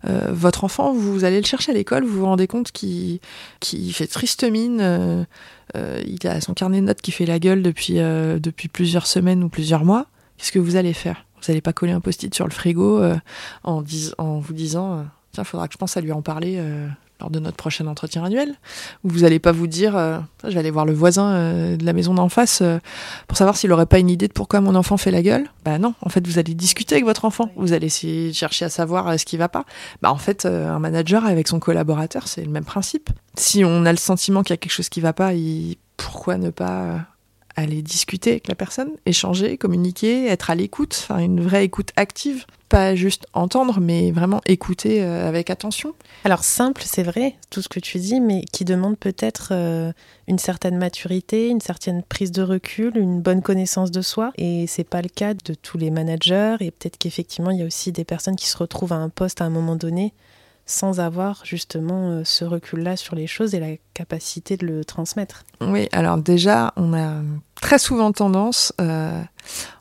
Euh, 0.07 0.31
votre 0.33 0.62
enfant, 0.62 0.92
vous 0.92 1.25
allez 1.25 1.40
le 1.40 1.46
chercher 1.46 1.72
à 1.72 1.75
l'école, 1.75 2.05
vous 2.05 2.20
vous 2.20 2.27
rendez 2.27 2.46
compte 2.46 2.70
qu'il 2.70 3.20
fait 3.92 4.07
triste 4.07 4.44
mine, 4.44 5.27
il 5.75 6.27
a 6.27 6.40
son 6.40 6.55
carnet 6.55 6.81
de 6.81 6.87
notes 6.87 7.03
qui 7.03 7.11
fait 7.11 7.27
la 7.27 7.38
gueule 7.38 7.62
depuis, 7.62 8.68
plusieurs 8.72 9.07
semaines 9.07 9.42
ou 9.42 9.49
plusieurs 9.49 9.85
mois. 9.85 10.07
Qu'est-ce 10.38 10.53
que 10.53 10.59
vous 10.59 10.77
allez 10.77 10.92
faire? 10.92 11.25
Vous 11.37 11.49
n'allez 11.49 11.61
pas 11.61 11.72
coller 11.72 11.92
un 11.92 12.01
post-it 12.01 12.35
sur 12.35 12.46
le 12.46 12.53
frigo 12.53 13.03
en, 13.64 13.83
vous 13.83 14.55
disant 14.55 15.05
Tiens, 15.33 15.42
il 15.42 15.46
faudra 15.46 15.66
que 15.66 15.72
je 15.72 15.79
pense 15.79 15.96
à 15.96 16.01
lui 16.01 16.12
en 16.12 16.22
parler 16.22 16.61
lors 17.21 17.31
de 17.31 17.39
notre 17.39 17.57
prochain 17.57 17.87
entretien 17.87 18.25
annuel, 18.25 18.55
où 19.05 19.09
vous 19.09 19.21
n'allez 19.21 19.39
pas 19.39 19.53
vous 19.53 19.67
dire 19.67 19.97
euh, 19.97 20.19
je 20.45 20.51
vais 20.51 20.59
aller 20.59 20.71
voir 20.71 20.85
le 20.85 20.93
voisin 20.93 21.33
euh, 21.33 21.77
de 21.77 21.85
la 21.85 21.93
maison 21.93 22.15
d'en 22.15 22.29
face 22.29 22.61
euh, 22.63 22.79
pour 23.27 23.39
savoir 23.39 23.57
s'il 23.57 23.71
n'aurait 23.71 23.87
pas 23.87 23.99
une 23.99 24.11
idée 24.11 24.29
de 24.29 24.33
pourquoi 24.33 24.61
mon 24.61 24.75
enfant 24.75 24.97
fait 24.97 25.11
la 25.11 25.23
gueule. 25.23 25.47
Bah 25.65 25.79
non, 25.79 25.95
en 26.03 26.09
fait 26.09 26.27
vous 26.27 26.39
allez 26.39 26.55
discuter 26.55 26.97
avec 26.97 27.05
votre 27.05 27.25
enfant, 27.25 27.51
vous 27.57 27.73
allez 27.73 27.87
essayer 27.87 28.33
chercher 28.33 28.67
à 28.67 28.71
savoir 28.71 29.19
ce 29.19 29.25
qui 29.25 29.37
va 29.37 29.49
pas. 29.49 29.65
Bah 30.03 30.11
en 30.11 30.19
fait 30.19 30.47
un 30.47 30.79
manager 30.79 31.25
avec 31.25 31.49
son 31.49 31.59
collaborateur 31.59 32.29
c'est 32.29 32.45
le 32.45 32.51
même 32.51 32.65
principe. 32.65 33.11
Si 33.37 33.65
on 33.65 33.85
a 33.87 33.93
le 33.93 33.99
sentiment 33.99 34.43
qu'il 34.43 34.53
y 34.53 34.55
a 34.55 34.59
quelque 34.59 34.73
chose 34.73 34.89
qui 34.89 35.01
va 35.01 35.13
pas, 35.13 35.33
il... 35.35 35.77
pourquoi 35.97 36.37
ne 36.39 36.51
pas 36.51 37.07
aller 37.57 37.83
discuter 37.83 38.31
avec 38.33 38.49
la 38.49 38.55
personne, 38.55 38.90
échanger, 39.07 39.57
communiquer, 39.57 40.27
être 40.27 40.51
à 40.51 40.55
l'écoute, 40.55 41.09
une 41.11 41.40
vraie 41.40 41.64
écoute 41.64 41.90
active 41.97 42.47
pas 42.69 42.95
juste 42.95 43.27
entendre, 43.33 43.79
mais 43.81 44.11
vraiment 44.11 44.40
écouter 44.47 45.03
euh, 45.03 45.29
avec 45.29 45.51
attention. 45.51 45.95
Alors 46.25 46.45
simple, 46.45 46.83
c'est 46.85 47.03
vrai, 47.03 47.37
tout 47.51 47.62
ce 47.62 47.69
que 47.69 47.81
tu 47.81 47.99
dis, 47.99 48.21
mais 48.21 48.45
qui 48.53 48.64
demande 48.64 48.99
peut-être 48.99 49.51
euh, 49.53 49.92
une 50.27 50.38
certaine 50.38 50.77
maturité, 50.77 51.49
une 51.49 51.61
certaine 51.61 52.03
prise 52.03 52.33
de 52.33 52.42
recul, 52.42 52.97
une 52.97 53.21
bonne 53.21 53.42
connaissance 53.42 53.90
de 53.90 54.03
soi. 54.03 54.33
Et 54.37 54.66
c'est 54.66 54.85
pas 54.85 55.03
le 55.03 55.09
cas 55.09 55.35
de 55.35 55.55
tous 55.55 55.79
les 55.79 55.90
managers. 55.90 56.57
Et 56.61 56.71
peut-être 56.71 56.99
qu'effectivement, 56.99 57.51
il 57.51 57.59
y 57.59 57.62
a 57.62 57.66
aussi 57.66 57.92
des 57.92 58.05
personnes 58.05 58.37
qui 58.37 58.49
se 58.49 58.57
retrouvent 58.57 58.92
à 58.92 58.97
un 58.97 59.09
poste 59.09 59.40
à 59.40 59.45
un 59.45 59.51
moment 59.51 59.77
donné 59.77 60.12
sans 60.69 60.99
avoir 60.99 61.45
justement 61.45 62.11
euh, 62.11 62.25
ce 62.25 62.45
recul-là 62.45 62.97
sur 62.97 63.14
les 63.14 63.29
choses 63.29 63.55
et 63.55 63.61
la 63.61 63.77
capacité 63.95 64.57
de 64.57 64.66
le 64.66 64.85
transmettre. 64.85 65.45
Oui, 65.61 65.88
alors 65.92 66.19
déjà, 66.19 66.73
on 66.77 66.92
a 66.92 67.23
très 67.61 67.79
souvent 67.79 68.12
tendance 68.12 68.73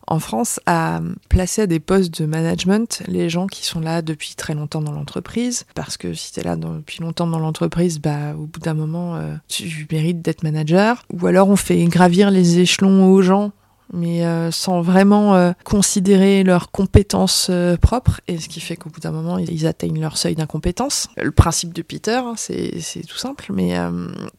en 0.07 0.19
France 0.19 0.59
à 0.65 1.01
placer 1.29 1.63
à 1.63 1.67
des 1.67 1.79
postes 1.79 2.21
de 2.21 2.25
management 2.25 3.01
les 3.07 3.29
gens 3.29 3.47
qui 3.47 3.65
sont 3.65 3.79
là 3.79 4.01
depuis 4.01 4.35
très 4.35 4.53
longtemps 4.53 4.81
dans 4.81 4.91
l'entreprise. 4.91 5.65
Parce 5.73 5.97
que 5.97 6.13
si 6.13 6.33
tu 6.33 6.41
là 6.41 6.55
depuis 6.55 7.01
longtemps 7.01 7.27
dans 7.27 7.39
l'entreprise, 7.39 7.99
bah, 7.99 8.35
au 8.35 8.45
bout 8.45 8.59
d'un 8.59 8.73
moment, 8.73 9.15
euh, 9.15 9.35
tu 9.47 9.87
mérites 9.91 10.21
d'être 10.21 10.43
manager. 10.43 11.03
Ou 11.13 11.25
alors 11.27 11.49
on 11.49 11.55
fait 11.55 11.83
gravir 11.85 12.31
les 12.31 12.59
échelons 12.59 13.11
aux 13.11 13.21
gens 13.21 13.51
mais 13.93 14.25
euh, 14.25 14.51
sans 14.51 14.81
vraiment 14.81 15.35
euh, 15.35 15.51
considérer 15.63 16.43
leurs 16.43 16.71
compétences 16.71 17.47
euh, 17.49 17.77
propres, 17.77 18.21
et 18.27 18.39
ce 18.39 18.49
qui 18.49 18.59
fait 18.59 18.75
qu'au 18.75 18.89
bout 18.89 18.99
d'un 18.99 19.11
moment, 19.11 19.37
ils, 19.37 19.67
atteignent 19.67 19.99
leur 19.99 20.17
seuil 20.17 20.35
d'incompétence. 20.35 21.09
Le 21.17 21.31
principe 21.31 21.73
de 21.73 21.81
Peter, 21.81 22.21
hein, 22.23 22.35
c'est 22.37 22.81
tout 23.07 23.17
simple, 23.17 23.47
mais 23.51 23.73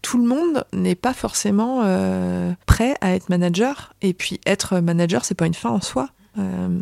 tout 0.02 0.18
le 0.18 0.26
monde 0.26 0.64
n'est 0.72 0.94
pas 0.94 1.12
forcément 1.12 1.82
prêt 2.66 2.94
à 3.00 3.14
être 3.14 3.28
manager, 3.28 3.94
et 4.02 4.14
puis 4.14 4.40
être 4.46 4.78
manager, 4.78 5.24
c'est 5.24 5.34
pas 5.34 5.46
une 5.46 5.54
fin 5.54 5.70
en 5.70 5.80
soi. 5.80 6.10
Euh, 6.38 6.80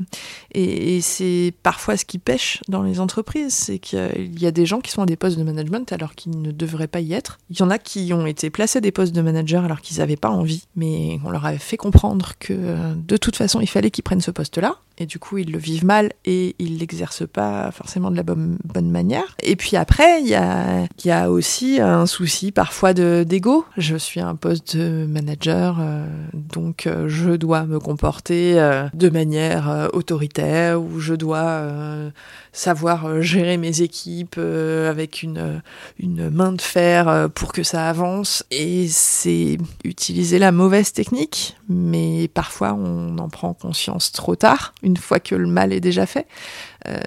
et, 0.53 1.01
c'est 1.01 1.53
parfois 1.63 1.97
ce 1.97 2.05
qui 2.05 2.19
pêche 2.19 2.61
dans 2.69 2.83
les 2.83 3.01
entreprises, 3.01 3.53
c'est 3.53 3.79
qu'il 3.79 4.41
y 4.41 4.47
a 4.47 4.51
des 4.51 4.67
gens 4.67 4.81
qui 4.81 4.91
sont 4.91 5.03
à 5.03 5.07
des 5.07 5.17
postes 5.17 5.39
de 5.39 5.43
management 5.43 5.93
alors 5.93 6.15
qu'ils 6.15 6.41
ne 6.41 6.51
devraient 6.51 6.89
pas 6.89 7.01
y 7.01 7.13
être. 7.13 7.39
Il 7.51 7.59
y 7.59 7.63
en 7.63 7.71
a 7.71 7.79
qui 7.79 8.13
ont 8.13 8.27
été 8.27 8.51
placés 8.51 8.79
à 8.79 8.81
des 8.81 8.93
postes 8.93 9.15
de 9.15 9.21
manager 9.21 9.65
alors 9.65 9.81
qu'ils 9.81 9.99
n'avaient 9.99 10.17
pas 10.17 10.31
envie, 10.31 10.65
mais 10.77 11.19
on 11.25 11.31
leur 11.31 11.45
avait 11.47 11.59
fait 11.59 11.77
comprendre 11.77 12.33
que 12.39 12.53
euh, 12.53 12.95
de 12.95 13.17
toute 13.17 13.37
façon 13.37 13.61
il 13.61 13.69
fallait 13.69 13.91
qu'ils 13.91 14.05
prennent 14.05 14.21
ce 14.21 14.31
poste-là, 14.31 14.77
et 14.99 15.07
du 15.07 15.19
coup 15.19 15.39
ils 15.39 15.51
le 15.51 15.59
vivent 15.59 15.85
mal 15.85 16.13
et 16.25 16.55
ils 16.59 16.79
l'exercent 16.79 17.27
pas 17.27 17.71
forcément 17.73 18.11
de 18.11 18.17
la 18.17 18.23
bonne, 18.23 18.59
manière. 18.75 19.37
Et 19.43 19.57
puis 19.57 19.77
après, 19.77 20.21
il 20.21 20.29
y 20.29 20.35
a, 20.35 20.87
y 21.05 21.11
a 21.11 21.31
aussi 21.31 21.81
un 21.81 22.07
souci 22.07 22.53
parfois 22.53 22.93
d'ego. 22.93 23.65
Je 23.77 23.97
suis 23.97 24.21
un 24.21 24.35
poste 24.35 24.77
de 24.77 25.07
manager, 25.07 25.79
euh, 25.81 26.07
donc 26.33 26.89
je 27.07 27.31
dois 27.31 27.65
me 27.65 27.81
comporter 27.81 28.55
de 28.93 29.09
manière 29.09 29.44
euh, 29.53 29.89
autoritaire 29.93 30.81
où 30.81 31.01
je 31.01 31.15
dois 31.15 31.39
euh, 31.39 32.11
savoir 32.53 33.07
euh, 33.07 33.21
gérer 33.21 33.57
mes 33.57 33.83
équipes 33.83 34.39
avec 34.39 35.23
une, 35.23 35.63
une 35.99 36.31
main 36.31 36.53
de 36.53 36.61
fer 36.61 37.29
pour 37.35 37.53
que 37.53 37.63
ça 37.63 37.89
avance. 37.89 38.45
Et 38.51 38.89
c'est 38.89 39.59
utiliser 39.85 40.39
la 40.39 40.53
mauvaise 40.53 40.93
technique, 40.93 41.57
mais 41.69 42.29
parfois 42.29 42.75
on 42.75 43.19
en 43.19 43.29
prend 43.29 43.55
conscience 43.55 44.13
trop 44.13 44.37
tard, 44.37 44.75
une 44.83 44.97
fois 44.97 45.21
que 45.21 45.35
le 45.35 45.47
mal 45.47 45.73
est 45.73 45.81
déjà 45.81 46.07
fait. 46.07 46.27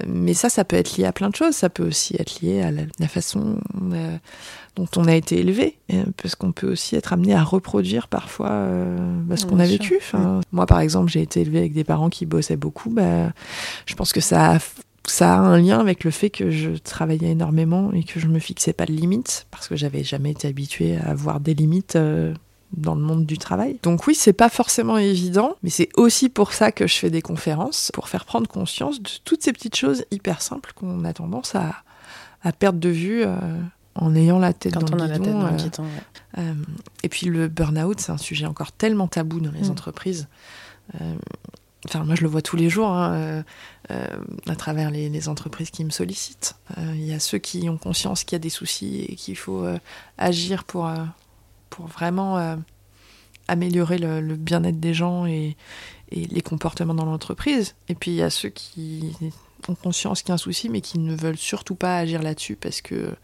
Mais 0.08 0.34
ça, 0.34 0.50
ça 0.50 0.64
peut 0.64 0.76
être 0.76 0.98
lié 0.98 1.06
à 1.06 1.12
plein 1.12 1.30
de 1.30 1.36
choses. 1.36 1.56
Ça 1.56 1.70
peut 1.70 1.88
aussi 1.88 2.16
être 2.20 2.42
lié 2.42 2.62
à 2.62 2.72
la, 2.72 3.08
façon 3.08 3.60
dont 4.76 4.88
on 4.96 5.06
a 5.06 5.16
été 5.16 5.40
élevé, 5.40 5.78
parce 6.22 6.36
qu'on 6.36 6.52
peut 6.52 6.72
aussi 6.72 6.96
être 6.96 7.14
amené 7.14 7.34
à 7.34 7.44
reproduire 7.44 8.08
parfois 8.08 8.68
bah, 9.24 9.38
ce 9.38 9.46
qu'on 9.46 9.60
a 9.60 9.66
vécu. 9.66 9.98
Enfin, 9.98 10.42
Moi, 10.52 10.66
par 10.66 10.80
exemple, 10.80 11.12
j'ai 11.12 11.22
été 11.22 11.42
élevé 11.42 11.60
avec 11.60 11.74
des 11.74 11.84
parents 11.84 12.10
qui 12.10 12.26
bossait 12.26 12.58
beaucoup, 12.58 12.90
bah, 12.90 13.32
je 13.86 13.96
pense 13.96 14.14
que 14.14 14.22
ça 14.22 14.56
a, 14.56 14.60
ça 15.06 15.36
a 15.36 15.38
un 15.38 15.60
lien 15.60 15.80
avec 15.80 16.04
le 16.04 16.12
fait 16.12 16.30
que 16.30 16.50
je 16.50 16.72
travaillais 16.72 17.30
énormément 17.30 17.92
et 17.94 18.04
que 18.04 18.20
je 18.20 18.28
me 18.28 18.40
fixais 18.40 18.74
pas 18.74 18.86
de 18.86 18.94
limites, 18.94 19.48
parce 19.52 19.68
que 19.68 19.76
j'avais 19.76 20.04
jamais 20.04 20.32
été 20.32 20.48
habituée 20.48 20.98
à 20.98 21.10
avoir 21.10 21.40
des 21.40 21.54
limites. 21.54 21.98
Euh, 22.74 22.82
dans 22.82 22.96
le 22.96 23.02
monde 23.02 23.26
du 23.26 23.38
travail. 23.38 23.80
Donc 23.84 24.08
oui, 24.08 24.16
c'est 24.16 24.34
pas 24.34 24.50
forcément 24.50 24.98
évident, 24.98 25.56
mais 25.64 25.70
c'est 25.70 25.90
aussi 25.96 26.30
pour 26.30 26.54
ça 26.54 26.72
que 26.72 26.86
je 26.86 26.96
fais 26.96 27.10
des 27.10 27.22
conférences, 27.22 27.92
pour 27.94 28.10
faire 28.10 28.26
prendre 28.26 28.48
conscience 28.48 29.02
de 29.02 29.10
toutes 29.24 29.42
ces 29.42 29.54
petites 29.54 29.76
choses 29.76 30.04
hyper 30.12 30.42
simples 30.42 30.74
qu'on 30.76 31.06
a 31.06 31.14
tendance 31.14 31.56
à, 31.56 31.76
à, 32.44 32.52
perdre 32.52 32.80
de 32.80 32.90
vue 32.90 33.24
euh, 33.24 33.36
en 33.96 34.16
ayant 34.16 34.38
la 34.38 34.54
tête, 34.54 34.74
dans, 34.74 34.96
le 34.96 35.08
guidon, 35.08 35.48
euh, 36.38 36.54
et 37.04 37.10
puis 37.10 37.28
le 37.28 37.48
burn-out, 37.48 38.00
c'est 38.00 38.12
un 38.12 38.18
sujet 38.18 38.46
encore 38.46 38.72
tellement 38.72 39.08
tabou 39.08 39.40
dans 39.40 39.52
les 39.52 39.68
mm. 39.68 39.72
entreprises. 39.72 40.28
Enfin, 41.88 42.04
moi, 42.04 42.16
je 42.16 42.22
le 42.22 42.28
vois 42.28 42.42
tous 42.42 42.56
les 42.56 42.70
jours 42.70 42.90
hein, 42.90 43.14
euh, 43.14 43.44
euh, 43.92 44.08
à 44.48 44.56
travers 44.56 44.92
les, 44.92 45.30
entreprises 45.30 45.70
qui 45.70 45.86
me 45.86 45.90
sollicitent. 45.90 46.56
Euh, 46.78 46.94
il 46.96 47.06
y 47.06 47.14
a 47.14 47.20
ceux 47.20 47.38
qui 47.38 47.70
ont 47.70 47.78
conscience 47.78 48.24
qu'il 48.24 48.36
y 48.36 48.38
a 48.38 48.40
des 48.40 48.50
soucis 48.50 49.06
et 49.08 49.16
qu'il 49.16 49.38
faut 49.38 49.66
agir 50.18 50.64
pour, 50.64 50.92
pour 51.70 51.88
vraiment 51.88 52.58
améliorer 53.48 53.98
le, 53.98 54.36
bien-être 54.36 54.80
des 54.80 54.94
gens 54.94 55.26
et, 55.26 55.56
et, 56.12 56.26
les 56.26 56.42
comportements 56.42 56.94
dans 56.94 57.06
l'entreprise. 57.06 57.76
Et 57.88 57.96
puis, 57.96 58.12
il 58.12 58.16
y 58.16 58.22
a 58.22 58.30
ceux 58.30 58.50
qui 58.50 59.16
ont 59.68 59.76
conscience 59.76 60.22
qu'il 60.22 60.30
y 60.30 60.32
a 60.32 60.36
un 60.36 60.38
souci 60.38 60.70
mais 60.70 60.82
qui 60.82 61.00
ne 61.00 61.16
veulent 61.16 61.38
surtout 61.38 61.76
pas 61.76 61.98
agir 61.98 62.22
là-dessus 62.22 62.56
parce 62.56 62.82
que 62.82 63.16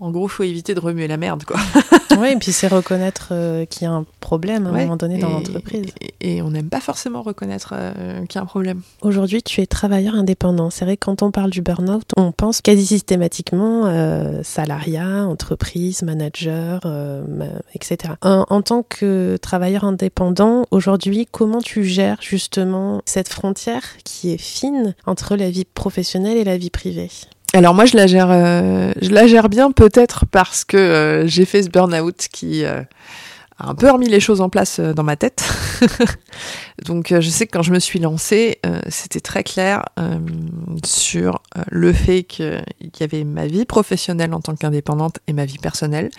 En 0.00 0.10
gros, 0.10 0.28
faut 0.28 0.42
éviter 0.44 0.74
de 0.74 0.80
remuer 0.80 1.06
la 1.08 1.18
merde, 1.18 1.44
quoi. 1.44 1.60
oui, 2.18 2.30
et 2.30 2.36
puis 2.36 2.52
c'est 2.52 2.68
reconnaître 2.68 3.28
euh, 3.32 3.66
qu'il 3.66 3.82
y 3.82 3.86
a 3.86 3.92
un 3.92 4.06
problème 4.20 4.66
à 4.66 4.70
un 4.70 4.72
moment 4.72 4.96
donné 4.96 5.18
dans 5.18 5.28
l'entreprise. 5.28 5.92
Et, 6.00 6.36
et 6.36 6.42
on 6.42 6.50
n'aime 6.50 6.70
pas 6.70 6.80
forcément 6.80 7.20
reconnaître 7.20 7.74
euh, 7.76 8.24
qu'il 8.24 8.36
y 8.36 8.38
a 8.38 8.42
un 8.42 8.46
problème. 8.46 8.80
Aujourd'hui, 9.02 9.42
tu 9.42 9.60
es 9.60 9.66
travailleur 9.66 10.14
indépendant. 10.14 10.70
C'est 10.70 10.86
vrai 10.86 10.96
que 10.96 11.04
quand 11.04 11.22
on 11.22 11.30
parle 11.30 11.50
du 11.50 11.60
burn-out, 11.60 12.04
on 12.16 12.32
pense 12.32 12.62
quasi 12.62 12.86
systématiquement 12.86 13.86
euh, 13.86 14.42
salariat, 14.42 15.26
entreprise, 15.26 16.02
manager, 16.02 16.80
euh, 16.86 17.22
etc. 17.74 18.14
En, 18.22 18.46
en 18.48 18.62
tant 18.62 18.82
que 18.82 19.36
travailleur 19.36 19.84
indépendant, 19.84 20.64
aujourd'hui, 20.70 21.28
comment 21.30 21.60
tu 21.60 21.84
gères 21.84 22.22
justement 22.22 23.02
cette 23.04 23.28
frontière 23.28 23.82
qui 24.04 24.32
est 24.32 24.40
fine 24.40 24.94
entre 25.04 25.36
la 25.36 25.50
vie 25.50 25.66
professionnelle 25.66 26.38
et 26.38 26.44
la 26.44 26.56
vie 26.56 26.70
privée? 26.70 27.10
Alors 27.52 27.74
moi, 27.74 27.84
je 27.84 27.96
la 27.96 28.06
gère, 28.06 28.30
euh, 28.30 28.92
je 29.02 29.10
la 29.10 29.26
gère 29.26 29.48
bien 29.48 29.72
peut-être 29.72 30.24
parce 30.26 30.64
que 30.64 30.76
euh, 30.76 31.26
j'ai 31.26 31.44
fait 31.44 31.64
ce 31.64 31.68
burn-out 31.68 32.28
qui 32.30 32.64
euh, 32.64 32.82
a 33.58 33.70
un 33.70 33.74
peu 33.74 33.90
remis 33.90 34.08
les 34.08 34.20
choses 34.20 34.40
en 34.40 34.48
place 34.48 34.78
dans 34.78 35.02
ma 35.02 35.16
tête. 35.16 35.42
Donc 36.86 37.12
je 37.18 37.28
sais 37.28 37.46
que 37.46 37.52
quand 37.52 37.62
je 37.62 37.72
me 37.72 37.80
suis 37.80 37.98
lancée, 37.98 38.60
c'était 38.88 39.20
très 39.20 39.42
clair 39.42 39.82
sur 40.84 41.42
le 41.68 41.92
fait 41.92 42.22
qu'il 42.22 42.62
y 43.00 43.02
avait 43.02 43.24
ma 43.24 43.46
vie 43.46 43.66
professionnelle 43.66 44.32
en 44.32 44.40
tant 44.40 44.54
qu'indépendante 44.54 45.18
et 45.26 45.32
ma 45.32 45.44
vie 45.44 45.58
personnelle. 45.58 46.10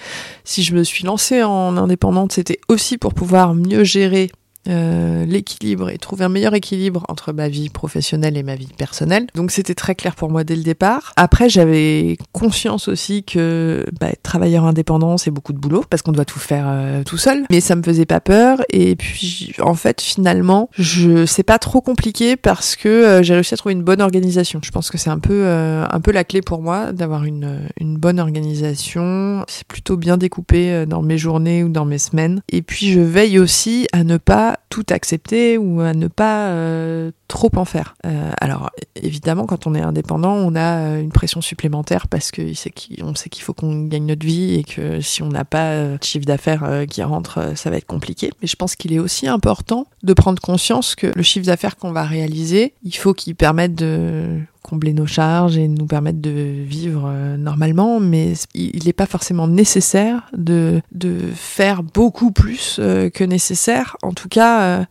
Si 0.43 0.62
je 0.62 0.76
me 0.76 0.84
suis 0.84 1.03
lancée 1.03 1.41
en 1.41 1.78
indépendante, 1.78 2.34
c'était 2.34 2.60
aussi 2.68 2.97
pour 2.97 3.14
pouvoir 3.14 3.55
mieux 3.55 3.84
gérer 3.84 4.30
euh, 4.68 5.26
l'équilibre 5.26 5.89
et 5.89 5.97
trouver 5.97 6.26
un 6.26 6.30
meilleur 6.30 6.53
équilibre 6.53 7.03
entre 7.09 7.34
ma 7.34 7.49
vie 7.49 7.70
professionnelle 7.70 8.38
et 8.38 8.43
ma 8.43 8.55
vie 8.55 8.70
personnelle. 8.78 9.26
Donc 9.34 9.49
c'était 9.49 9.74
très 9.74 9.95
clair 9.95 10.16
pour 10.16 10.30
moi 10.30 10.43
dès 10.43 10.55
le 10.55 10.62
départ. 10.62 11.14
Après 11.16 11.49
j'avais 11.49 12.18
conscience 12.32 12.88
aussi 12.88 13.24
que 13.24 13.86
bah, 13.99 14.09
être 14.09 14.22
travailleur 14.22 14.66
indépendant 14.66 15.18
c'est 15.18 15.32
beaucoup 15.32 15.53
de 15.53 15.57
boulot 15.57 15.84
parce 15.89 16.03
qu'on 16.03 16.12
doit 16.12 16.26
tout 16.26 16.38
faire 16.38 16.66
euh, 16.68 17.03
tout 17.03 17.18
seul. 17.18 17.45
Mais 17.49 17.59
ça 17.59 17.76
me 17.76 17.82
faisait 17.82 18.05
pas 18.05 18.20
peur 18.20 18.62
et 18.70 18.95
puis 18.95 19.55
en 19.62 19.74
fait 19.74 19.99
finalement 19.99 20.70
je 20.78 21.26
c'est 21.26 21.41
pas 21.41 21.57
trop 21.57 21.82
compliqué 21.82 22.38
parce 22.38 22.76
que 22.76 22.88
euh, 22.88 23.24
j'ai 23.24 23.34
réussi 23.34 23.55
à 23.55 23.57
trouver 23.57 23.74
une 23.74 23.84
bonne 23.84 24.01
organisation. 24.01 24.59
Je 24.64 24.70
pense 24.70 24.91
que 24.91 24.99
c'est 24.99 25.09
un 25.09 25.20
peu 25.20 25.47
un 25.47 25.99
peu 26.01 26.12
la 26.12 26.24
clé 26.24 26.41
pour 26.41 26.62
moi 26.62 26.91
d'avoir 26.91 27.24
une 27.24 27.62
une 27.80 27.97
bonne 27.97 28.20
organisation. 28.20 29.43
C'est 29.47 29.66
plutôt 29.66 29.97
bien 29.97 30.18
découpé 30.18 30.86
dans 30.86 31.01
mes 31.01 31.18
journées 31.18 31.64
ou 31.64 31.70
dans 31.70 31.86
mes 31.86 31.97
semaines. 31.97 32.41
Et 32.49 32.62
puis 32.62 32.91
je 32.91 32.99
veille 32.99 33.39
aussi 33.39 33.88
à 33.91 34.03
ne 34.03 34.18
pas 34.18 34.51
tout 34.70 34.86
accepter 34.89 35.58
ou 35.58 35.82
à 35.82 35.93
ne 35.93 36.08
pas 36.08 36.47
euh, 36.47 37.12
trop 37.28 37.52
en 37.56 37.66
faire. 37.66 37.95
Euh, 38.06 38.32
alors 38.39 38.72
évidemment, 38.95 39.45
quand 39.45 39.68
on 39.68 39.76
est 39.76 39.82
indépendant, 39.82 40.34
on 40.34 40.56
a 40.56 40.80
euh, 40.80 41.02
une 41.02 41.12
pression 41.12 41.41
supplémentaire 41.41 42.08
parce 42.08 42.32
que 42.32 42.54
sait 42.54 42.72
sait 43.16 43.30
qu'il 43.30 43.43
faut 43.43 43.54
qu'on 43.54 43.86
gagne 43.86 44.06
notre 44.06 44.26
vie 44.26 44.56
et 44.56 44.64
que 44.64 45.02
si 45.02 45.22
on 45.22 45.30
n'a 45.30 45.45
pas 45.45 45.76
de 45.76 46.04
chiffre 46.04 46.26
d'affaires 46.26 46.86
qui 46.89 47.04
rentre, 47.04 47.54
ça 47.56 47.70
va 47.70 47.78
être 47.78 47.86
compliqué. 47.86 48.32
Mais 48.41 48.47
je 48.47 48.56
pense 48.56 48.76
qu'il 48.76 48.93
est 48.93 48.99
aussi 48.99 49.28
important 49.28 49.88
de 50.04 50.14
prendre 50.14 50.41
conscience 50.41 50.95
que 50.95 51.08
le 51.16 51.24
chiffre 51.24 51.45
d'affaires 51.45 51.78
qu'on 51.78 51.91
va 51.91 52.04
réaliser, 52.04 52.74
il 52.84 52.95
faut 52.95 53.14
qu'il 53.14 53.36
permette 53.36 53.76
de 53.76 54.39
combler 54.62 54.93
nos 54.93 55.05
charges 55.05 55.57
et 55.57 55.68
nous 55.68 55.86
permettre 55.86 56.20
de 56.20 56.32
vivre 56.32 57.05
euh, 57.07 57.38
normalement, 57.38 57.99
mais 57.99 58.34
il 58.53 58.86
n'est 58.86 58.93
pas 58.93 59.05
forcément 59.05 59.47
nécessaire 59.47 60.30
de, 60.38 60.82
de 60.91 61.18
faire 61.34 61.84
beaucoup 61.84 62.32
plus 62.32 62.78
euh, 62.80 63.09
que 63.09 63.24
nécessaire. 63.24 63.97
En 64.01 64.14
tout 64.14 64.30
cas, 64.30 64.86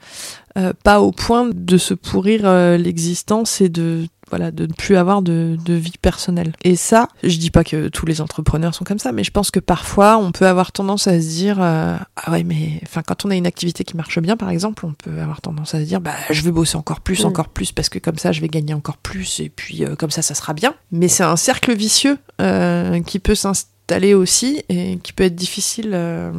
euh, 0.59 0.73
pas 0.83 1.01
au 1.01 1.13
point 1.13 1.51
de 1.55 1.79
se 1.79 1.95
pourrir 1.95 2.51
l'existence 2.77 3.61
et 3.61 3.69
de 3.69 4.07
voilà 4.31 4.51
de 4.51 4.67
ne 4.67 4.73
plus 4.73 4.97
avoir 4.97 5.23
de, 5.23 5.57
de 5.65 5.75
vie 5.75 5.99
personnelle. 6.01 6.53
Et 6.65 6.77
ça, 6.77 7.09
je 7.23 7.37
dis 7.37 7.51
pas 7.51 7.65
que 7.65 7.89
tous 7.89 8.07
les 8.07 8.21
entrepreneurs 8.21 8.75
sont 8.75 8.85
comme 8.85 8.99
ça, 8.99 9.13
mais 9.13 9.25
je 9.25 9.31
pense 9.31 9.51
que 9.51 9.61
parfois 9.61 10.17
on 10.19 10.33
peut 10.33 10.47
avoir 10.47 10.73
tendance 10.73 11.07
à 11.07 11.21
se 11.21 11.27
dire 11.29 11.59
euh, 11.61 11.97
ah 12.17 12.31
ouais 12.31 12.45
mais 12.45 12.81
enfin 12.85 13.03
quand 13.07 13.25
on 13.25 13.31
a 13.31 13.37
une 13.37 13.47
activité 13.47 13.85
qui 13.85 13.97
marche 13.97 14.19
bien 14.21 14.37
par 14.37 14.51
exemple, 14.51 14.87
on 14.87 14.93
peut 14.93 15.21
avoir 15.21 15.41
tendance 15.41 15.75
à 15.75 15.81
se 15.81 15.85
dire 15.85 16.01
bah 16.01 16.15
je 16.31 16.43
veux 16.43 16.53
bosser 16.53 16.77
encore 16.77 17.01
plus, 17.01 17.25
Mm. 17.25 17.27
encore 17.27 17.49
plus 17.49 17.73
parce 17.73 17.89
que 17.89 17.99
comme 17.99 18.19
ça 18.19 18.33
je 18.33 18.41
vais 18.41 18.49
gagner 18.49 18.75
encore 18.75 18.97
plus 18.97 19.41
et 19.41 19.49
puis 19.49 19.85
euh, 19.85 19.97
comme 19.97 20.11
ça 20.11 20.23
ça 20.23 20.35
sera 20.35 20.55
bien. 20.55 20.75
Mais 20.93 21.09
c'est 21.09 21.25
un 21.25 21.37
cercle 21.37 21.75
vicieux 21.75 22.19
euh, 22.41 23.01
qui 23.03 23.19
peut 23.19 23.35
s'installer 23.35 24.15
aussi 24.15 24.63
et 24.69 24.99
qui 25.03 25.13
peut 25.13 25.25
être 25.25 25.35
difficile 25.35 25.91
euh, 25.93 26.33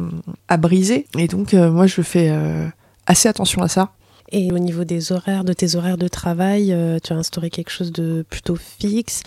à 0.48 0.56
briser. 0.56 1.06
Et 1.18 1.28
donc 1.28 1.52
euh, 1.54 1.70
moi 1.70 1.86
je 1.86 2.00
fais 2.02 2.30
euh, 2.30 2.66
assez 3.06 3.28
attention 3.28 3.62
à 3.62 3.68
ça. 3.68 3.90
Et 4.30 4.50
au 4.52 4.58
niveau 4.58 4.84
des 4.84 5.12
horaires, 5.12 5.44
de 5.44 5.52
tes 5.52 5.76
horaires 5.76 5.98
de 5.98 6.08
travail, 6.08 6.72
euh, 6.72 6.98
tu 7.02 7.12
as 7.12 7.16
instauré 7.16 7.50
quelque 7.50 7.70
chose 7.70 7.92
de 7.92 8.24
plutôt 8.28 8.56
fixe. 8.56 9.22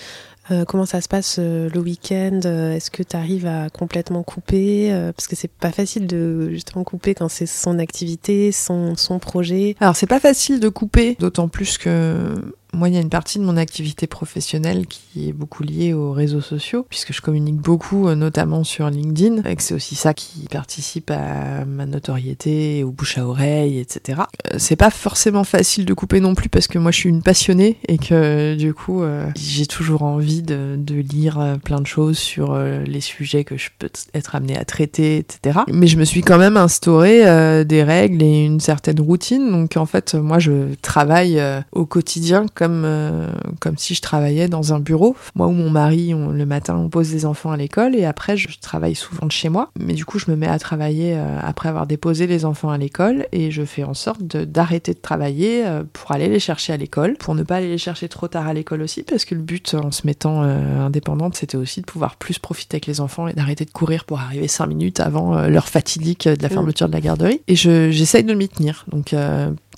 Euh, 0.51 0.63
comment 0.63 0.85
ça 0.85 1.01
se 1.01 1.07
passe 1.07 1.37
euh, 1.39 1.69
le 1.73 1.79
week-end? 1.79 2.39
Est-ce 2.43 2.91
que 2.91 3.03
tu 3.03 3.15
arrives 3.15 3.47
à 3.47 3.69
complètement 3.69 4.23
couper? 4.23 4.91
Parce 5.15 5.27
que 5.27 5.35
c'est 5.35 5.51
pas 5.51 5.71
facile 5.71 6.07
de 6.07 6.49
justement 6.51 6.83
couper 6.83 7.15
quand 7.15 7.29
c'est 7.29 7.47
son 7.47 7.79
activité, 7.79 8.51
son, 8.51 8.95
son 8.95 9.19
projet. 9.19 9.75
Alors 9.79 9.95
c'est 9.95 10.07
pas 10.07 10.19
facile 10.19 10.59
de 10.59 10.69
couper, 10.69 11.15
d'autant 11.19 11.47
plus 11.47 11.77
que 11.77 12.35
moi 12.75 12.89
il 12.89 12.95
y 12.95 12.97
a 12.97 13.01
une 13.01 13.09
partie 13.09 13.39
de 13.39 13.43
mon 13.43 13.57
activité 13.57 14.07
professionnelle 14.07 14.85
qui 14.87 15.29
est 15.29 15.33
beaucoup 15.33 15.63
liée 15.63 15.93
aux 15.93 16.11
réseaux 16.11 16.41
sociaux, 16.41 16.85
puisque 16.89 17.13
je 17.13 17.21
communique 17.21 17.55
beaucoup, 17.55 18.07
euh, 18.07 18.15
notamment 18.15 18.63
sur 18.63 18.89
LinkedIn, 18.89 19.43
et 19.49 19.55
que 19.55 19.63
c'est 19.63 19.73
aussi 19.73 19.95
ça 19.95 20.13
qui 20.13 20.47
participe 20.51 21.11
à 21.11 21.65
ma 21.65 21.85
notoriété, 21.85 22.83
au 22.83 22.91
bouche 22.91 23.17
à 23.17 23.25
oreille, 23.25 23.79
etc. 23.79 24.21
Euh, 24.53 24.57
C'est 24.59 24.75
pas 24.75 24.89
forcément 24.89 25.43
facile 25.43 25.85
de 25.85 25.93
couper 25.93 26.19
non 26.19 26.35
plus 26.35 26.49
parce 26.49 26.67
que 26.67 26.77
moi 26.77 26.91
je 26.91 26.97
suis 26.97 27.09
une 27.09 27.21
passionnée 27.21 27.77
et 27.87 27.97
que 27.97 28.55
du 28.55 28.73
coup 28.73 29.03
euh, 29.03 29.29
j'ai 29.35 29.65
toujours 29.65 30.03
envie 30.03 30.41
de, 30.41 30.77
lire 30.87 31.39
euh, 31.39 31.55
plein 31.57 31.81
de 31.81 31.87
choses 31.87 32.17
sur 32.17 32.53
euh, 32.53 32.83
les 32.83 33.01
sujets 33.01 33.43
que 33.43 33.57
je 33.57 33.69
peux 33.77 33.89
être 34.13 34.35
amenée 34.35 34.57
à 34.57 34.65
traiter, 34.65 35.17
etc. 35.17 35.59
Mais 35.71 35.87
je 35.87 35.97
me 35.97 36.05
suis 36.05 36.21
quand 36.21 36.37
même 36.37 36.57
instauré 36.57 37.27
euh, 37.27 37.63
des 37.63 37.83
règles 37.83 38.21
et 38.23 38.45
une 38.45 38.59
certaine 38.59 38.99
routine. 38.99 39.51
Donc 39.51 39.77
en 39.77 39.85
fait, 39.85 40.15
moi 40.15 40.39
je 40.39 40.73
travaille 40.81 41.39
euh, 41.39 41.61
au 41.71 41.85
quotidien 41.85 42.45
euh, 42.85 43.29
comme 43.59 43.77
si 43.77 43.93
je 43.95 44.01
travaillais 44.01 44.47
dans 44.47 44.73
un 44.73 44.79
bureau. 44.79 45.15
Moi 45.35 45.47
ou 45.47 45.51
mon 45.51 45.69
mari, 45.69 46.13
on- 46.13 46.29
le 46.29 46.45
matin, 46.45 46.75
on 46.77 46.89
pose 46.89 47.11
les 47.13 47.25
enfants 47.25 47.51
à 47.51 47.57
l'école 47.57 47.95
et 47.95 48.05
après 48.05 48.37
je 48.37 48.47
travaille 48.59 48.95
souvent 48.95 49.27
de 49.27 49.31
chez 49.31 49.49
moi. 49.49 49.69
Mais 49.79 49.93
du 49.93 50.05
coup, 50.05 50.17
je 50.19 50.29
me 50.31 50.35
mets 50.35 50.47
à 50.47 50.57
travailler 50.59 51.15
euh, 51.15 51.39
après 51.41 51.69
avoir 51.69 51.85
déposé 51.87 52.27
les 52.27 52.45
enfants 52.45 52.69
à 52.69 52.77
l'école 52.77 53.27
et 53.31 53.51
je 53.51 53.63
fais 53.63 53.83
en 53.83 53.93
sorte 53.93 54.23
d'arrêter 54.23 54.93
de, 54.93 54.99
travailler 54.99 55.65
euh, 55.65 55.83
pour 55.93 56.11
aller 56.11 56.27
les 56.27 56.39
chercher 56.39 56.73
à 56.73 56.77
l'école, 56.77 57.15
pour 57.17 57.35
ne 57.35 57.43
pas 57.43 57.57
aller 57.57 57.69
les 57.69 57.77
chercher 57.77 58.09
trop 58.09 58.27
tard 58.27 58.47
à 58.47 58.53
l'école 58.53 58.81
aussi, 58.81 59.03
parce 59.03 59.25
que 59.25 59.35
le 59.35 59.41
but 59.41 59.73
en 59.75 59.91
se 59.91 60.05
mettant 60.07 60.41
indépendante, 60.41 61.35
c'était 61.35 61.57
aussi 61.57 61.81
de 61.81 61.85
pouvoir 61.85 62.15
plus 62.15 62.39
profiter 62.39 62.75
avec 62.75 62.85
les 62.87 63.01
enfants 63.01 63.27
et 63.27 63.33
d'arrêter 63.33 63.65
de 63.65 63.71
courir 63.71 64.05
pour 64.05 64.19
arriver 64.19 64.47
cinq 64.47 64.67
minutes 64.67 64.99
avant 64.99 65.47
l'heure 65.47 65.67
fatidique 65.69 66.27
de 66.27 66.41
la 66.41 66.47
Mm. 66.49 66.51
fermeture 66.51 66.87
de 66.87 66.93
la 66.93 67.01
garderie. 67.01 67.41
Et 67.47 67.55
je- 67.55 67.91
j'essaye 67.91 68.23
de 68.23 68.33
m'y 68.33 68.47
tenir. 68.49 68.85
Donc 68.91 69.13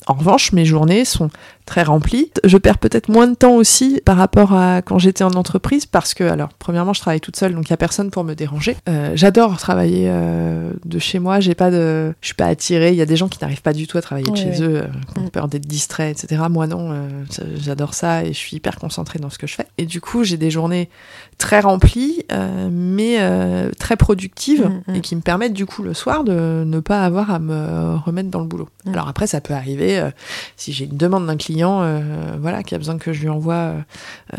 en 0.07 0.13
revanche, 0.13 0.53
mes 0.53 0.65
journées 0.65 1.05
sont 1.05 1.29
très 1.67 1.83
remplies. 1.83 2.31
Je 2.43 2.57
perds 2.57 2.79
peut-être 2.79 3.09
moins 3.09 3.27
de 3.27 3.35
temps 3.35 3.53
aussi 3.53 4.01
par 4.03 4.17
rapport 4.17 4.53
à 4.53 4.81
quand 4.81 4.97
j'étais 4.97 5.23
en 5.23 5.31
entreprise 5.33 5.85
parce 5.85 6.13
que, 6.15 6.23
alors, 6.23 6.49
premièrement, 6.57 6.93
je 6.93 7.01
travaille 7.01 7.21
toute 7.21 7.35
seule, 7.35 7.53
donc 7.53 7.67
il 7.67 7.69
y 7.69 7.73
a 7.73 7.77
personne 7.77 8.09
pour 8.09 8.23
me 8.23 8.33
déranger. 8.33 8.75
Euh, 8.89 9.11
J'adore 9.15 9.57
travailler 9.57 10.05
euh, 10.09 10.71
de 10.85 10.97
chez 10.99 11.19
moi. 11.19 11.39
J'ai 11.39 11.53
pas 11.55 11.69
de, 11.69 12.13
je 12.21 12.27
suis 12.27 12.35
pas 12.35 12.47
attirée. 12.47 12.89
Il 12.89 12.95
y 12.95 13.01
a 13.01 13.05
des 13.05 13.15
gens 13.17 13.27
qui 13.27 13.37
n'arrivent 13.41 13.61
pas 13.61 13.73
du 13.73 13.85
tout 13.85 13.97
à 13.97 14.01
travailler 14.01 14.29
de 14.31 14.35
chez 14.35 14.63
eux, 14.63 14.77
euh, 14.77 14.87
qui 15.13 15.19
ont 15.19 15.23
Mm. 15.27 15.29
peur 15.29 15.47
d'être 15.49 15.67
distraits, 15.67 16.23
etc. 16.23 16.41
Moi 16.49 16.67
non, 16.67 16.89
euh, 16.91 17.23
j'adore 17.57 17.93
ça 17.93 18.23
et 18.23 18.27
je 18.29 18.37
suis 18.37 18.55
hyper 18.55 18.77
concentrée 18.77 19.19
dans 19.19 19.29
ce 19.29 19.37
que 19.37 19.45
je 19.45 19.55
fais. 19.55 19.67
Et 19.77 19.85
du 19.85 19.99
coup, 20.01 20.23
j'ai 20.23 20.37
des 20.37 20.49
journées 20.49 20.89
très 21.37 21.59
remplies, 21.59 22.23
euh, 22.31 22.69
mais 22.71 23.17
euh, 23.19 23.69
très 23.77 23.97
productives 23.97 24.47
Mm, 24.47 24.91
mm. 24.91 24.95
et 24.95 25.01
qui 25.01 25.15
me 25.15 25.21
permettent 25.21 25.53
du 25.53 25.65
coup 25.65 25.83
le 25.83 25.93
soir 25.93 26.23
de 26.23 26.63
ne 26.65 26.79
pas 26.79 27.03
avoir 27.03 27.29
à 27.31 27.39
me 27.39 27.95
remettre 27.97 28.29
dans 28.29 28.39
le 28.39 28.45
boulot. 28.47 28.69
Mm. 28.85 28.93
Alors 28.93 29.07
après, 29.09 29.27
ça 29.27 29.41
peut 29.41 29.53
arriver 29.53 29.99
euh, 29.99 30.09
si 30.55 30.71
j'ai 30.71 30.85
une 30.85 30.95
demande 30.97 31.27
d'un 31.27 31.35
client, 31.37 31.56
euh, 31.65 32.37
voilà, 32.39 32.63
qui 32.63 32.75
a 32.75 32.77
besoin 32.77 32.97
que 32.97 33.13
je 33.13 33.21
lui 33.21 33.29
envoie 33.29 33.53
euh, 33.53 33.79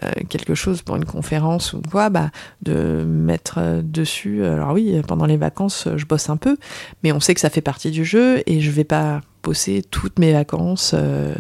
euh, 0.03 0.11
quelque 0.29 0.55
chose 0.55 0.83
pour 0.83 0.97
une 0.97 1.05
conférence 1.05 1.73
ou 1.73 1.83
quoi, 1.91 2.11
bah, 2.11 2.31
de 2.63 3.05
mettre 3.07 3.81
dessus. 3.83 4.45
Alors 4.45 4.73
oui, 4.73 5.01
pendant 5.07 5.27
les 5.27 5.37
vacances, 5.37 5.89
je 5.97 6.05
bosse 6.05 6.31
un 6.31 6.37
peu, 6.37 6.57
mais 7.03 7.13
on 7.13 7.21
sait 7.21 7.35
que 7.35 7.41
ça 7.41 7.51
fait 7.51 7.61
partie 7.61 7.91
du 7.91 8.05
jeu 8.05 8.43
et 8.47 8.61
je 8.61 8.71
vais 8.71 8.85
pas 8.85 9.21
bosser 9.43 9.83
toutes 9.91 10.19
mes 10.19 10.33
vacances 10.33 10.93
euh, 10.95 11.35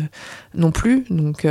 non 0.54 0.70
plus. 0.70 1.04
Donc 1.10 1.46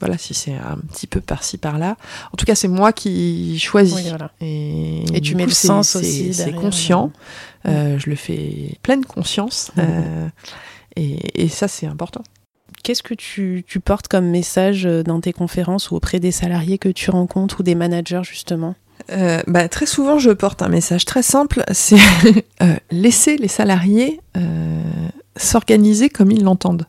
voilà, 0.00 0.18
si 0.18 0.34
c'est 0.34 0.54
un 0.54 0.78
petit 0.92 1.06
peu 1.06 1.20
par-ci 1.20 1.56
par-là. 1.56 1.96
En 2.32 2.36
tout 2.36 2.44
cas, 2.44 2.54
c'est 2.54 2.68
moi 2.68 2.92
qui 2.92 3.58
choisis. 3.58 3.96
Oui, 3.96 4.08
voilà. 4.08 4.30
Et, 4.40 5.20
tu 5.22 5.34
mets 5.34 5.44
coup, 5.44 5.50
le 5.50 5.54
sens 5.54 5.96
aussi 5.96 6.34
C'est 6.34 6.52
conscient. 6.52 7.12
euh. 7.66 7.98
Je 7.98 8.10
le 8.10 8.16
fais 8.16 8.76
pleine 8.82 9.04
conscience. 9.04 9.72
Euh, 9.78 10.28
et, 10.96 11.44
et 11.44 11.48
ça, 11.48 11.68
c'est 11.68 11.86
important. 11.86 12.22
Qu'est-ce 12.86 13.02
que 13.02 13.14
tu, 13.14 13.64
portes 13.84 14.06
comme 14.06 14.26
message 14.26 14.86
euh, 14.86 15.02
dans 15.02 15.20
tes 15.20 15.32
conférences 15.32 15.90
ou 15.90 15.96
auprès 15.96 16.20
des 16.20 16.30
salariés 16.30 16.78
que 16.78 16.88
tu 16.88 17.10
rencontres 17.10 17.58
ou 17.58 17.62
des 17.64 17.74
managers 17.74 18.22
justement? 18.22 18.76
Euh, 19.10 19.42
bah, 19.48 19.68
très 19.68 19.86
souvent, 19.86 20.20
je 20.20 20.30
porte 20.30 20.62
un 20.62 20.68
message 20.68 21.04
très 21.04 21.24
simple, 21.24 21.64
c'est 21.72 21.98
euh, 22.62 22.76
laisser 22.92 23.38
les 23.38 23.48
salariés 23.48 24.20
s'organiser 25.34 26.10
comme 26.10 26.30
ils 26.30 26.44
l'entendent. 26.44 26.86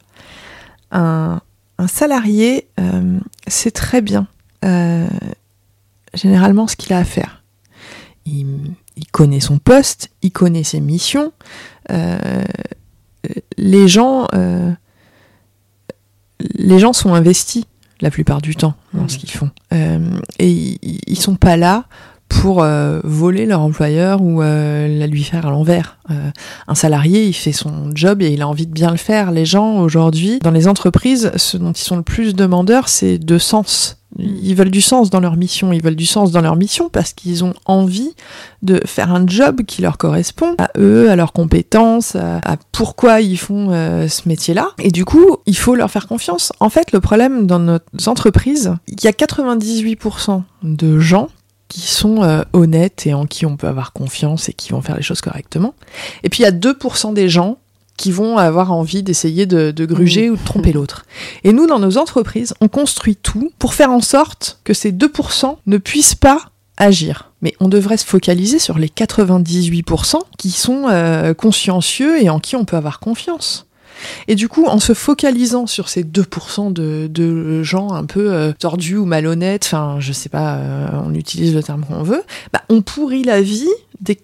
Un, 0.91 1.41
salarié 1.87 2.67
sait 3.47 3.71
très 3.71 4.01
bien 4.01 4.27
généralement 6.13 6.67
ce 6.67 6.75
qu'il 6.75 6.93
a 6.93 6.99
à 6.99 7.03
faire. 7.03 7.43
il, 8.27 8.45
il 8.97 9.07
connaît 9.07 9.39
son 9.39 9.57
poste, 9.57 10.11
il 10.21 10.31
connaît 10.31 10.63
ses 10.63 10.79
missions. 10.79 11.33
Les 13.57 13.87
gens, 13.87 14.27
les 16.55 16.79
gens 16.79 16.93
sont 16.93 17.13
investis 17.13 17.65
la 18.01 18.11
plupart 18.11 18.41
du 18.41 18.55
temps 18.55 18.75
dans 18.93 19.01
Mhm. 19.03 19.09
ce 19.09 19.17
qu'ils 19.17 19.31
font, 19.31 19.49
Euh, 19.73 19.99
et 20.39 20.49
ils, 20.51 20.99
ils 21.07 21.17
sont 21.19 21.35
pas 21.35 21.57
là 21.57 21.85
pour 22.29 22.61
euh, 22.61 22.99
voler 23.05 23.45
leur 23.45 23.61
employeur 23.61 24.21
ou 24.21 24.41
euh, 24.41 24.87
la 24.99 25.07
lui 25.07 25.23
faire 25.23 25.45
à 25.47 25.49
l'envers. 25.49 25.97
Euh, 26.11 26.29
un 26.67 26.75
salarié, 26.75 27.25
il 27.25 27.33
fait 27.33 27.53
son 27.53 27.89
job 27.95 28.21
et 28.21 28.29
il 28.31 28.41
a 28.41 28.47
envie 28.47 28.67
de 28.67 28.73
bien 28.73 28.91
le 28.91 28.97
faire. 28.97 29.31
Les 29.31 29.45
gens 29.45 29.77
aujourd'hui, 29.79 30.39
dans 30.43 30.51
les 30.51 30.67
entreprises, 30.67 31.31
ce 31.37 31.55
dont 31.57 31.71
ils 31.71 31.83
sont 31.83 31.95
le 31.95 32.03
plus 32.03 32.35
demandeurs, 32.35 32.89
c'est 32.89 33.17
de 33.17 33.37
sens. 33.37 33.96
Ils 34.17 34.55
veulent 34.55 34.71
du 34.71 34.81
sens 34.81 35.09
dans 35.09 35.19
leur 35.19 35.35
mission. 35.35 35.73
Ils 35.73 35.83
veulent 35.83 35.95
du 35.95 36.05
sens 36.05 36.31
dans 36.31 36.41
leur 36.41 36.55
mission 36.55 36.89
parce 36.89 37.13
qu'ils 37.13 37.43
ont 37.43 37.53
envie 37.65 38.13
de 38.61 38.81
faire 38.85 39.13
un 39.13 39.27
job 39.27 39.63
qui 39.63 39.81
leur 39.81 39.97
correspond 39.97 40.55
à 40.57 40.69
eux, 40.77 41.09
à 41.09 41.15
leurs 41.15 41.33
compétences, 41.33 42.15
à, 42.15 42.57
pourquoi 42.71 43.21
ils 43.21 43.37
font 43.37 43.69
euh, 43.71 44.07
ce 44.07 44.27
métier-là. 44.27 44.69
Et 44.79 44.91
du 44.91 45.05
coup, 45.05 45.37
il 45.45 45.57
faut 45.57 45.75
leur 45.75 45.91
faire 45.91 46.07
confiance. 46.07 46.53
En 46.59 46.69
fait, 46.69 46.91
le 46.93 46.99
problème 46.99 47.47
dans 47.47 47.59
nos 47.59 47.79
entreprises, 48.07 48.73
il 48.87 49.03
y 49.03 49.07
a 49.07 49.11
98% 49.11 50.41
de 50.63 50.99
gens 50.99 51.27
qui 51.67 51.81
sont 51.81 52.23
euh, 52.23 52.43
honnêtes 52.53 53.05
et 53.07 53.13
en 53.13 53.25
qui 53.25 53.45
on 53.45 53.57
peut 53.57 53.67
avoir 53.67 53.91
confiance 53.91 54.47
et 54.49 54.53
qui 54.53 54.71
vont 54.71 54.81
faire 54.81 54.95
les 54.95 55.01
choses 55.01 55.21
correctement. 55.21 55.73
Et 56.23 56.29
puis 56.29 56.41
il 56.41 56.43
y 56.43 56.47
a 56.47 56.51
2% 56.51 57.13
des 57.13 57.27
gens 57.27 57.57
qui 57.97 58.11
vont 58.11 58.37
avoir 58.37 58.71
envie 58.71 59.03
d'essayer 59.03 59.45
de, 59.45 59.71
de 59.71 59.85
gruger 59.85 60.29
ou 60.29 60.37
de 60.37 60.43
tromper 60.43 60.71
l'autre. 60.71 61.05
Et 61.43 61.51
nous, 61.51 61.67
dans 61.67 61.79
nos 61.79 61.97
entreprises, 61.97 62.53
on 62.61 62.67
construit 62.67 63.15
tout 63.15 63.51
pour 63.59 63.73
faire 63.73 63.91
en 63.91 64.01
sorte 64.01 64.59
que 64.63 64.73
ces 64.73 64.91
2% 64.91 65.57
ne 65.65 65.77
puissent 65.77 66.15
pas 66.15 66.51
agir. 66.77 67.31
Mais 67.41 67.53
on 67.59 67.67
devrait 67.67 67.97
se 67.97 68.05
focaliser 68.05 68.59
sur 68.59 68.77
les 68.77 68.87
98% 68.87 70.19
qui 70.37 70.51
sont 70.51 70.85
euh, 70.87 71.33
consciencieux 71.33 72.21
et 72.21 72.29
en 72.29 72.39
qui 72.39 72.55
on 72.55 72.65
peut 72.65 72.77
avoir 72.77 72.99
confiance. 72.99 73.67
Et 74.27 74.35
du 74.35 74.47
coup, 74.47 74.65
en 74.65 74.79
se 74.79 74.93
focalisant 74.93 75.65
sur 75.65 75.89
ces 75.89 76.03
2% 76.03 76.71
de, 76.71 77.07
de 77.09 77.63
gens 77.63 77.93
un 77.93 78.05
peu 78.05 78.31
euh, 78.31 78.51
tordus 78.53 78.97
ou 78.97 79.05
malhonnêtes, 79.05 79.65
enfin, 79.65 79.97
je 79.99 80.13
sais 80.13 80.29
pas, 80.29 80.55
euh, 80.55 80.87
on 81.05 81.13
utilise 81.15 81.53
le 81.53 81.63
terme 81.63 81.83
qu'on 81.83 82.03
veut, 82.03 82.23
bah, 82.53 82.61
on 82.69 82.81
pourrit 82.81 83.23
la 83.23 83.41
vie 83.41 83.67
des 84.01 84.19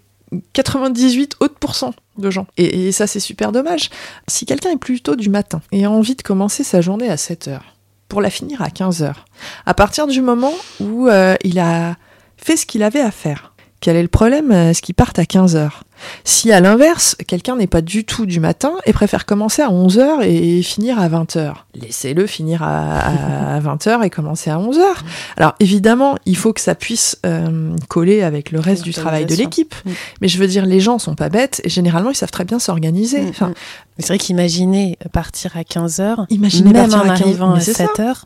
98 0.52 1.36
autres 1.40 1.56
pourcents 1.58 1.94
de 2.18 2.30
gens. 2.30 2.46
Et, 2.56 2.92
ça, 2.92 3.06
c'est 3.06 3.20
super 3.20 3.52
dommage. 3.52 3.90
Si 4.28 4.46
quelqu'un 4.46 4.70
est 4.70 4.78
plutôt 4.78 5.16
du 5.16 5.28
matin 5.28 5.60
et 5.72 5.84
a 5.84 5.90
envie 5.90 6.14
de 6.14 6.22
commencer 6.22 6.64
sa 6.64 6.80
journée 6.80 7.08
à 7.08 7.16
7 7.16 7.48
heures 7.48 7.76
pour 8.08 8.20
la 8.20 8.30
finir 8.30 8.62
à 8.62 8.70
15 8.70 9.02
heures, 9.02 9.24
à 9.66 9.74
partir 9.74 10.06
du 10.06 10.20
moment 10.20 10.52
où 10.80 11.08
euh, 11.08 11.34
il 11.42 11.58
a 11.58 11.96
fait 12.36 12.56
ce 12.56 12.66
qu'il 12.66 12.82
avait 12.82 13.00
à 13.00 13.10
faire, 13.10 13.54
quel 13.80 13.96
est 13.96 14.02
le 14.02 14.08
problème 14.08 14.50
à 14.50 14.74
ce 14.74 14.82
qu'il 14.82 14.94
parte 14.94 15.18
à 15.18 15.26
15 15.26 15.56
heures? 15.56 15.84
Si 16.24 16.52
à 16.52 16.60
l'inverse, 16.60 17.16
quelqu'un 17.26 17.56
n'est 17.56 17.66
pas 17.66 17.80
du 17.80 18.04
tout 18.04 18.26
du 18.26 18.40
matin 18.40 18.72
et 18.86 18.92
préfère 18.92 19.26
commencer 19.26 19.62
à 19.62 19.70
11 19.70 19.98
heures 19.98 20.22
et 20.22 20.62
finir 20.62 20.98
à 20.98 21.08
20 21.08 21.36
heures, 21.36 21.66
laissez-le 21.74 22.26
finir 22.26 22.62
à, 22.62 23.58
20 23.60 23.86
heures 23.86 24.04
et 24.04 24.10
commencer 24.10 24.50
à 24.50 24.58
11 24.58 24.78
heures. 24.78 25.04
Alors 25.36 25.54
évidemment, 25.60 26.16
il 26.26 26.36
faut 26.36 26.52
que 26.52 26.60
ça 26.60 26.74
puisse 26.74 27.18
euh, 27.26 27.76
coller 27.88 28.22
avec 28.22 28.50
le 28.52 28.60
reste 28.60 28.82
du 28.82 28.92
travail 28.92 29.26
de 29.26 29.34
l'équipe. 29.34 29.74
Mais 30.20 30.28
je 30.28 30.38
veux 30.38 30.46
dire, 30.46 30.66
les 30.66 30.80
gens 30.80 30.98
sont 30.98 31.14
pas 31.14 31.28
bêtes 31.28 31.60
et 31.64 31.68
généralement, 31.68 32.10
ils 32.10 32.16
savent 32.16 32.30
très 32.30 32.44
bien 32.44 32.58
s'organiser. 32.58 33.22
Mm, 33.22 33.28
Enfin, 33.28 33.48
mm. 33.48 33.54
C'est 34.00 34.08
vrai 34.08 34.18
qu'imaginer 34.18 34.98
partir 35.12 35.56
à 35.56 35.62
15h, 35.62 36.26
Imaginez 36.30 36.72
même 36.72 36.92
en 36.92 37.00
à 37.00 37.08
15 37.10 37.20
arrivant 37.22 37.54
à 37.54 37.60
c'est 37.60 37.74
ça. 37.74 37.86
7h, 37.86 38.24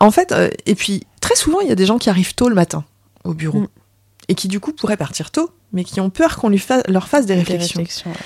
En 0.00 0.10
fait, 0.10 0.32
euh, 0.32 0.50
et 0.66 0.74
puis 0.74 1.04
très 1.20 1.36
souvent, 1.36 1.60
il 1.60 1.68
y 1.68 1.72
a 1.72 1.76
des 1.76 1.86
gens 1.86 1.98
qui 1.98 2.10
arrivent 2.10 2.34
tôt 2.34 2.48
le 2.48 2.54
matin 2.54 2.84
au 3.22 3.32
bureau 3.32 3.60
Mm. 3.60 3.68
et 4.28 4.34
qui 4.34 4.48
du 4.48 4.58
coup 4.60 4.72
pourraient 4.72 4.96
partir 4.96 5.30
tôt, 5.30 5.50
mais 5.74 5.84
qui 5.84 6.00
ont 6.00 6.08
peur 6.08 6.36
qu'on 6.36 6.48
lui 6.48 6.58
fa- 6.58 6.82
leur 6.88 7.06
fasse 7.08 7.26
des 7.26 7.34
des 7.34 7.40
réflexions. 7.40 7.80
réflexions. 7.80 8.10
ouais. 8.10 8.16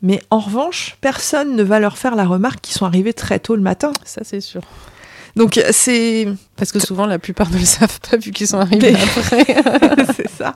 Mais 0.00 0.20
en 0.30 0.38
revanche, 0.38 0.96
personne 1.00 1.54
ne 1.56 1.62
va 1.62 1.80
leur 1.80 1.96
faire 1.98 2.14
la 2.14 2.24
remarque 2.24 2.60
qu'ils 2.62 2.74
sont 2.76 2.86
arrivés 2.86 3.12
très 3.14 3.38
tôt 3.38 3.56
le 3.56 3.62
matin. 3.62 3.92
Ça, 4.04 4.20
c'est 4.24 4.40
sûr. 4.40 4.60
Donc 5.36 5.58
euh, 5.58 5.70
c'est 5.72 6.28
Parce 6.56 6.70
que 6.70 6.78
souvent, 6.78 7.06
la 7.06 7.18
plupart 7.18 7.50
ne 7.50 7.58
le 7.58 7.64
savent 7.64 7.98
pas 8.08 8.16
vu 8.16 8.30
qu'ils 8.30 8.46
sont 8.46 8.58
arrivés 8.58 8.94
après. 8.94 9.44
c'est 10.16 10.30
ça. 10.30 10.54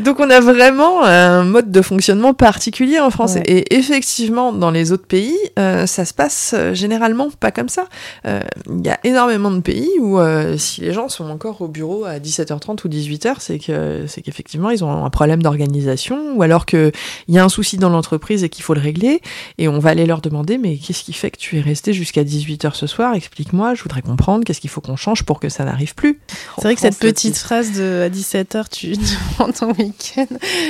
Donc 0.00 0.20
on 0.20 0.30
a 0.30 0.40
vraiment 0.40 1.02
un 1.04 1.44
mode 1.44 1.72
de 1.72 1.82
fonctionnement 1.82 2.34
particulier 2.34 3.00
en 3.00 3.10
France. 3.10 3.34
Ouais. 3.34 3.42
Et 3.46 3.74
effectivement, 3.76 4.52
dans 4.52 4.70
les 4.70 4.92
autres 4.92 5.06
pays, 5.06 5.36
euh, 5.58 5.86
ça 5.86 6.04
se 6.04 6.14
passe 6.14 6.54
euh, 6.56 6.74
généralement 6.74 7.28
pas 7.30 7.50
comme 7.50 7.68
ça. 7.68 7.86
Euh, 8.26 8.40
Il 8.68 8.86
y 8.86 8.90
a 8.90 8.98
énormément 9.04 9.50
de 9.50 9.60
pays 9.60 9.90
où 10.00 10.18
euh, 10.18 10.56
si 10.56 10.82
les 10.82 10.92
gens 10.92 11.08
sont 11.08 11.28
encore 11.30 11.60
au 11.62 11.68
bureau 11.68 12.04
à 12.04 12.18
17h30 12.18 12.84
ou 12.84 12.88
18h, 12.88 13.36
c'est 13.38 13.58
que 13.58 14.04
c'est 14.06 14.22
qu'effectivement 14.22 14.70
ils 14.70 14.84
ont 14.84 15.04
un 15.04 15.10
problème 15.10 15.42
d'organisation 15.42 16.36
ou 16.36 16.42
alors 16.42 16.64
qu'il 16.66 16.92
y 17.28 17.38
a 17.38 17.44
un 17.44 17.48
souci 17.48 17.76
dans 17.76 17.88
l'entreprise 17.88 18.44
et 18.44 18.48
qu'il 18.48 18.62
faut 18.62 18.74
le 18.74 18.80
régler. 18.80 19.20
Et 19.58 19.68
on 19.68 19.80
va 19.80 19.90
aller 19.90 20.06
leur 20.06 20.20
demander 20.20 20.58
mais 20.58 20.76
qu'est-ce 20.76 21.02
qui 21.02 21.12
fait 21.12 21.30
que 21.30 21.38
tu 21.38 21.58
es 21.58 21.60
resté 21.60 21.92
jusqu'à 21.92 22.22
18h 22.22 22.74
ce 22.74 22.86
soir? 22.86 23.14
Explique-moi, 23.14 23.74
je 23.74 23.82
voudrais 23.82 24.02
comprendre 24.02 24.44
qu'est-ce 24.44 24.60
qu'il 24.60 24.70
faut 24.70 24.80
qu'on 24.80 24.96
change? 24.96 25.07
Pour 25.24 25.40
que 25.40 25.48
ça 25.48 25.64
n'arrive 25.64 25.94
plus. 25.94 26.20
C'est 26.56 26.62
vrai 26.62 26.74
que 26.74 26.80
cette 26.80 26.98
petite 26.98 27.36
phrase 27.36 27.72
de 27.72 28.02
à 28.02 28.08
17h, 28.08 28.68
tu, 28.70 28.92
tu 28.96 29.52
ton 29.58 29.72
week-end, 29.72 30.26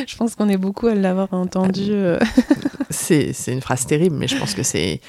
je 0.06 0.16
pense 0.16 0.34
qu'on 0.34 0.48
est 0.48 0.56
beaucoup 0.56 0.86
à 0.86 0.94
l'avoir 0.94 1.28
entendu. 1.32 1.88
euh. 1.90 2.18
C'est 2.90 3.32
une 3.48 3.60
phrase 3.60 3.86
terrible, 3.86 4.16
mais 4.16 4.28
je 4.28 4.36
pense 4.36 4.54
que 4.54 4.62
c'est 4.62 5.00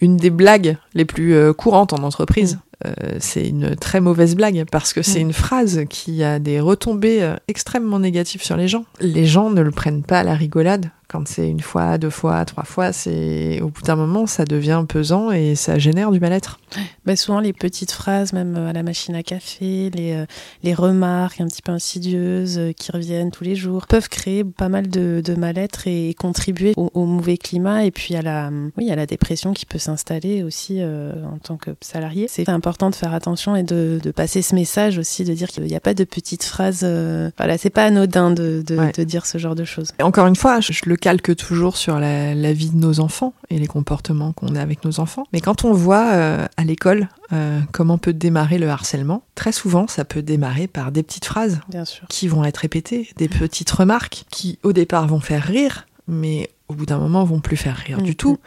une 0.00 0.16
des 0.16 0.30
blagues 0.30 0.76
les 0.94 1.04
plus 1.04 1.34
euh, 1.34 1.52
courantes 1.52 1.92
en 1.92 2.02
entreprise. 2.02 2.58
Euh, 2.84 2.92
c'est 3.20 3.48
une 3.48 3.74
très 3.76 4.00
mauvaise 4.00 4.34
blague 4.36 4.64
parce 4.70 4.92
que 4.92 5.00
c'est 5.02 5.20
Mm. 5.20 5.28
une 5.28 5.32
phrase 5.32 5.80
qui 5.88 6.22
a 6.22 6.38
des 6.38 6.60
retombées 6.60 7.34
extrêmement 7.48 7.98
négatives 7.98 8.42
sur 8.42 8.56
les 8.56 8.68
gens. 8.68 8.84
Les 9.00 9.26
gens 9.26 9.50
ne 9.50 9.62
le 9.62 9.70
prennent 9.70 10.02
pas 10.02 10.20
à 10.20 10.24
la 10.24 10.34
rigolade. 10.34 10.90
Quand 11.08 11.28
c'est 11.28 11.48
une 11.48 11.60
fois, 11.60 11.98
deux 11.98 12.10
fois, 12.10 12.44
trois 12.44 12.64
fois, 12.64 12.92
c'est 12.92 13.60
au 13.60 13.68
bout 13.68 13.82
d'un 13.82 13.94
moment, 13.94 14.26
ça 14.26 14.44
devient 14.44 14.84
pesant 14.88 15.30
et 15.30 15.54
ça 15.54 15.78
génère 15.78 16.10
du 16.10 16.18
mal-être. 16.18 16.58
Bah, 17.04 17.14
souvent, 17.14 17.38
les 17.38 17.52
petites 17.52 17.92
phrases, 17.92 18.32
même 18.32 18.56
euh, 18.56 18.70
à 18.70 18.72
la 18.72 18.82
machine 18.82 19.14
à 19.14 19.22
café, 19.22 19.88
les, 19.94 20.12
euh, 20.14 20.26
les 20.64 20.74
remarques 20.74 21.40
un 21.40 21.46
petit 21.46 21.62
peu 21.62 21.70
insidieuses 21.70 22.58
euh, 22.58 22.72
qui 22.72 22.90
reviennent 22.90 23.30
tous 23.30 23.44
les 23.44 23.54
jours, 23.54 23.86
peuvent 23.86 24.08
créer 24.08 24.42
pas 24.42 24.68
mal 24.68 24.88
de, 24.88 25.22
de 25.24 25.34
mal-être 25.36 25.86
et 25.86 26.12
contribuer 26.14 26.74
au, 26.76 26.90
au 26.94 27.04
mauvais 27.04 27.36
climat 27.36 27.84
et 27.84 27.92
puis 27.92 28.16
à 28.16 28.22
la, 28.22 28.50
oui, 28.76 28.90
à 28.90 28.96
la 28.96 29.06
dépression 29.06 29.52
qui 29.52 29.64
peut 29.64 29.78
s'installer 29.78 30.42
aussi 30.42 30.78
euh, 30.80 31.12
en 31.32 31.38
tant 31.38 31.56
que 31.56 31.70
salarié. 31.80 32.26
C'est 32.28 32.48
important 32.48 32.90
de 32.90 32.96
faire 32.96 33.14
attention 33.14 33.54
et 33.54 33.62
de, 33.62 34.00
de 34.02 34.10
passer 34.10 34.42
ce 34.42 34.56
message 34.56 34.98
aussi, 34.98 35.22
de 35.24 35.32
dire 35.34 35.48
qu'il 35.48 35.62
n'y 35.62 35.76
a 35.76 35.80
pas 35.80 35.94
de 35.94 36.02
petites 36.04 36.42
phrases. 36.42 36.80
euh, 36.82 37.30
voilà, 37.38 37.58
c'est 37.58 37.70
pas 37.70 37.84
anodin 37.84 38.32
de, 38.32 38.64
de, 38.66 38.76
Ouais. 38.76 38.90
de 38.92 39.04
dire 39.04 39.24
ce 39.24 39.38
genre 39.38 39.54
de 39.54 39.64
choses. 39.64 39.92
Et 40.00 40.02
encore 40.02 40.26
une 40.26 40.36
fois, 40.36 40.60
je, 40.60 40.72
je 40.72 40.82
le 40.86 40.95
calque 40.96 41.34
toujours 41.36 41.76
sur 41.76 41.98
la, 41.98 42.34
la 42.34 42.52
vie 42.52 42.70
de 42.70 42.76
nos 42.76 43.00
enfants 43.00 43.34
et 43.50 43.58
les 43.58 43.66
comportements 43.66 44.32
qu'on 44.32 44.54
a 44.56 44.60
avec 44.60 44.84
nos 44.84 45.00
enfants. 45.00 45.24
Mais 45.32 45.40
quand 45.40 45.64
on 45.64 45.72
voit 45.72 46.10
euh, 46.12 46.46
à 46.56 46.64
l'école 46.64 47.08
euh, 47.32 47.60
comment 47.72 47.98
peut 47.98 48.12
démarrer 48.12 48.58
le 48.58 48.68
harcèlement, 48.68 49.22
très 49.34 49.52
souvent, 49.52 49.86
ça 49.86 50.04
peut 50.04 50.22
démarrer 50.22 50.66
par 50.66 50.92
des 50.92 51.02
petites 51.02 51.24
phrases 51.26 51.60
Bien 51.68 51.84
sûr. 51.84 52.06
qui 52.08 52.28
vont 52.28 52.44
être 52.44 52.58
répétées, 52.58 53.08
des 53.16 53.28
petites 53.28 53.70
remarques 53.70 54.24
qui, 54.30 54.58
au 54.62 54.72
départ, 54.72 55.06
vont 55.06 55.20
faire 55.20 55.42
rire, 55.42 55.86
mais 56.08 56.50
au 56.68 56.74
bout 56.74 56.86
d'un 56.86 56.98
moment, 56.98 57.22
vont 57.24 57.38
plus 57.40 57.56
faire 57.56 57.76
rire 57.76 57.98
Mhm. 57.98 58.04
du 58.04 58.16
tout. 58.16 58.38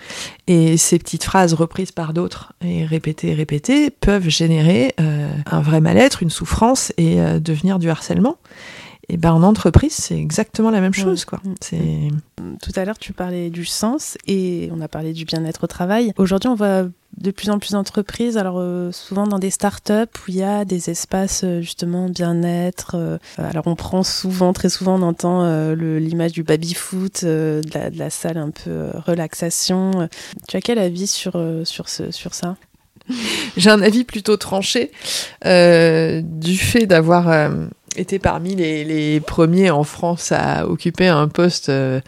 Et 0.47 0.75
ces 0.75 0.99
petites 0.99 1.23
phrases 1.23 1.53
reprises 1.53 1.91
par 1.93 2.11
d'autres 2.13 2.51
et 2.61 2.85
répétées, 2.85 3.33
répétées, 3.33 3.89
peuvent 3.91 4.27
générer 4.27 4.93
euh, 4.99 5.29
un 5.45 5.61
vrai 5.61 5.79
mal-être, 5.79 6.21
une 6.21 6.29
souffrance 6.29 6.91
et 6.97 7.15
devenir 7.39 7.79
du 7.79 7.89
harcèlement. 7.89 8.35
Et 9.11 9.17
ben 9.17 9.33
en 9.33 9.41
entreprise, 9.41 9.93
c'est 9.93 10.17
exactement 10.17 10.69
la 10.69 10.81
même 10.81 10.93
chose, 10.93 11.25
quoi. 11.25 11.41
C'est 11.61 12.09
Tout 12.61 12.71
à 12.75 12.85
l'heure, 12.85 12.99
tu 12.99 13.11
parlais 13.11 13.49
du 13.49 13.65
sens 13.65 14.17
et 14.27 14.69
on 14.71 14.81
a 14.81 14.87
parlé 14.87 15.13
du 15.13 15.25
bien-être 15.25 15.63
au 15.63 15.67
travail. 15.67 16.13
Aujourd'hui, 16.17 16.47
on 16.49 16.53
voit 16.55 16.83
de 17.17 17.31
plus 17.31 17.49
en 17.49 17.57
plus 17.57 17.71
d'entreprises, 17.71 18.37
alors 18.37 18.57
euh, 18.59 18.91
souvent 18.91 19.25
dans 19.25 19.39
des 19.39 19.49
startups 19.49 19.91
où 19.93 20.23
il 20.29 20.35
y 20.35 20.43
a 20.43 20.63
des 20.63 20.91
espaces 20.91 21.41
euh, 21.43 21.59
justement 21.59 22.07
bien-être. 22.07 22.91
euh, 22.95 23.17
alors 23.39 23.65
on 23.65 23.75
prend 23.75 24.03
souvent, 24.03 24.53
très 24.53 24.69
souvent, 24.69 24.99
on 24.99 25.01
entend 25.01 25.43
euh, 25.43 25.73
le- 25.75 25.97
l'image 25.97 26.31
du 26.33 26.43
baby-foot, 26.43 27.21
euh, 27.23 27.61
de, 27.61 27.69
la, 27.73 27.89
de 27.89 27.97
la 27.97 28.11
salle 28.11 28.37
un 28.37 28.51
peu 28.51 28.69
euh, 28.69 28.91
relaxation. 29.07 30.07
Tu 30.47 30.55
as 30.55 30.61
quel 30.61 30.77
avis 30.77 31.07
sur, 31.07 31.31
euh, 31.35 31.65
sur, 31.65 31.89
ce, 31.89 32.11
sur 32.11 32.35
ça? 32.35 32.57
J'ai 33.57 33.71
un 33.71 33.81
avis 33.81 34.03
plutôt 34.03 34.37
tranché 34.37 34.91
euh, 35.45 36.21
du 36.23 36.57
fait 36.57 36.85
d'avoir 36.85 37.27
euh, 37.29 37.65
été 37.95 38.19
parmi 38.19 38.55
les, 38.55 39.19
premiers 39.19 39.69
en 39.69 39.83
France 39.83 40.31
à 40.31 40.67
occuper 40.67 41.07
un 41.07 41.27
poste 41.27 41.69
euh, 41.69 41.99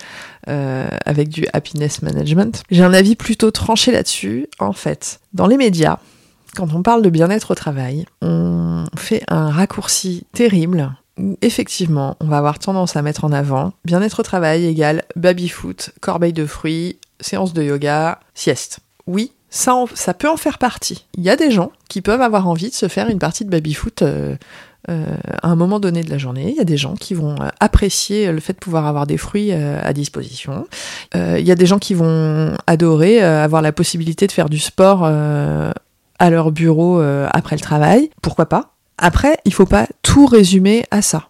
euh, 0.47 0.88
avec 1.05 1.29
du 1.29 1.45
happiness 1.53 2.01
management. 2.01 2.63
J'ai 2.71 2.84
un 2.84 2.93
avis 2.93 3.15
plutôt 3.15 3.51
tranché 3.51 3.91
là-dessus. 3.91 4.47
En 4.59 4.73
fait, 4.73 5.19
dans 5.34 5.47
les 5.47 5.57
médias, 5.57 5.99
quand 6.55 6.73
on 6.73 6.82
parle 6.82 7.01
de 7.01 7.09
bien-être 7.09 7.51
au 7.51 7.55
travail, 7.55 8.05
on 8.21 8.86
fait 8.97 9.23
un 9.27 9.49
raccourci 9.49 10.25
terrible 10.34 10.91
où 11.17 11.38
effectivement, 11.41 12.15
on 12.19 12.27
va 12.27 12.38
avoir 12.38 12.59
tendance 12.59 12.95
à 12.95 13.01
mettre 13.01 13.25
en 13.25 13.32
avant 13.32 13.73
bien-être 13.86 14.21
au 14.21 14.23
travail 14.23 14.65
égale 14.65 15.03
baby-foot, 15.15 15.91
corbeille 15.99 16.34
de 16.34 16.45
fruits, 16.45 16.97
séance 17.19 17.53
de 17.53 17.63
yoga, 17.63 18.19
sieste. 18.34 18.79
Oui, 19.07 19.34
ça 19.49 20.13
peut 20.17 20.29
en 20.29 20.38
faire 20.38 20.57
partie. 20.57 21.05
Il 21.17 21.23
y 21.23 21.29
a 21.29 21.36
des 21.36 21.51
gens 21.51 21.71
qui 21.89 22.01
peuvent 22.01 22.21
avoir 22.21 22.47
envie 22.47 22.69
de 22.69 22.73
se 22.73 22.88
faire 22.88 23.09
une 23.09 23.19
partie 23.19 23.45
de 23.45 23.49
baby-foot 23.49 24.01
euh, 24.01 24.36
à 24.88 25.47
un 25.47 25.55
moment 25.55 25.79
donné 25.79 26.03
de 26.03 26.09
la 26.09 26.17
journée, 26.17 26.49
il 26.49 26.55
y 26.55 26.59
a 26.59 26.65
des 26.65 26.77
gens 26.77 26.95
qui 26.95 27.13
vont 27.13 27.36
apprécier 27.59 28.32
le 28.32 28.39
fait 28.39 28.53
de 28.53 28.59
pouvoir 28.59 28.88
avoir 28.88 29.05
des 29.07 29.17
fruits 29.17 29.51
à 29.51 29.93
disposition. 29.93 30.67
Il 31.13 31.45
y 31.45 31.51
a 31.51 31.55
des 31.55 31.65
gens 31.65 31.79
qui 31.79 31.93
vont 31.93 32.53
adorer 32.67 33.21
avoir 33.21 33.61
la 33.61 33.71
possibilité 33.71 34.27
de 34.27 34.32
faire 34.32 34.49
du 34.49 34.59
sport 34.59 35.05
à 35.05 36.29
leur 36.29 36.51
bureau 36.51 36.99
après 36.99 37.55
le 37.55 37.61
travail. 37.61 38.09
Pourquoi 38.21 38.47
pas? 38.47 38.73
Après, 38.97 39.38
il 39.45 39.53
faut 39.53 39.65
pas 39.65 39.88
tout 40.03 40.25
résumer 40.25 40.86
à 40.91 41.01
ça. 41.01 41.29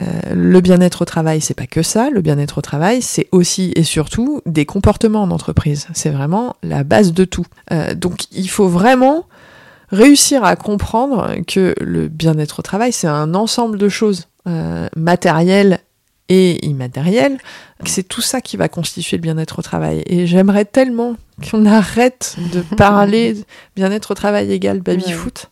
Euh, 0.00 0.06
le 0.32 0.60
bien-être 0.60 1.02
au 1.02 1.04
travail, 1.04 1.40
c'est 1.40 1.54
pas 1.54 1.66
que 1.66 1.82
ça. 1.82 2.08
Le 2.10 2.22
bien-être 2.22 2.58
au 2.58 2.60
travail, 2.62 3.02
c'est 3.02 3.28
aussi 3.32 3.72
et 3.76 3.82
surtout 3.82 4.40
des 4.46 4.64
comportements 4.64 5.22
en 5.22 5.30
entreprise. 5.30 5.88
C'est 5.92 6.10
vraiment 6.10 6.56
la 6.62 6.84
base 6.84 7.12
de 7.12 7.24
tout. 7.24 7.44
Euh, 7.72 7.94
donc, 7.94 8.24
il 8.32 8.48
faut 8.48 8.68
vraiment 8.68 9.26
réussir 9.90 10.44
à 10.44 10.56
comprendre 10.56 11.34
que 11.46 11.74
le 11.80 12.08
bien-être 12.08 12.60
au 12.60 12.62
travail, 12.62 12.92
c'est 12.92 13.06
un 13.06 13.34
ensemble 13.34 13.78
de 13.78 13.88
choses 13.88 14.28
euh, 14.46 14.88
matérielles 14.96 15.80
et 16.28 16.64
immatérielles. 16.64 17.38
C'est 17.84 18.06
tout 18.06 18.20
ça 18.20 18.40
qui 18.40 18.56
va 18.56 18.68
constituer 18.68 19.16
le 19.16 19.22
bien-être 19.22 19.58
au 19.58 19.62
travail. 19.62 20.02
Et 20.06 20.26
j'aimerais 20.26 20.64
tellement 20.64 21.16
qu'on 21.50 21.66
arrête 21.66 22.36
de 22.52 22.60
parler 22.76 23.36
bien-être 23.74 24.12
au 24.12 24.14
travail 24.14 24.52
égal 24.52 24.80
baby-foot. 24.80 25.50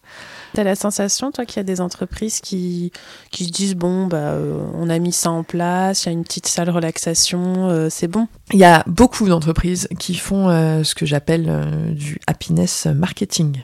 T'as 0.55 0.65
la 0.65 0.77
sensation, 0.77 1.31
toi, 1.31 1.45
qu'il 1.45 1.59
y 1.59 1.61
a 1.61 1.65
des 1.65 1.81
entreprises 1.81 2.41
qui, 2.41 2.93
qui 3.31 3.45
se 3.45 3.51
disent 3.51 3.75
bon, 3.75 4.07
bah, 4.07 4.17
euh, 4.17 4.59
on 4.75 4.89
a 4.89 4.99
mis 4.99 5.13
ça 5.13 5.31
en 5.31 5.43
place, 5.43 6.05
il 6.05 6.07
y 6.07 6.09
a 6.09 6.13
une 6.13 6.25
petite 6.25 6.47
salle 6.47 6.71
relaxation, 6.71 7.69
euh, 7.69 7.89
c'est 7.91 8.09
bon 8.09 8.29
Il 8.53 8.59
y 8.59 8.65
a 8.65 8.83
beaucoup 8.87 9.29
d'entreprises 9.29 9.89
qui 9.99 10.15
font 10.15 10.49
euh, 10.49 10.83
ce 10.83 10.95
que 10.95 11.07
j'appelle 11.07 11.51
du 11.93 12.19
happiness 12.27 12.87
marketing. 12.87 13.63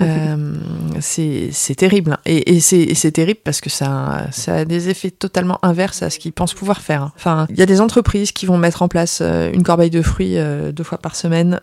Mm. 0.00 0.54
c'est 1.00 1.74
terrible. 1.76 2.12
Hein. 2.12 2.18
Et, 2.24 2.56
et 2.56 2.60
c'est 2.60 3.12
terrible 3.12 3.40
parce 3.44 3.60
que 3.60 3.70
ça, 3.70 4.26
ça 4.30 4.56
a 4.56 4.64
des 4.64 4.88
effets 4.88 5.10
totalement 5.10 5.58
inverses 5.62 6.02
à 6.02 6.10
ce 6.10 6.18
qu'ils 6.18 6.32
pensent 6.32 6.54
pouvoir 6.54 6.80
faire. 6.80 7.02
Hein. 7.02 7.12
Enfin, 7.16 7.46
il 7.50 7.58
y 7.58 7.62
a 7.62 7.66
des 7.66 7.80
entreprises 7.80 8.32
qui 8.32 8.46
vont 8.46 8.58
mettre 8.58 8.82
en 8.82 8.88
place 8.88 9.20
une 9.20 9.62
corbeille 9.62 9.90
de 9.90 10.02
fruits 10.02 10.36
deux 10.72 10.84
fois 10.84 10.98
par 10.98 11.16
semaine, 11.16 11.60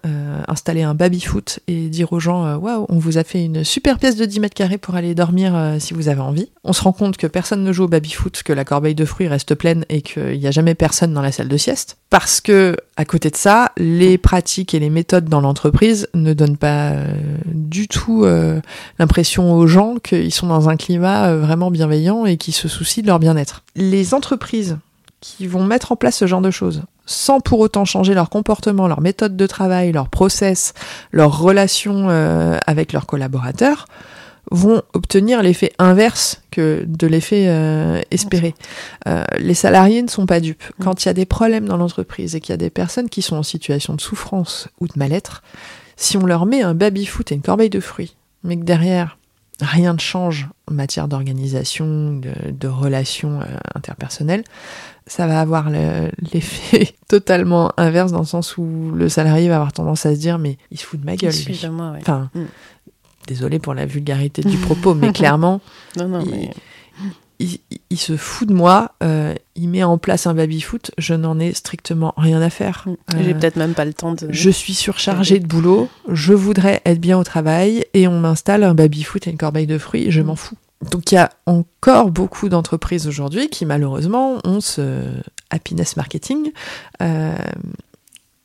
installer 0.47 0.83
un 0.83 0.93
baby-foot 0.93 1.59
et 1.67 1.89
dire 1.89 2.13
aux 2.13 2.19
gens 2.19 2.55
waouh, 2.55 2.85
on 2.89 2.99
vous 2.99 3.17
a 3.17 3.23
fait 3.23 3.43
une 3.43 3.63
super 3.63 3.97
pièce 3.97 4.15
de 4.15 4.25
10 4.25 4.39
mètres 4.39 4.55
carrés 4.55 4.77
pour 4.77 4.95
aller 4.95 5.15
dormir 5.15 5.55
euh, 5.55 5.77
si 5.79 5.93
vous 5.93 6.07
avez 6.09 6.21
envie. 6.21 6.49
On 6.63 6.73
se 6.73 6.81
rend 6.81 6.91
compte 6.91 7.17
que 7.17 7.27
personne 7.27 7.63
ne 7.63 7.71
joue 7.71 7.83
au 7.85 7.87
baby-foot, 7.87 8.43
que 8.43 8.53
la 8.53 8.65
corbeille 8.65 8.95
de 8.95 9.05
fruits 9.05 9.27
reste 9.27 9.55
pleine 9.55 9.85
et 9.89 10.01
qu'il 10.01 10.39
n'y 10.39 10.47
a 10.47 10.51
jamais 10.51 10.75
personne 10.75 11.13
dans 11.13 11.21
la 11.21 11.31
salle 11.31 11.47
de 11.47 11.57
sieste. 11.57 11.97
Parce 12.11 12.41
que, 12.41 12.77
à 12.97 13.05
côté 13.05 13.31
de 13.31 13.35
ça, 13.35 13.71
les 13.77 14.19
pratiques 14.19 14.75
et 14.75 14.79
les 14.79 14.91
méthodes 14.91 15.25
dans 15.25 15.41
l'entreprise 15.41 16.07
ne 16.13 16.33
donnent 16.33 16.57
pas 16.57 16.91
euh, 16.91 17.07
du 17.47 17.87
tout 17.87 18.25
euh, 18.25 18.61
l'impression 18.99 19.53
aux 19.53 19.65
gens 19.65 19.95
qu'ils 19.95 20.33
sont 20.33 20.47
dans 20.47 20.69
un 20.69 20.75
climat 20.75 21.33
vraiment 21.35 21.71
bienveillant 21.71 22.27
et 22.27 22.37
qui 22.37 22.51
se 22.51 22.67
soucient 22.67 23.01
de 23.01 23.07
leur 23.07 23.17
bien-être. 23.17 23.63
Les 23.75 24.13
entreprises 24.13 24.77
qui 25.21 25.47
vont 25.47 25.63
mettre 25.63 25.91
en 25.91 25.95
place 25.95 26.17
ce 26.17 26.27
genre 26.27 26.41
de 26.41 26.51
choses 26.51 26.83
sans 27.11 27.39
pour 27.39 27.59
autant 27.59 27.85
changer 27.85 28.13
leur 28.13 28.29
comportement, 28.29 28.87
leur 28.87 29.01
méthode 29.01 29.35
de 29.35 29.47
travail, 29.47 29.91
leur 29.91 30.09
process, 30.09 30.73
leurs 31.11 31.37
relations 31.37 32.07
euh, 32.09 32.57
avec 32.65 32.93
leurs 32.93 33.05
collaborateurs, 33.05 33.85
vont 34.49 34.81
obtenir 34.93 35.43
l'effet 35.43 35.73
inverse 35.77 36.41
que 36.51 36.83
de 36.87 37.07
l'effet 37.07 37.45
euh, 37.47 38.01
espéré. 38.09 38.55
Euh, 39.07 39.23
les 39.37 39.53
salariés 39.53 40.01
ne 40.01 40.09
sont 40.09 40.25
pas 40.25 40.39
dupes. 40.39 40.63
Mm. 40.79 40.83
Quand 40.83 41.03
il 41.03 41.07
y 41.07 41.09
a 41.09 41.13
des 41.13 41.25
problèmes 41.25 41.67
dans 41.67 41.77
l'entreprise 41.77 42.35
et 42.35 42.41
qu'il 42.41 42.51
y 42.51 42.53
a 42.53 42.57
des 42.57 42.69
personnes 42.69 43.09
qui 43.09 43.21
sont 43.21 43.35
en 43.35 43.43
situation 43.43 43.93
de 43.93 44.01
souffrance 44.01 44.67
ou 44.79 44.87
de 44.87 44.93
mal-être, 44.95 45.43
si 45.95 46.17
on 46.17 46.25
leur 46.25 46.45
met 46.45 46.61
un 46.61 46.73
baby-foot 46.73 47.31
et 47.31 47.35
une 47.35 47.41
corbeille 47.41 47.69
de 47.69 47.79
fruits, 47.79 48.15
mais 48.43 48.57
que 48.57 48.63
derrière, 48.63 49.17
rien 49.61 49.93
ne 49.93 49.99
change 49.99 50.49
en 50.67 50.73
matière 50.73 51.07
d'organisation, 51.07 52.19
de, 52.19 52.67
relations 52.67 53.41
interpersonnelles, 53.75 54.43
ça 55.05 55.27
va 55.27 55.41
avoir 55.41 55.69
l'effet 55.69 56.95
totalement 57.07 57.71
inverse 57.77 58.11
dans 58.11 58.19
le 58.19 58.25
sens 58.25 58.57
où 58.57 58.91
le 58.95 59.09
salarié 59.09 59.49
va 59.49 59.55
avoir 59.55 59.73
tendance 59.73 60.05
à 60.05 60.15
se 60.15 60.19
dire 60.19 60.39
mais 60.39 60.57
il 60.71 60.79
se 60.79 60.85
fout 60.85 60.99
de 60.99 61.05
ma 61.05 61.15
gueule. 61.15 61.33
lui. 61.33 61.59
moi, 61.69 61.93
Enfin, 61.99 62.29
mm. 62.33 62.45
Désolé 63.27 63.59
pour 63.59 63.73
la 63.73 63.85
vulgarité 63.85 64.41
du 64.41 64.57
propos, 64.57 64.93
mais 64.93 65.11
clairement, 65.11 65.61
il, 67.89 67.97
se 67.97 68.17
fout 68.17 68.47
de 68.47 68.53
moi. 68.53 68.93
Euh, 69.03 69.33
il 69.55 69.69
met 69.69 69.83
en 69.83 69.97
place 69.97 70.27
un 70.27 70.33
baby 70.33 70.61
foot. 70.61 70.91
Je 70.97 71.13
n'en 71.13 71.39
ai 71.39 71.53
strictement 71.53 72.13
rien 72.17 72.41
à 72.41 72.49
faire. 72.49 72.85
Mm. 72.85 73.21
J'ai 73.23 73.31
euh, 73.31 73.33
peut-être 73.33 73.55
même 73.55 73.73
pas 73.73 73.85
le 73.85 73.93
temps 73.93 74.13
de. 74.13 74.27
Je 74.29 74.49
suis 74.49 74.73
surchargée 74.73 75.39
de 75.39 75.47
boulot. 75.47 75.89
Je 76.09 76.33
voudrais 76.33 76.81
être 76.85 76.99
bien 76.99 77.17
au 77.17 77.23
travail 77.23 77.85
et 77.93 78.07
on 78.07 78.19
m'installe 78.19 78.63
un 78.63 78.73
baby 78.73 79.03
foot 79.03 79.27
et 79.27 79.31
une 79.31 79.37
corbeille 79.37 79.67
de 79.67 79.77
fruits. 79.77 80.11
Je 80.11 80.21
m'en 80.21 80.35
fous. 80.35 80.57
Donc 80.89 81.11
il 81.11 81.15
y 81.15 81.17
a 81.17 81.29
encore 81.45 82.09
beaucoup 82.09 82.49
d'entreprises 82.49 83.07
aujourd'hui 83.07 83.49
qui 83.49 83.65
malheureusement 83.65 84.39
ont 84.43 84.61
ce 84.61 85.03
happiness 85.51 85.95
marketing. 85.95 86.51
Euh, 87.01 87.35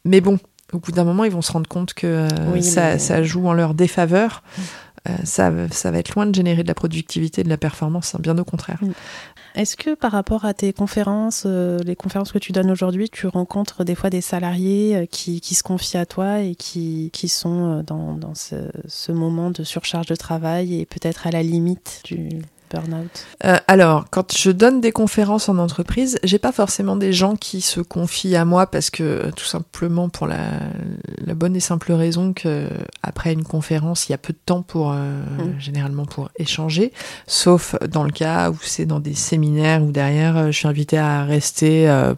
mais 0.05 0.21
bon, 0.21 0.39
au 0.77 0.79
bout 0.79 0.93
d'un 0.93 1.05
moment, 1.05 1.25
ils 1.25 1.33
vont 1.33 1.43
se 1.43 1.53
rendre 1.53 1.69
compte 1.69 1.95
que 1.95 2.07
euh, 2.07 2.61
ça, 2.61 3.23
joue 3.23 3.49
en 3.49 3.55
leur 3.55 3.75
défaveur. 3.75 4.43
Euh, 5.09 5.17
ça, 5.25 5.53
ça, 5.71 5.91
va 5.91 5.99
être 5.99 6.15
loin 6.15 6.27
de 6.27 6.35
générer 6.35 6.63
de 6.63 6.69
la 6.69 6.75
productivité, 6.75 7.43
de 7.43 7.49
la 7.49 7.57
performance, 7.57 8.15
hein, 8.15 8.19
bien 8.21 8.37
au 8.37 8.45
contraire. 8.45 8.81
Est-ce 9.55 9.77
que 9.77 9.95
par 9.95 10.13
rapport 10.13 10.45
à 10.45 10.53
tes 10.53 10.73
conférences, 10.73 11.45
euh, 11.47 11.79
les 11.85 11.97
conférences 11.97 12.31
que 12.31 12.39
tu 12.39 12.53
donnes 12.53 12.71
aujourd'hui, 12.71 13.09
tu 13.09 13.27
rencontres 13.27 13.85
des 13.85 13.95
fois 13.95 14.11
des 14.11 14.21
salariés 14.21 15.09
qui, 15.11 15.41
qui, 15.41 15.55
se 15.55 15.63
confient 15.63 15.97
à 15.97 16.07
toi 16.07 16.41
et 16.41 16.55
qui, 16.55 17.11
qui 17.13 17.29
sont 17.29 17.83
dans, 17.87 18.15
dans 18.15 18.35
ce, 18.35 18.57
ce, 18.87 19.13
moment 19.13 19.51
de 19.51 19.65
surcharge 19.65 20.07
de 20.07 20.17
travail 20.17 20.81
et 20.81 20.87
peut-être 20.87 21.27
à 21.27 21.31
la 21.31 21.43
limite 21.43 22.03
du, 22.05 22.29
euh, 23.45 23.57
alors, 23.69 24.07
quand 24.11 24.37
je 24.37 24.51
donne 24.51 24.81
des 24.81 24.93
conférences 24.93 25.49
en 25.49 25.59
entreprise, 25.59 26.19
j'ai 26.25 26.39
pas 26.39 26.53
forcément 26.53 26.97
des 26.97 27.13
gens 27.13 27.37
qui 27.37 27.61
se 27.61 27.81
confient 27.81 28.37
à 28.37 28.45
moi 28.45 28.67
parce 28.67 28.91
que 28.91 29.31
tout 29.37 29.45
simplement 29.45 30.09
pour 30.09 30.27
la, 30.27 30.39
bonne 31.35 31.57
et 31.57 31.61
simple 31.61 31.93
raison 31.93 32.33
que 32.33 32.69
après 33.03 33.33
une 33.33 33.45
conférence, 33.45 34.09
il 34.09 34.13
y 34.13 34.15
a 34.15 34.19
peu 34.19 34.33
de 34.33 34.39
temps 34.45 34.63
pour 34.63 34.93
euh, 34.93 35.23
mm. 35.23 35.61
généralement 35.61 36.05
pour 36.07 36.31
échanger, 36.39 36.93
sauf 37.27 37.77
dans 37.89 38.05
le 38.05 38.13
cas 38.13 38.51
où 38.51 38.57
c'est 38.63 38.87
dans 38.87 39.01
des 39.01 39.15
séminaires 39.15 39.83
où 39.83 39.93
derrière 39.93 40.37
euh, 40.37 40.47
je 40.47 40.59
suis 40.59 40.69
invitée 40.69 40.99
à 40.99 41.25
rester 41.25 41.67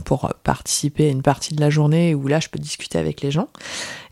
pour 0.05 0.33
participer 0.45 1.09
à 1.09 1.11
une 1.11 1.23
partie 1.23 1.55
de 1.55 1.61
la 1.61 1.71
journée 1.71 2.15
où 2.15 2.27
là 2.27 2.41
je 2.41 2.49
peux 2.49 2.59
discuter 2.59 2.99
avec 2.99 3.21
les 3.23 3.31
gens 3.31 3.49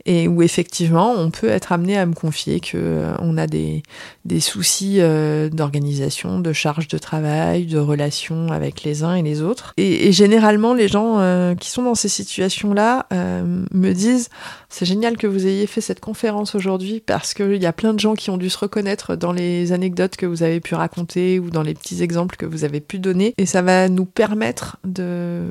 et 0.06 0.28
où 0.28 0.40
effectivement 0.40 1.12
on 1.12 1.30
peut 1.30 1.48
être 1.48 1.72
amené 1.72 1.98
à 1.98 2.06
me 2.06 2.14
confier 2.14 2.60
que 2.60 2.76
euh, 2.76 3.14
on 3.18 3.36
a 3.36 3.46
des, 3.46 3.82
des 4.24 4.40
soucis 4.40 4.96
euh, 5.00 5.50
d'organisation, 5.50 6.38
de 6.38 6.52
charge 6.52 6.88
de 6.88 6.96
travail, 6.96 7.66
de 7.66 7.78
relations 7.78 8.52
avec 8.52 8.84
les 8.84 9.02
uns 9.02 9.16
et 9.16 9.22
les 9.22 9.42
autres. 9.42 9.74
Et, 9.76 10.12
généralement 10.12 10.72
les 10.72 10.88
gens 10.88 11.18
euh, 11.18 11.54
qui 11.56 11.68
sont 11.68 11.82
dans 11.82 11.96
ces 11.96 12.08
situations-là 12.08 13.06
me 13.10 13.92
disent 13.92 14.30
c'est 14.68 14.86
génial 14.86 15.16
que 15.16 15.26
vous 15.26 15.46
ayez 15.46 15.66
fait 15.66 15.80
cette 15.80 16.00
conférence 16.00 16.54
aujourd'hui 16.54 17.02
parce 17.04 17.34
qu'il 17.34 17.60
y 17.60 17.66
a 17.66 17.72
plein 17.72 17.92
de 17.92 18.00
gens 18.00 18.14
qui 18.14 18.30
ont 18.30 18.36
dû 18.36 18.48
se 18.48 18.58
reconnaître 18.58 19.16
dans 19.16 19.32
les 19.32 19.72
anecdotes 19.72 20.16
que 20.16 20.26
vous 20.26 20.42
avez 20.42 20.60
pu 20.60 20.74
raconter 20.74 21.38
ou 21.40 21.50
dans 21.50 21.62
les 21.62 21.74
petits 21.74 22.02
exemples 22.02 22.36
que 22.36 22.46
vous 22.46 22.64
avez 22.64 22.80
pu 22.80 22.98
donner 22.98 23.34
et 23.36 23.46
ça 23.46 23.62
va 23.62 23.88
nous 23.88 24.06
permettre 24.06 24.76
de 24.84 25.44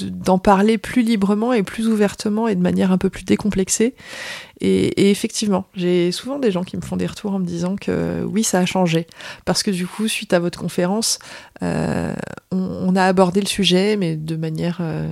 d'en 0.00 0.38
parler 0.38 0.76
plus 0.76 1.02
librement 1.02 1.52
et 1.52 1.62
plus 1.62 1.88
ouvertement 1.88 2.48
et 2.48 2.54
de 2.54 2.60
manière 2.60 2.92
un 2.92 2.98
peu 2.98 3.10
plus 3.10 3.24
décomplexée 3.24 3.94
et, 4.60 5.10
effectivement, 5.10 5.66
j'ai 5.74 6.12
souvent 6.12 6.38
des 6.38 6.50
gens 6.50 6.64
qui 6.64 6.76
me 6.76 6.82
font 6.82 6.96
des 6.96 7.06
retours 7.06 7.32
en 7.32 7.38
me 7.38 7.46
disant 7.46 7.76
que 7.76 8.22
oui, 8.24 8.44
ça 8.44 8.58
a 8.58 8.66
changé. 8.66 9.06
Parce 9.44 9.62
que 9.62 9.70
du 9.70 9.86
coup, 9.86 10.06
suite 10.06 10.32
à 10.34 10.38
votre 10.38 10.58
conférence, 10.58 11.18
euh, 11.62 12.14
on, 12.50 12.94
a 12.94 13.04
abordé 13.04 13.40
le 13.40 13.46
sujet, 13.46 13.96
mais 13.96 14.16
de 14.16 14.36
manière 14.36 14.78
euh, 14.80 15.08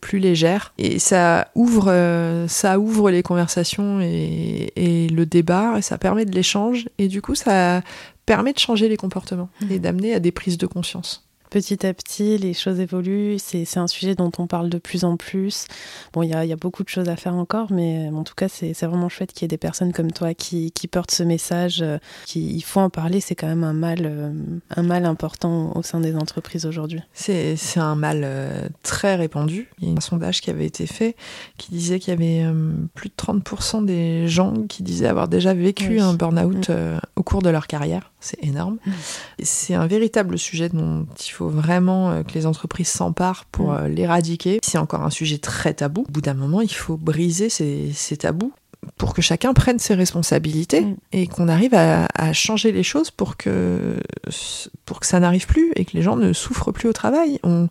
plus 0.00 0.18
légère. 0.18 0.72
Et 0.78 0.98
ça 0.98 1.48
ouvre, 1.54 1.88
euh, 1.88 2.48
ça 2.48 2.78
ouvre 2.78 3.10
les 3.10 3.22
conversations 3.22 4.00
et, 4.00 4.72
et, 4.76 5.08
le 5.08 5.26
débat, 5.26 5.74
et 5.76 5.82
ça 5.82 5.98
permet 5.98 6.24
de 6.24 6.34
l'échange. 6.34 6.88
Et 6.96 7.08
du 7.08 7.20
coup, 7.20 7.34
ça 7.34 7.82
permet 8.24 8.54
de 8.54 8.58
changer 8.58 8.88
les 8.88 8.96
comportements 8.96 9.50
mmh. 9.60 9.72
et 9.72 9.78
d'amener 9.78 10.14
à 10.14 10.20
des 10.20 10.32
prises 10.32 10.58
de 10.58 10.66
conscience 10.66 11.27
petit 11.50 11.86
à 11.86 11.94
petit, 11.94 12.38
les 12.38 12.54
choses 12.54 12.80
évoluent. 12.80 13.38
C'est 13.38 13.78
un 13.78 13.86
sujet 13.86 14.14
dont 14.14 14.30
on 14.38 14.46
parle 14.46 14.68
de 14.68 14.78
plus 14.78 15.04
en 15.04 15.16
plus. 15.16 15.66
Bon, 16.12 16.22
il 16.22 16.30
y 16.30 16.34
a, 16.34 16.44
y 16.44 16.52
a, 16.52 16.56
beaucoup 16.56 16.82
de 16.82 16.88
choses 16.88 17.08
à 17.08 17.16
faire 17.16 17.34
encore, 17.34 17.72
mais 17.72 18.08
en 18.12 18.24
tout 18.24 18.34
cas, 18.34 18.48
c'est 18.48 18.72
vraiment 18.84 19.08
chouette 19.08 19.32
qu'il 19.32 19.42
y 19.42 19.46
ait 19.46 19.48
des 19.48 19.58
personnes 19.58 19.92
comme 19.92 20.12
toi 20.12 20.34
qui, 20.34 20.72
qui 20.72 20.88
portent 20.88 21.10
ce 21.10 21.22
message. 21.22 21.82
Euh, 21.82 21.98
qui, 22.26 22.54
il 22.54 22.62
faut 22.62 22.80
en 22.80 22.90
parler, 22.90 23.20
c'est 23.20 23.34
quand 23.34 23.46
même 23.46 23.64
un 23.64 23.72
mal, 23.72 24.00
euh, 24.02 24.32
un 24.76 24.82
mal 24.82 25.04
important 25.06 25.72
au 25.76 25.82
sein 25.82 26.00
des 26.00 26.14
entreprises 26.16 26.66
aujourd'hui. 26.66 27.00
C'est 27.12 27.56
un 27.76 27.94
mal 27.94 28.22
euh, 28.24 28.68
très 28.82 29.16
répandu. 29.16 29.68
Il 29.80 29.88
y 29.88 29.90
a 29.90 29.96
un 29.96 30.00
sondage 30.00 30.40
qui 30.40 30.50
avait 30.50 30.66
été 30.66 30.86
fait 30.86 31.16
qui 31.56 31.70
disait 31.70 31.98
qu'il 31.98 32.12
y 32.12 32.16
avait 32.16 32.52
plus 32.94 33.08
de 33.08 33.14
30% 33.14 33.84
des 33.84 34.28
gens 34.28 34.54
qui 34.68 34.82
disaient 34.82 35.06
avoir 35.06 35.28
déjà 35.28 35.54
vécu 35.54 36.00
un 36.00 36.14
burn-out 36.14 36.70
mm. 36.70 37.00
au 37.16 37.22
cours 37.22 37.42
de 37.42 37.50
leur 37.50 37.66
carrière. 37.66 38.12
C'est 38.20 38.42
énorme. 38.44 38.78
Mm. 38.84 38.92
C'est 39.42 39.74
un 39.74 39.86
véritable 39.86 40.38
sujet 40.38 40.68
dont 40.68 41.06
il 41.18 41.30
faut 41.30 41.37
vraiment 41.46 42.10
euh, 42.10 42.22
que 42.22 42.32
les 42.34 42.46
entreprises 42.46 42.88
s'emparent 42.88 43.44
pour 43.46 43.72
mm. 43.72 43.76
euh, 43.76 43.88
l'éradiquer. 43.88 44.58
C'est 44.62 44.78
encore 44.78 45.02
un 45.02 45.10
sujet 45.10 45.38
très 45.38 45.74
tabou. 45.74 46.04
Au 46.08 46.12
bout 46.12 46.20
d'un 46.20 46.34
moment, 46.34 46.60
il 46.60 46.72
faut 46.72 46.96
briser 46.96 47.48
ces, 47.48 48.16
tabous. 48.18 48.52
pour 48.96 49.14
que 49.14 49.22
chacun 49.22 49.54
prenne 49.54 49.78
ses 49.78 49.94
responsabilités 49.94 50.80
Mm. 50.80 50.96
et 51.12 51.26
qu'on 51.26 51.48
arrive 51.48 51.74
à, 51.74 52.08
à 52.14 52.32
changer 52.32 52.72
les 52.72 52.82
choses 52.82 53.10
pour 53.10 53.36
que, 53.36 53.96
pour 54.84 55.00
que 55.00 55.06
ça 55.06 55.20
n'arrive 55.20 55.46
plus 55.46 55.72
et 55.76 55.84
que 55.84 55.96
les 55.96 56.02
gens 56.02 56.16
ne 56.16 56.32
souffrent 56.32 56.72
plus 56.72 56.88
au 56.88 56.92
travail. 56.92 57.38
On, 57.44 57.68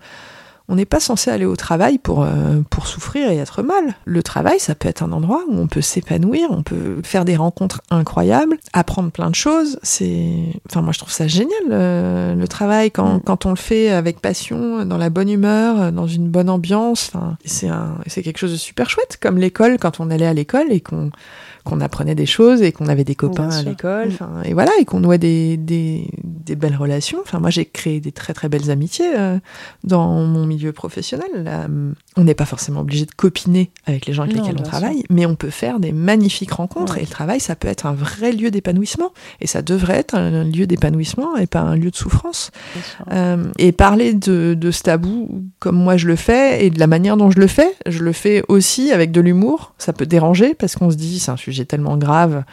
on 0.69 0.75
n'est 0.75 0.85
pas 0.85 0.99
censé 0.99 1.31
aller 1.31 1.45
au 1.45 1.55
travail 1.55 1.97
pour, 1.97 2.23
euh, 2.23 2.61
pour 2.69 2.87
souffrir 2.87 3.31
et 3.31 3.37
être 3.37 3.63
mal. 3.63 3.95
Le 4.05 4.21
travail, 4.21 4.59
ça 4.59 4.75
peut 4.75 4.89
être 4.89 5.01
un 5.01 5.11
endroit 5.11 5.43
où 5.47 5.57
on 5.57 5.67
peut 5.67 5.81
s'épanouir, 5.81 6.49
on 6.51 6.61
peut 6.63 6.99
faire 7.03 7.23
des 7.23 7.35
rencontres 7.37 7.81
incroyables, 7.89 8.57
apprendre 8.73 9.11
plein 9.11 9.29
de 9.29 9.35
choses. 9.35 9.79
C'est, 9.81 10.33
enfin, 10.69 10.81
moi, 10.81 10.91
je 10.91 10.99
trouve 10.99 11.11
ça 11.11 11.27
génial, 11.27 11.51
euh, 11.71 12.35
le 12.35 12.47
travail, 12.47 12.91
quand, 12.91 13.15
Mm. 13.15 13.21
quand 13.25 13.45
on 13.45 13.51
le 13.51 13.55
fait 13.55 13.89
avec 13.89 14.19
passion, 14.19 14.85
dans 14.85 14.97
la 14.97 15.09
bonne 15.09 15.29
humeur, 15.29 15.91
dans 15.93 16.07
une 16.07 16.27
bonne 16.27 16.49
ambiance. 16.49 17.11
Enfin, 17.13 17.37
c'est 17.45 17.69
un, 17.69 17.95
c'est 18.07 18.21
quelque 18.21 18.39
chose 18.39 18.51
de 18.51 18.57
super 18.57 18.89
chouette, 18.89 19.17
comme 19.21 19.37
l'école, 19.37 19.77
quand 19.79 19.99
on 19.99 20.09
allait 20.09 20.27
à 20.27 20.33
l'école 20.33 20.71
et 20.71 20.81
qu'on, 20.81 21.11
qu'on 21.67 21.81
apprenait 21.81 22.15
des 22.15 22.25
choses 22.25 22.61
et 22.61 22.71
qu'on 22.71 22.87
avait 22.87 23.03
des 23.03 23.15
copains 23.15 23.49
à 23.49 23.61
l'école. 23.61 24.09
Mm. 24.09 24.45
Et 24.45 24.53
voilà, 24.53 24.71
et 24.79 24.85
qu'on 24.85 25.01
nouait 25.01 25.17
des, 25.17 25.57
des, 25.57 26.09
des 26.23 26.55
belles 26.55 26.75
relations. 26.75 27.19
Enfin, 27.21 27.39
moi, 27.39 27.49
j'ai 27.49 27.65
créé 27.65 27.99
des 27.99 28.13
très 28.13 28.33
très 28.33 28.47
belles 28.47 28.71
amitiés 28.71 29.11
euh, 29.17 29.37
dans 29.83 30.23
mon 30.23 30.45
milieu 30.45 30.71
professionnel. 30.71 31.27
Là, 31.35 31.67
on 32.15 32.23
n'est 32.23 32.35
pas 32.35 32.45
forcément 32.45 32.81
obligé 32.81 33.05
de 33.05 33.11
copiner 33.11 33.69
avec 33.85 34.05
les 34.05 34.13
gens 34.13 34.23
avec 34.23 34.35
Non, 34.35 34.43
lesquels 34.43 34.59
on 34.59 34.63
travaille, 34.63 35.03
mais 35.09 35.25
on 35.25 35.35
peut 35.35 35.49
faire 35.49 35.79
des 35.79 35.91
magnifiques 35.91 36.53
rencontres. 36.53 36.93
Ouais. 36.93 36.99
Et 36.99 37.05
le 37.05 37.11
travail, 37.11 37.39
ça 37.39 37.55
peut 37.55 37.67
être 37.67 37.85
un 37.85 37.93
vrai 37.93 38.31
lieu 38.31 38.49
d'épanouissement. 38.49 39.11
Et 39.41 39.47
ça 39.47 39.61
devrait 39.61 39.97
être 39.97 40.15
un 40.15 40.45
lieu 40.45 40.67
d'épanouissement 40.67 41.35
et 41.35 41.47
pas 41.47 41.59
un 41.59 41.75
lieu 41.75 41.91
de 41.91 41.95
souffrance. 41.95 42.51
Euh, 43.11 43.43
et 43.57 43.73
parler 43.73 44.13
de, 44.13 44.53
de 44.53 44.71
ce 44.71 44.83
tabou 44.83 45.43
comme 45.59 45.75
moi 45.75 45.97
je 45.97 46.07
le 46.07 46.15
fais 46.15 46.65
et 46.65 46.69
de 46.69 46.79
la 46.79 46.87
manière 46.87 47.17
dont 47.17 47.31
je 47.31 47.39
le 47.39 47.47
fais, 47.47 47.75
je 47.85 48.03
le 48.03 48.13
fais 48.13 48.43
aussi 48.47 48.91
avec 48.91 49.11
de 49.11 49.21
l'humour. 49.21 49.73
Ça 49.77 49.91
peut 49.91 50.05
déranger 50.05 50.53
parce 50.53 50.75
qu'on 50.75 50.89
se 50.91 50.95
dit 50.95 51.19
c'est 51.19 51.31
un 51.31 51.37
sujet 51.37 51.56
tellement 51.65 51.97
grave. 51.97 52.43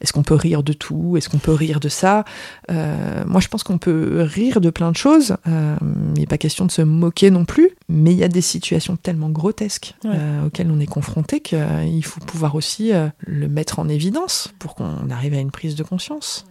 Est-ce 0.00 0.12
qu'on 0.12 0.22
peut 0.22 0.34
rire 0.34 0.62
de 0.62 0.72
tout? 0.72 1.16
Est-ce 1.16 1.28
qu'on 1.28 1.38
peut 1.38 1.52
rire 1.52 1.80
de 1.80 1.88
ça? 1.88 2.24
Euh, 2.70 3.24
Moi 3.26 3.40
je 3.40 3.48
pense 3.48 3.62
qu'on 3.62 3.78
peut 3.78 4.22
rire 4.22 4.60
de 4.60 4.70
plein 4.70 4.90
de 4.90 4.96
choses. 4.96 5.36
Euh, 5.46 5.76
il 6.14 6.20
n'est 6.20 6.26
pas 6.26 6.38
question 6.38 6.64
de 6.66 6.70
se 6.70 6.82
moquer 6.82 7.30
non 7.30 7.44
plus. 7.44 7.70
Mais 7.88 8.12
il 8.12 8.18
y 8.18 8.24
a 8.24 8.28
des 8.28 8.40
situations 8.42 8.96
tellement 8.96 9.30
grotesques 9.30 9.94
Ouais. 10.04 10.10
euh, 10.14 10.46
auxquelles 10.46 10.70
on 10.70 10.80
est 10.80 10.86
confronté 10.86 11.40
qu'il 11.40 12.04
faut 12.04 12.20
pouvoir 12.20 12.54
aussi 12.54 12.92
le 13.26 13.48
mettre 13.48 13.78
en 13.78 13.88
évidence 13.88 14.52
pour 14.58 14.74
qu'on 14.74 15.10
arrive 15.10 15.34
à 15.34 15.38
une 15.38 15.50
prise 15.50 15.74
de 15.74 15.82
conscience. 15.82 16.44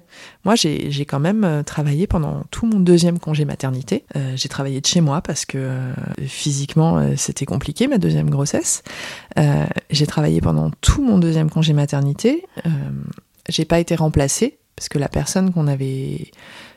Moi, 0.46 0.56
j'ai 0.56 1.06
quand 1.06 1.20
même 1.20 1.44
euh, 1.44 1.64
travaillé 1.64 2.08
pendant 2.08 2.44
tout 2.52 2.66
mon 2.66 2.80
deuxième 2.80 3.20
congé 3.20 3.46
maternité. 3.46 4.06
Euh, 4.16 4.34
j'ai 4.36 4.50
travaillé 4.50 4.82
de 4.82 4.86
chez 4.86 5.02
moi 5.02 5.22
parce 5.22 5.46
que 5.46 5.58
euh, 5.58 5.94
physiquement, 6.26 6.98
euh, 6.98 7.14
c'était 7.18 7.46
compliqué, 7.46 7.88
ma 7.88 7.98
deuxième 7.98 8.30
grossesse. 8.30 8.84
J'ai 9.90 10.08
travaillé 10.08 10.42
pendant 10.42 10.72
tout 10.82 11.04
mon 11.04 11.18
deuxième 11.18 11.50
congé 11.50 11.74
maternité. 11.74 12.46
J'ai 13.50 13.66
pas 13.66 13.80
été 13.80 13.96
remplacée 13.96 14.58
parce 14.76 14.90
que 14.90 15.00
la 15.00 15.10
personne 15.10 15.54
qu'on 15.54 15.68
avait, 15.68 16.32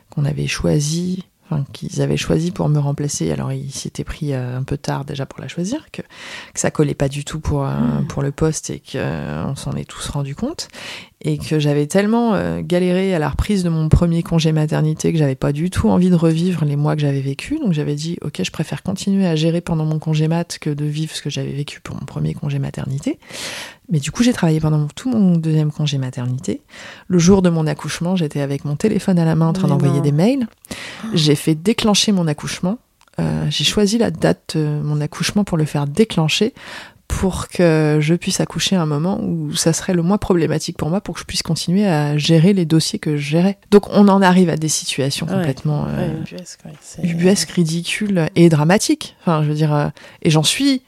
qu'on 0.09 0.25
avait 0.25 0.47
choisie, 0.47 1.25
enfin, 1.51 1.65
qu'ils 1.73 2.01
avaient 2.01 2.17
choisi 2.17 2.51
pour 2.51 2.69
me 2.69 2.79
remplacer, 2.79 3.31
alors 3.31 3.51
il 3.51 3.71
s'était 3.71 4.03
pris 4.03 4.33
euh, 4.33 4.57
un 4.57 4.63
peu 4.63 4.77
tard 4.77 5.05
déjà 5.05 5.25
pour 5.25 5.41
la 5.41 5.47
choisir, 5.47 5.91
que, 5.91 6.01
que 6.01 6.59
ça 6.59 6.71
collait 6.71 6.95
pas 6.95 7.09
du 7.09 7.25
tout 7.25 7.39
pour, 7.39 7.65
euh, 7.65 7.75
Mm. 8.01 8.07
pour 8.07 8.21
le 8.21 8.31
poste 8.31 8.69
et 8.69 8.79
qu'on 8.79 9.55
s'en 9.55 9.73
est 9.73 9.89
tous 9.89 10.09
rendu 10.09 10.35
compte 10.35 10.67
et 11.23 11.37
que 11.37 11.59
j'avais 11.59 11.85
tellement 11.85 12.33
euh, 12.33 12.61
galéré 12.63 13.13
à 13.13 13.19
la 13.19 13.29
reprise 13.29 13.63
de 13.63 13.69
mon 13.69 13.89
premier 13.89 14.23
congé 14.23 14.51
maternité 14.51 15.11
que 15.11 15.19
j'avais 15.19 15.35
pas 15.35 15.51
du 15.51 15.69
tout 15.69 15.89
envie 15.89 16.09
de 16.09 16.15
revivre 16.15 16.65
les 16.65 16.75
mois 16.75 16.95
que 16.95 17.01
j'avais 17.01 17.21
vécu. 17.21 17.59
Donc 17.59 17.73
j'avais 17.73 17.95
dit 17.95 18.17
ok, 18.21 18.41
je 18.43 18.51
préfère 18.51 18.81
continuer 18.81 19.27
à 19.27 19.35
gérer 19.35 19.61
pendant 19.61 19.85
mon 19.85 19.99
congé 19.99 20.27
mat 20.27 20.57
que 20.59 20.69
de 20.71 20.85
vivre 20.85 21.15
ce 21.15 21.21
que 21.21 21.29
j'avais 21.29 21.51
vécu 21.51 21.79
pour 21.79 21.95
mon 21.95 22.05
premier 22.05 22.33
congé 22.33 22.57
maternité. 22.57 23.19
Mais 23.89 23.99
du 23.99 24.11
coup, 24.11 24.23
j'ai 24.23 24.33
travaillé 24.33 24.59
pendant 24.59 24.87
tout 24.87 25.09
mon 25.09 25.37
deuxième 25.37 25.71
congé 25.71 25.97
maternité. 25.97 26.61
Le 27.07 27.19
jour 27.19 27.41
de 27.41 27.49
mon 27.49 27.67
accouchement, 27.67 28.15
j'étais 28.15 28.41
avec 28.41 28.65
mon 28.65 28.75
téléphone 28.75 29.19
à 29.19 29.25
la 29.25 29.35
main 29.35 29.47
en 29.47 29.53
train 29.53 29.67
d'envoyer 29.67 30.01
des 30.01 30.13
mails. 30.13 30.47
J'ai 31.13 31.35
fait 31.35 31.55
déclencher 31.55 32.11
mon 32.11 32.27
accouchement. 32.27 32.77
Euh, 33.19 33.45
j'ai 33.49 33.65
choisi 33.65 33.97
la 33.97 34.09
date 34.09 34.55
de 34.55 34.79
mon 34.81 35.01
accouchement 35.01 35.43
pour 35.43 35.57
le 35.57 35.65
faire 35.65 35.85
déclencher 35.85 36.53
pour 37.19 37.49
que 37.49 37.97
je 37.99 38.13
puisse 38.15 38.39
accoucher 38.39 38.75
à 38.77 38.81
un 38.81 38.85
moment 38.85 39.19
où 39.21 39.53
ça 39.53 39.73
serait 39.73 39.93
le 39.93 40.01
moins 40.01 40.17
problématique 40.17 40.77
pour 40.77 40.89
moi 40.89 41.01
pour 41.01 41.15
que 41.15 41.19
je 41.19 41.25
puisse 41.25 41.43
continuer 41.43 41.85
à 41.85 42.17
gérer 42.17 42.53
les 42.53 42.65
dossiers 42.65 42.99
que 42.99 43.17
je 43.17 43.21
gérais. 43.29 43.57
Donc 43.69 43.87
on 43.91 44.07
en 44.07 44.21
arrive 44.21 44.49
à 44.49 44.55
des 44.55 44.69
situations 44.69 45.27
Ouais. 45.27 45.33
complètement 45.33 45.85
euh, 45.89 46.07
Ouais, 46.07 46.19
ubuesque, 46.21 46.59
ubuesques, 47.03 47.51
ridicules 47.51 48.27
et 48.35 48.49
dramatiques. 48.49 49.15
Enfin, 49.21 49.43
je 49.43 49.49
veux 49.49 49.55
dire, 49.55 49.73
euh, 49.73 49.87
et 50.23 50.29
j'en 50.29 50.43
suis 50.43 50.81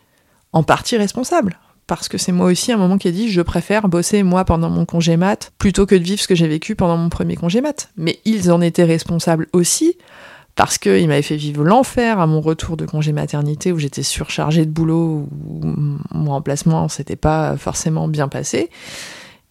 en 0.53 0.63
partie 0.63 0.97
responsable. 0.97 1.59
Parce 1.85 2.07
que 2.07 2.17
c'est 2.17 2.31
moi 2.31 2.45
aussi 2.45 2.71
à 2.71 2.75
un 2.75 2.77
moment 2.77 2.97
qui 2.97 3.09
ai 3.09 3.11
dit 3.11 3.29
je 3.29 3.41
préfère 3.41 3.89
bosser 3.89 4.23
moi 4.23 4.45
pendant 4.45 4.69
mon 4.69 4.85
congé 4.85 5.17
mat 5.17 5.51
plutôt 5.59 5.85
que 5.85 5.93
de 5.95 6.03
vivre 6.03 6.21
ce 6.21 6.27
que 6.29 6.35
j'ai 6.35 6.47
vécu 6.47 6.75
pendant 6.75 6.95
mon 6.95 7.09
premier 7.09 7.35
congé 7.35 7.59
mat. 7.59 7.89
Mais 7.97 8.19
ils 8.23 8.49
en 8.51 8.61
étaient 8.61 8.85
responsables 8.85 9.47
aussi 9.51 9.97
parce 10.55 10.77
qu'ils 10.77 11.07
m'avaient 11.07 11.21
fait 11.21 11.35
vivre 11.35 11.63
l'enfer 11.63 12.19
à 12.19 12.27
mon 12.27 12.41
retour 12.41 12.77
de 12.77 12.85
congé 12.85 13.11
maternité 13.11 13.71
où 13.71 13.79
j'étais 13.79 14.03
surchargée 14.03 14.65
de 14.65 14.71
boulot, 14.71 15.27
où 15.47 15.61
mon 15.63 16.31
remplacement 16.31 16.87
s'était 16.89 17.15
pas 17.15 17.57
forcément 17.57 18.07
bien 18.07 18.27
passé. 18.27 18.69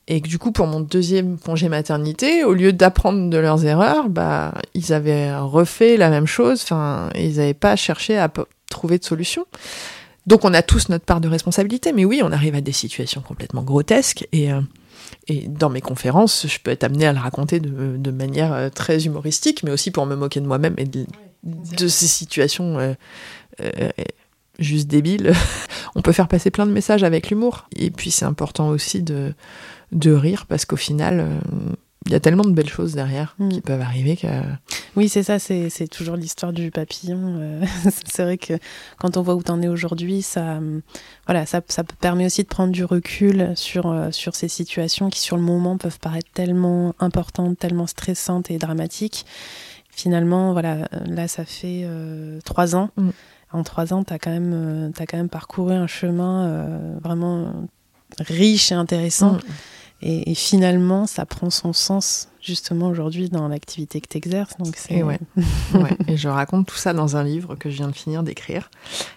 Et 0.09 0.21
que 0.21 0.29
du 0.29 0.39
coup, 0.39 0.53
pour 0.53 0.67
mon 0.67 0.81
deuxième 0.81 1.39
congé 1.39 1.69
maternité, 1.69 2.45
au 2.45 2.55
lieu 2.55 2.73
d'apprendre 2.73 3.31
de 3.31 3.37
leurs 3.39 3.65
erreurs, 3.65 4.09
bah, 4.09 4.55
ils 4.75 4.93
avaient 4.93 5.35
refait 5.37 5.97
la 5.97 6.11
même 6.11 6.27
chose, 6.27 6.61
enfin, 6.63 7.09
ils 7.15 7.37
n'avaient 7.37 7.55
pas 7.55 7.77
cherché 7.77 8.19
à 8.19 8.31
trouver 8.69 8.99
de 8.99 9.05
solution. 9.05 9.47
Donc 10.27 10.45
on 10.45 10.55
a 10.55 10.63
tous 10.63 10.89
notre 10.89 11.05
part 11.05 11.21
de 11.21 11.29
responsabilité, 11.29 11.93
mais 11.93 12.05
oui, 12.05 12.21
on 12.23 12.31
arrive 12.31 12.55
à 12.55 12.61
des 12.61 12.73
situations 12.73 13.23
complètement 13.23 13.63
grotesques 13.63 14.27
et, 14.33 14.53
euh, 14.53 14.61
et 15.29 15.47
dans 15.49 15.71
mes 15.71 15.81
conférences, 15.81 16.47
je 16.49 16.59
peux 16.59 16.71
être 16.71 16.85
amenée 16.85 17.07
à 17.07 17.13
le 17.13 17.21
raconter 17.21 17.61
de, 17.61 17.97
de 17.97 18.11
manière 18.11 18.53
euh, 18.53 18.69
très 18.71 19.05
humoristique, 19.05 19.63
mais 19.63 19.71
aussi 19.71 19.91
pour 19.91 20.07
me 20.07 20.17
moquer 20.17 20.41
de 20.41 20.47
moi-même 20.47 20.75
et 20.79 20.85
de, 20.85 21.07
de 21.45 21.89
ces 21.89 22.07
situations 22.07 22.79
euh, 22.79 22.95
euh, 23.61 23.91
juste 24.59 24.89
débiles. 24.89 25.33
on 25.95 26.03
peut 26.03 26.13
faire 26.13 26.29
passer 26.29 26.51
plein 26.51 26.67
de 26.67 26.73
messages 26.73 27.05
avec 27.05 27.31
l'humour. 27.31 27.69
Et 27.77 27.91
puis 27.91 28.11
c'est 28.11 28.25
important 28.25 28.69
aussi 28.69 29.03
de, 29.03 29.35
de 29.93 30.13
rire 30.13 30.47
parce 30.47 30.65
qu'au 30.65 30.77
final, 30.77 31.21
euh, 31.21 31.39
il 32.07 32.13
y 32.13 32.15
a 32.15 32.21
tellement 32.21 32.45
de 32.45 32.53
belles 32.53 32.69
choses 32.69 32.95
derrière 32.95 33.35
Mm. 33.39 33.49
qui 33.49 33.61
peuvent 33.61 33.81
arriver 33.81 34.17
que... 34.17 34.27
Oui, 34.97 35.09
c'est 35.09 35.23
ça, 35.23 35.39
c'est 35.39 35.71
c'est 35.71 35.89
toujours 35.89 36.17
l'histoire 36.17 36.53
du 36.53 36.71
papillon. 36.71 37.19
euh, 37.39 37.65
c'est 38.07 38.23
vrai 38.23 38.37
que 38.39 38.55
quand 38.99 39.17
on 39.17 39.23
voit 39.23 39.35
où 39.35 39.43
t'en 39.43 39.61
es 39.63 39.69
aujourd'hui, 39.69 40.21
ça, 40.23 40.57
hum, 40.59 40.83
voilà, 41.27 41.47
ça, 41.47 41.61
ça 41.69 41.83
permet 41.85 42.27
aussi 42.27 42.43
de 42.43 42.49
prendre 42.49 42.73
du 42.73 42.85
recul 42.85 43.53
sur, 43.55 43.87
euh, 43.91 44.11
sur 44.11 44.35
ces 44.35 44.49
situations 44.49 45.09
qui, 45.11 45.21
sur 45.21 45.37
le 45.37 45.43
moment, 45.43 45.79
peuvent 45.79 45.99
paraître 45.99 46.31
tellement 46.35 46.95
importantes, 47.01 47.59
tellement 47.59 47.87
stressantes 47.87 48.51
et 48.51 48.59
dramatiques. 48.59 49.25
Finalement, 49.91 50.53
voilà, 50.53 50.89
euh, 50.95 51.05
là, 51.07 51.29
ça 51.29 51.45
fait 51.45 51.83
euh, 51.85 52.41
trois 52.45 52.75
ans. 52.77 52.91
Mm. 52.97 53.11
En 53.53 53.63
trois 53.65 53.93
ans, 53.93 54.03
t'as 54.03 54.19
quand, 54.19 54.31
même, 54.31 54.53
euh, 54.55 54.91
t'as 54.95 55.05
quand 55.07 55.19
même 55.19 55.29
parcouru 55.29 55.75
un 55.75 55.87
chemin 55.87 56.47
euh, 56.47 56.99
vraiment 57.03 57.53
riche 58.19 58.73
et 58.73 58.75
intéressant. 58.75 59.33
Mm. 59.35 59.41
Et, 60.03 60.31
et 60.31 60.35
finalement, 60.35 61.07
ça 61.07 61.25
prend 61.27 61.51
son 61.51 61.73
sens 61.73 62.29
justement 62.43 62.89
aujourd'hui 62.89 63.29
dans 63.31 63.47
l'activité 63.49 64.01
que 64.01 64.09
tu 64.09 64.19
exerces. 64.19 64.57
Donc 64.59 64.77
Et 64.91 65.03
ouais. 65.03 65.19
Ouais, 65.75 65.97
et 66.09 66.17
je 66.17 66.29
raconte 66.29 66.67
tout 66.67 66.77
ça 66.77 66.93
dans 66.93 67.17
un 67.17 67.23
livre 67.25 67.55
que 67.55 67.71
je 67.71 67.77
viens 67.77 67.89
de 67.89 67.95
finir 67.95 68.23
d'écrire, 68.23 68.71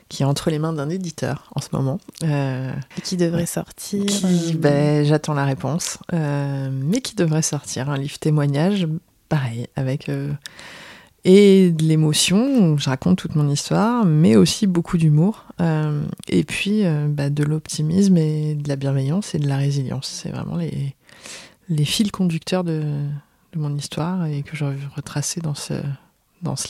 qui 0.10 0.24
est 0.24 0.26
entre 0.26 0.50
les 0.50 0.60
mains 0.60 0.74
d'un 0.74 0.90
éditeur 0.90 1.52
en 1.56 1.62
ce 1.62 1.70
moment. 1.74 2.00
Euh, 2.24 2.72
Et 2.98 3.02
qui 3.02 3.18
devrait 3.18 3.48
sortir. 3.48 4.06
qui, 4.06 4.26
euh, 4.54 4.58
ben, 4.58 5.04
j'attends 5.06 5.34
la 5.34 5.46
réponse, 5.46 5.98
euh, 6.14 6.70
mais 6.72 7.02
qui 7.02 7.16
devrait 7.16 7.42
sortir 7.42 7.90
un 7.90 7.98
livre 7.98 8.20
témoignage, 8.20 8.88
pareil, 9.28 9.68
avec 9.76 10.08
euh, 10.10 10.32
et 11.26 11.72
de 11.72 11.84
l'émotion. 11.84 12.78
Je 12.78 12.90
raconte 12.90 13.18
toute 13.18 13.36
mon 13.36 13.50
histoire, 13.50 14.06
mais 14.06 14.38
aussi 14.38 14.68
beaucoup 14.68 14.98
d'humour, 14.98 15.44
euh, 15.60 16.02
et 16.30 16.46
puis 16.46 16.86
euh, 16.86 17.08
bah, 17.10 17.30
de 17.30 17.44
l'optimisme 17.44 18.16
et 18.16 18.56
de 18.56 18.70
la 18.70 18.78
bienveillance 18.78 19.36
et 19.36 19.40
de 19.40 19.48
la 19.48 19.58
résilience. 19.58 20.08
C'est 20.08 20.30
vraiment 20.30 20.58
les 21.68 21.86
fils 21.86 22.12
conducteurs 22.12 22.64
de, 22.64 22.84
mon 23.58 23.74
histoire 23.78 24.26
et 24.26 24.44
que 24.44 24.58
j'ai 24.58 24.66
retracé 24.98 25.40
dans 25.40 25.56
ce 25.56 25.74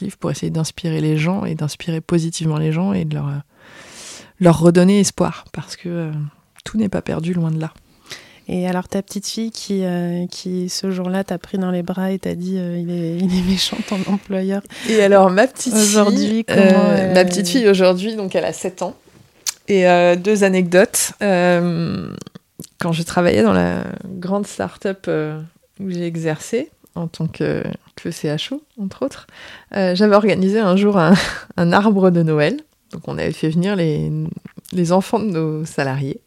livre 0.02 0.18
pour 0.18 0.30
essayer 0.30 0.52
d'inspirer 0.52 1.02
les 1.02 1.18
gens 1.18 1.44
et 1.44 1.56
d'inspirer 1.56 2.00
positivement 2.00 2.58
les 2.60 2.72
gens 2.72 2.94
et 2.94 3.06
de 3.06 3.16
leur, 3.16 3.32
leur 4.40 4.60
redonner 4.60 5.00
espoir 5.00 5.46
parce 5.52 5.76
que 5.76 5.90
euh, 5.90 6.12
tout 6.64 6.78
n'est 6.78 6.90
pas 6.90 7.02
perdu 7.02 7.34
loin 7.34 7.52
de 7.52 7.60
là. 7.60 7.74
Et 8.48 8.68
alors 8.68 8.88
ta 8.88 9.02
petite 9.02 9.28
fille 9.28 9.50
qui, 9.52 9.84
euh, 9.84 10.28
qui 10.28 10.70
ce 10.70 10.92
jour-là 10.92 11.24
t'a 11.24 11.38
pris 11.40 11.58
dans 11.58 11.72
les 11.72 11.82
bras 11.82 12.12
et 12.12 12.20
t'a 12.20 12.36
dit 12.36 12.58
euh, 12.58 12.78
il, 12.78 12.92
est, 12.92 13.18
il 13.18 13.38
est 13.40 13.42
méchant 13.50 13.78
ton 13.90 13.98
employeur. 14.12 14.62
Et 14.88 15.02
alors 15.02 15.32
ma 15.32 15.48
petite 15.48 15.74
fille, 15.76 16.46
euh, 16.52 16.96
elle- 16.98 17.14
ma 17.14 17.26
petite 17.26 17.48
fille 17.48 17.68
aujourd'hui, 17.68 18.16
donc 18.16 18.36
elle 18.36 18.46
a 18.46 18.54
7 18.54 18.82
ans. 18.84 18.96
Et 19.68 19.88
euh, 19.88 20.16
deux 20.16 20.44
anecdotes. 20.44 21.14
Euh, 21.24 22.10
quand 22.80 22.92
je 22.92 23.02
travaillais 23.02 23.42
dans 23.42 23.54
la 23.54 23.84
grande 24.06 24.46
start-up 24.46 25.06
euh, 25.08 25.40
où 25.80 25.90
j'ai 25.90 26.06
exercé 26.06 26.70
en 26.94 27.08
tant 27.08 27.26
que, 27.28 27.64
que 27.96 28.12
CHO, 28.12 28.62
entre 28.80 29.04
autres, 29.04 29.26
euh, 29.76 29.96
j'avais 29.96 30.16
organisé 30.16 30.60
un 30.60 30.76
jour 30.78 30.98
un, 31.00 31.14
un 31.58 31.74
arbre 31.74 32.12
de 32.12 32.22
Noël. 32.22 32.58
Donc 32.92 33.08
on 33.08 33.18
avait 33.18 33.32
fait 33.32 33.50
venir 33.50 33.76
les, 33.76 34.12
les 34.72 34.92
enfants 34.92 35.20
de 35.20 35.26
nos 35.26 35.66
salariés. 35.66 36.22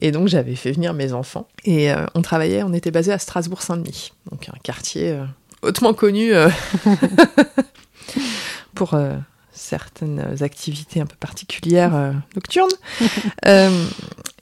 Et 0.00 0.10
donc 0.10 0.28
j'avais 0.28 0.54
fait 0.54 0.72
venir 0.72 0.94
mes 0.94 1.12
enfants. 1.12 1.48
Et 1.64 1.92
euh, 1.92 2.06
on 2.14 2.22
travaillait, 2.22 2.62
on 2.62 2.72
était 2.72 2.90
basé 2.90 3.12
à 3.12 3.18
Strasbourg-Saint-Denis, 3.18 4.12
donc 4.30 4.48
un 4.48 4.58
quartier 4.62 5.10
euh, 5.10 5.24
hautement 5.62 5.94
connu 5.94 6.34
euh, 6.34 6.48
pour 8.74 8.98
certaines 9.52 10.42
activités 10.42 11.00
un 11.00 11.06
peu 11.06 11.16
particulières 11.16 12.14
nocturnes. 12.34 12.68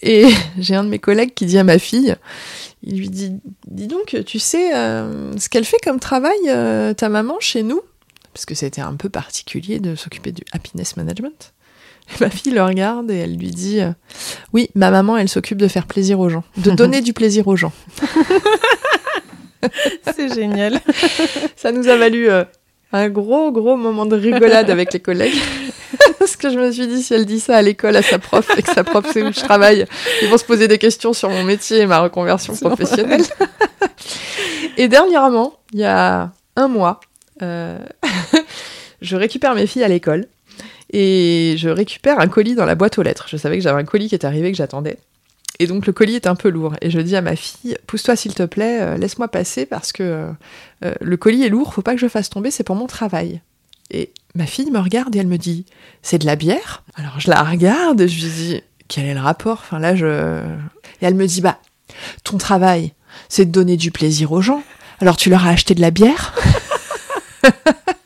Et 0.05 0.27
j'ai 0.59 0.75
un 0.75 0.83
de 0.83 0.89
mes 0.89 0.99
collègues 0.99 1.33
qui 1.33 1.47
dit 1.47 1.59
à 1.59 1.65
ma 1.65 1.79
fille, 1.79 2.17
il 2.83 2.99
lui 2.99 3.09
dit, 3.09 3.35
dis 3.69 3.87
donc, 3.87 4.17
tu 4.27 4.41
sais 4.41 4.73
ce 4.73 5.49
qu'elle 5.49 5.65
fait 5.65 5.77
comme 5.85 6.01
travail, 6.01 6.41
ta 6.97 7.09
maman, 7.09 7.37
chez 7.39 7.63
nous? 7.63 7.81
Parce 8.35 8.47
que 8.47 8.55
c'était 8.55 8.81
un 8.81 8.95
peu 8.95 9.11
particulier 9.11 9.79
de 9.79 9.95
s'occuper 9.95 10.33
du 10.33 10.43
happiness 10.53 10.97
management. 10.97 11.53
Et 12.11 12.15
ma 12.21 12.31
fille 12.31 12.53
le 12.53 12.63
regarde 12.63 13.11
et 13.11 13.19
elle 13.19 13.37
lui 13.37 13.51
dit, 13.51 13.81
euh, 13.81 13.91
oui, 14.53 14.71
ma 14.75 14.91
maman, 14.91 15.17
elle 15.17 15.29
s'occupe 15.29 15.59
de 15.59 15.69
faire 15.69 15.87
plaisir 15.87 16.21
aux 16.21 16.29
gens, 16.29 16.45
de 16.57 16.71
donner 16.71 17.01
du 17.01 17.13
plaisir 17.13 17.49
aux 17.49 17.57
gens. 17.57 17.73
C'est 20.15 20.35
génial. 20.35 20.81
Ça 21.57 21.73
nous 21.73 21.89
a 21.89 21.97
valu 21.97 22.29
euh, 22.29 22.45
un 22.93 23.09
gros, 23.09 23.53
gros 23.53 23.77
moment 23.77 24.07
de 24.07 24.17
rigolade 24.17 24.71
avec 24.71 24.93
les 24.93 25.01
collègues. 25.01 25.39
Parce 26.19 26.37
que 26.37 26.51
je 26.51 26.59
me 26.59 26.71
suis 26.73 26.87
dit, 26.87 27.03
si 27.03 27.15
elle 27.15 27.27
dit 27.27 27.41
ça 27.41 27.57
à 27.57 27.63
l'école 27.63 27.97
à 27.97 28.03
sa 28.03 28.19
prof 28.19 28.49
et 28.57 28.63
que 28.63 28.73
sa 28.73 28.83
prof 28.83 29.11
sait 29.13 29.23
où 29.23 29.33
je 29.33 29.41
travaille, 29.41 29.87
ils 30.23 30.29
vont 30.29 30.39
se 30.39 30.45
poser 30.45 30.69
des 30.69 30.79
questions 30.79 31.13
sur 31.13 31.31
mon 31.31 31.45
métier 31.45 31.81
et 31.81 31.87
ma 31.87 32.01
reconversion 32.01 32.55
professionnelle. 32.57 33.23
et 34.77 34.89
dernièrement, 34.89 35.55
il 35.73 35.81
y 35.81 35.85
a 35.85 36.33
un 36.57 36.69
mois, 36.69 37.01
euh, 37.43 37.79
je 39.03 39.17
récupère 39.17 39.55
mes 39.55 39.67
filles 39.67 39.85
à 39.85 39.89
l'école 39.89 40.27
et 40.93 41.55
je 41.57 41.69
récupère 41.69 42.21
un 42.21 42.29
colis 42.29 42.55
dans 42.55 42.67
la 42.67 42.75
boîte 42.75 42.99
aux 42.99 43.03
lettres. 43.03 43.27
Je 43.29 43.37
savais 43.37 43.57
que 43.57 43.63
j'avais 43.63 43.81
un 43.81 43.85
colis 43.85 44.09
qui 44.09 44.15
est 44.15 44.25
arrivé 44.25 44.51
que 44.53 44.59
j'attendais. 44.59 44.99
Et 45.59 45.67
donc 45.67 45.87
le 45.87 45.93
colis 45.93 46.17
est 46.17 46.27
un 46.27 46.35
peu 46.35 46.49
lourd. 46.49 46.75
Et 46.81 46.91
je 46.91 47.01
dis 47.01 47.17
à 47.17 47.23
ma 47.23 47.37
fille, 47.37 47.77
pousse-toi 47.87 48.17
s'il 48.17 48.35
te 48.35 48.43
plaît, 48.43 48.81
euh, 48.81 48.97
laisse-moi 48.97 49.29
passer 49.29 49.65
parce 49.67 49.93
que 49.93 50.03
euh, 50.03 50.27
euh, 50.85 50.95
le 51.01 51.17
colis 51.17 51.45
est 51.45 51.49
lourd, 51.49 51.73
faut 51.73 51.83
pas 51.83 51.95
que 51.95 52.01
je 52.01 52.09
fasse 52.09 52.31
tomber, 52.31 52.51
c'est 52.51 52.65
pour 52.65 52.77
mon 52.77 52.87
travail. 52.87 53.41
Et 53.91 54.13
ma 54.35 54.47
fille 54.47 54.71
me 54.71 54.79
regarde 54.79 55.15
et 55.15 55.19
elle 55.19 55.27
me 55.27 55.39
dit, 55.39 55.67
c'est 56.03 56.19
de 56.19 56.27
la 56.27 56.37
bière? 56.37 56.83
Alors 56.95 57.21
je 57.21 57.31
la 57.31 57.43
regarde 57.43 58.01
et 58.01 58.09
je 58.09 58.25
lui 58.25 58.31
dis, 58.31 58.63
quel 58.89 59.07
est 59.07 59.15
le 59.15 59.21
rapport? 59.21 59.61
Enfin 59.63 59.79
là, 59.79 59.95
je... 59.95 60.43
Et 61.01 61.07
elle 61.07 61.15
me 61.15 61.27
dit, 61.27 61.41
bah, 61.41 61.59
ton 62.25 62.39
travail, 62.39 62.93
c'est 63.29 63.45
de 63.45 63.51
donner 63.51 63.77
du 63.77 63.91
plaisir 63.91 64.33
aux 64.33 64.43
gens. 64.43 64.63
Alors 65.01 65.17
tu 65.17 65.31
leur 65.31 65.47
as 65.47 65.51
acheté 65.51 65.75
de 65.75 65.81
la 65.81 65.91
bière? 65.91 66.35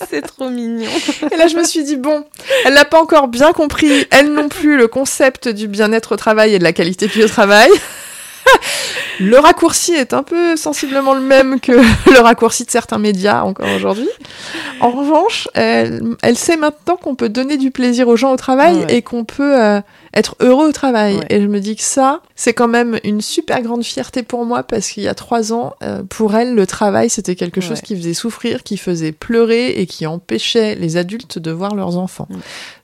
C'est 0.10 0.22
trop 0.22 0.48
mignon. 0.50 0.90
Et 1.32 1.36
là, 1.36 1.46
je 1.46 1.56
me 1.56 1.64
suis 1.64 1.84
dit, 1.84 1.96
bon, 1.96 2.24
elle 2.64 2.74
n'a 2.74 2.84
pas 2.84 3.00
encore 3.00 3.28
bien 3.28 3.52
compris, 3.52 4.06
elle 4.10 4.32
non 4.32 4.48
plus, 4.48 4.76
le 4.76 4.88
concept 4.88 5.48
du 5.48 5.68
bien-être 5.68 6.12
au 6.12 6.16
travail 6.16 6.54
et 6.54 6.58
de 6.58 6.64
la 6.64 6.72
qualité 6.72 7.06
de 7.06 7.12
vie 7.12 7.24
au 7.24 7.28
travail. 7.28 7.70
Le 9.20 9.38
raccourci 9.38 9.94
est 9.94 10.12
un 10.12 10.22
peu 10.22 10.56
sensiblement 10.56 11.14
le 11.14 11.20
même 11.20 11.60
que 11.60 11.72
le 12.10 12.18
raccourci 12.18 12.64
de 12.64 12.70
certains 12.70 12.98
médias 12.98 13.42
encore 13.42 13.68
aujourd'hui. 13.74 14.08
En 14.80 14.90
revanche, 14.90 15.48
elle, 15.54 16.02
elle 16.22 16.36
sait 16.36 16.56
maintenant 16.56 16.96
qu'on 16.96 17.14
peut 17.14 17.28
donner 17.28 17.56
du 17.56 17.70
plaisir 17.70 18.08
aux 18.08 18.16
gens 18.16 18.32
au 18.32 18.36
travail 18.36 18.76
Ouais. 18.80 18.96
et 18.96 19.02
qu'on 19.02 19.24
peut 19.24 19.58
euh, 19.62 19.80
être 20.14 20.36
heureux 20.40 20.68
au 20.68 20.72
travail. 20.72 21.16
Ouais. 21.16 21.26
Et 21.30 21.40
je 21.40 21.46
me 21.46 21.60
dis 21.60 21.74
que 21.76 21.82
ça, 21.82 22.22
c'est 22.36 22.54
quand 22.54 22.68
même 22.68 22.98
une 23.04 23.20
super 23.20 23.60
grande 23.62 23.82
fierté 23.84 24.22
pour 24.22 24.44
moi 24.44 24.62
parce 24.62 24.88
qu'il 24.90 25.02
y 25.02 25.08
a 25.08 25.14
trois 25.14 25.52
ans, 25.52 25.74
euh, 25.82 26.02
pour 26.04 26.34
elle, 26.36 26.54
le 26.54 26.66
travail, 26.66 27.10
c'était 27.10 27.34
quelque 27.34 27.60
chose 27.60 27.78
Ouais. 27.78 27.82
qui 27.84 27.96
faisait 27.96 28.14
souffrir, 28.14 28.62
qui 28.62 28.76
faisait 28.76 29.12
pleurer 29.12 29.70
et 29.80 29.86
qui 29.86 30.06
empêchait 30.06 30.74
les 30.76 30.96
adultes 30.96 31.38
de 31.38 31.50
voir 31.50 31.74
leurs 31.74 31.96
enfants. 31.98 32.28
Mm. 32.30 32.36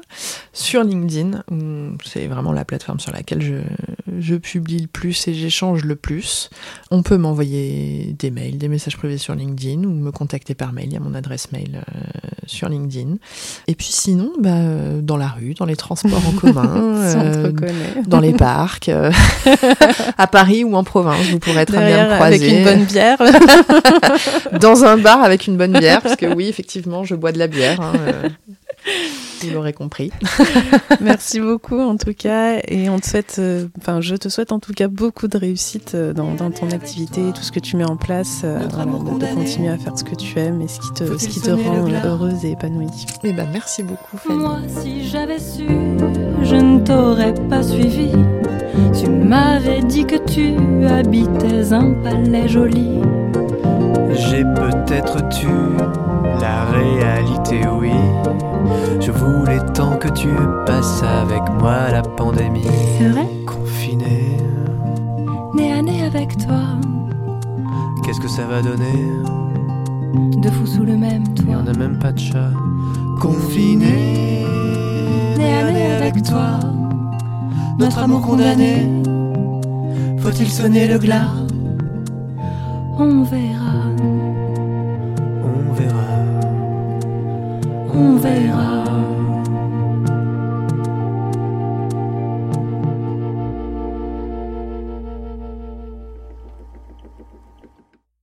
sur 0.52 0.82
LinkedIn, 0.82 1.44
où 1.52 1.96
c'est 2.04 2.26
vraiment 2.26 2.50
la 2.50 2.64
plateforme 2.64 2.98
sur 2.98 3.12
laquelle 3.12 3.42
je, 3.42 3.58
je 4.18 4.34
publie 4.34 4.80
le 4.80 4.88
plus 4.88 5.28
et 5.28 5.34
j'échange 5.34 5.84
le 5.84 5.94
plus, 5.94 6.50
on 6.90 7.04
peut 7.04 7.16
m'envoyer 7.16 8.16
des 8.18 8.32
mails, 8.32 8.58
des 8.58 8.68
messages 8.68 8.96
privés 8.96 9.18
sur 9.18 9.36
LinkedIn 9.36 9.84
ou 9.84 9.90
me 9.90 10.10
contacter 10.10 10.54
par 10.54 10.72
mail. 10.72 10.86
Il 10.86 10.94
y 10.94 10.96
a 10.96 11.00
mon 11.00 11.14
adresse 11.14 11.52
mail 11.52 11.84
euh, 11.86 11.92
sur 12.46 12.71
LinkedIn. 12.72 13.16
Et 13.68 13.74
puis 13.74 13.88
sinon, 13.90 14.32
bah, 14.40 14.50
euh, 14.50 15.00
dans 15.00 15.16
la 15.16 15.28
rue, 15.28 15.54
dans 15.54 15.64
les 15.64 15.76
transports 15.76 16.22
en 16.26 16.32
commun, 16.32 16.96
Si 17.08 17.16
euh, 17.16 17.52
dans 18.06 18.20
les 18.20 18.32
parcs, 18.32 18.88
euh, 18.88 19.10
à 20.18 20.26
Paris 20.26 20.64
ou 20.64 20.74
en 20.74 20.84
province, 20.84 21.26
vous 21.30 21.38
pourrez 21.38 21.66
très 21.66 21.86
bien 21.86 22.08
me 22.08 22.14
croiser. 22.14 22.34
avec 22.36 22.52
une 22.52 22.64
bonne 22.64 22.84
bière. 22.84 23.18
dans 24.60 24.84
un 24.84 24.96
bar 24.98 25.22
avec 25.22 25.46
une 25.46 25.56
bonne 25.56 25.72
bière, 25.72 26.00
parce 26.02 26.16
que 26.16 26.26
oui, 26.26 26.48
effectivement, 26.48 27.04
je 27.04 27.14
bois 27.14 27.32
de 27.32 27.38
la 27.38 27.46
bière. 27.46 27.80
hein, 27.80 27.92
vous 29.42 29.50
l'aurez 29.50 29.72
compris. 29.72 30.10
Merci 31.00 31.40
beaucoup 31.40 31.78
en 31.78 31.96
tout 31.96 32.12
cas 32.16 32.58
et 32.68 32.88
on 32.90 32.98
te 32.98 33.06
souhaite, 33.06 33.36
euh, 33.38 33.66
enfin 33.78 34.00
je 34.00 34.14
te 34.16 34.28
souhaite 34.28 34.52
en 34.52 34.58
tout 34.58 34.72
cas 34.72 34.88
beaucoup 34.88 35.28
de 35.28 35.36
réussite 35.38 35.92
euh, 35.94 36.12
dans, 36.12 36.34
dans 36.34 36.50
ton 36.50 36.70
activité, 36.70 37.20
tout 37.34 37.42
ce 37.42 37.52
que 37.52 37.60
tu 37.60 37.76
mets 37.76 37.88
en 37.88 37.96
place, 37.96 38.42
euh, 38.44 38.58
de- 39.18 39.26
continuer 39.34 39.68
à 39.68 39.78
faire 39.78 39.98
ce 39.98 40.04
que 40.04 40.14
tu 40.14 40.38
aimes 40.38 40.60
et 40.62 40.68
ce 40.68 40.80
qui 40.80 40.92
te, 40.92 41.18
ce 41.18 41.28
qui 41.28 41.40
te 41.40 41.50
rend 41.50 41.86
heureuse 42.04 42.44
et 42.44 42.52
épanouie. 42.52 42.86
Eh 43.24 43.32
ben, 43.32 43.48
merci 43.52 43.82
beaucoup, 43.82 44.16
Fanny. 44.16 44.38
Moi, 44.38 44.58
si 44.80 45.08
j'avais 45.08 45.38
su, 45.38 45.66
je 46.42 46.54
ne 46.56 46.80
t'aurais 46.84 47.34
pas 47.48 47.62
suivi. 47.62 48.10
Tu 48.98 49.10
m'avais 49.10 49.80
dit 49.82 50.06
que 50.06 50.16
tu 50.16 50.54
habitais 50.86 51.72
un 51.72 51.92
palais 52.02 52.48
joli. 52.48 52.98
J'ai 54.14 54.42
peut-être 54.44 55.28
tu 55.30 55.48
la 56.40 56.64
réalité, 56.64 57.60
oui. 57.80 57.92
Je 59.00 59.10
voulais 59.10 59.60
tant 59.74 59.96
que 59.96 60.08
tu 60.08 60.28
passes 60.66 61.02
avec 61.02 61.42
moi 61.60 61.90
la 61.90 62.02
pandémie. 62.02 62.66
C'est 62.98 63.08
vrai, 63.08 63.26
Confiné, 63.46 64.36
nez 65.54 65.72
à 65.72 65.82
nez 65.82 66.04
avec 66.04 66.36
toi, 66.38 66.60
qu'est-ce 68.04 68.20
que 68.20 68.28
ça 68.28 68.42
va 68.46 68.62
donner? 68.62 68.98
Deux 70.40 70.50
fous 70.50 70.66
sous 70.66 70.84
le 70.84 70.96
même 70.96 71.24
Et 71.36 71.42
toit. 71.42 71.56
on 71.60 71.62
n'a 71.62 71.72
même 71.78 71.98
pas 71.98 72.12
de 72.12 72.18
chat. 72.18 72.50
Confiné, 73.20 74.44
Nez 75.38 75.54
à 75.54 75.70
nez 75.72 75.92
avec 75.92 76.22
toi, 76.22 76.58
notre 77.78 77.98
amour 77.98 78.22
condamné. 78.22 78.88
Faut-il 80.18 80.48
sonner 80.48 80.86
le 80.86 80.98
glas? 80.98 81.28
On 82.98 83.24
verra, 83.24 83.72
On 85.42 85.74
verra. 85.74 86.06
on 87.88 88.18
verra. 88.18 89.21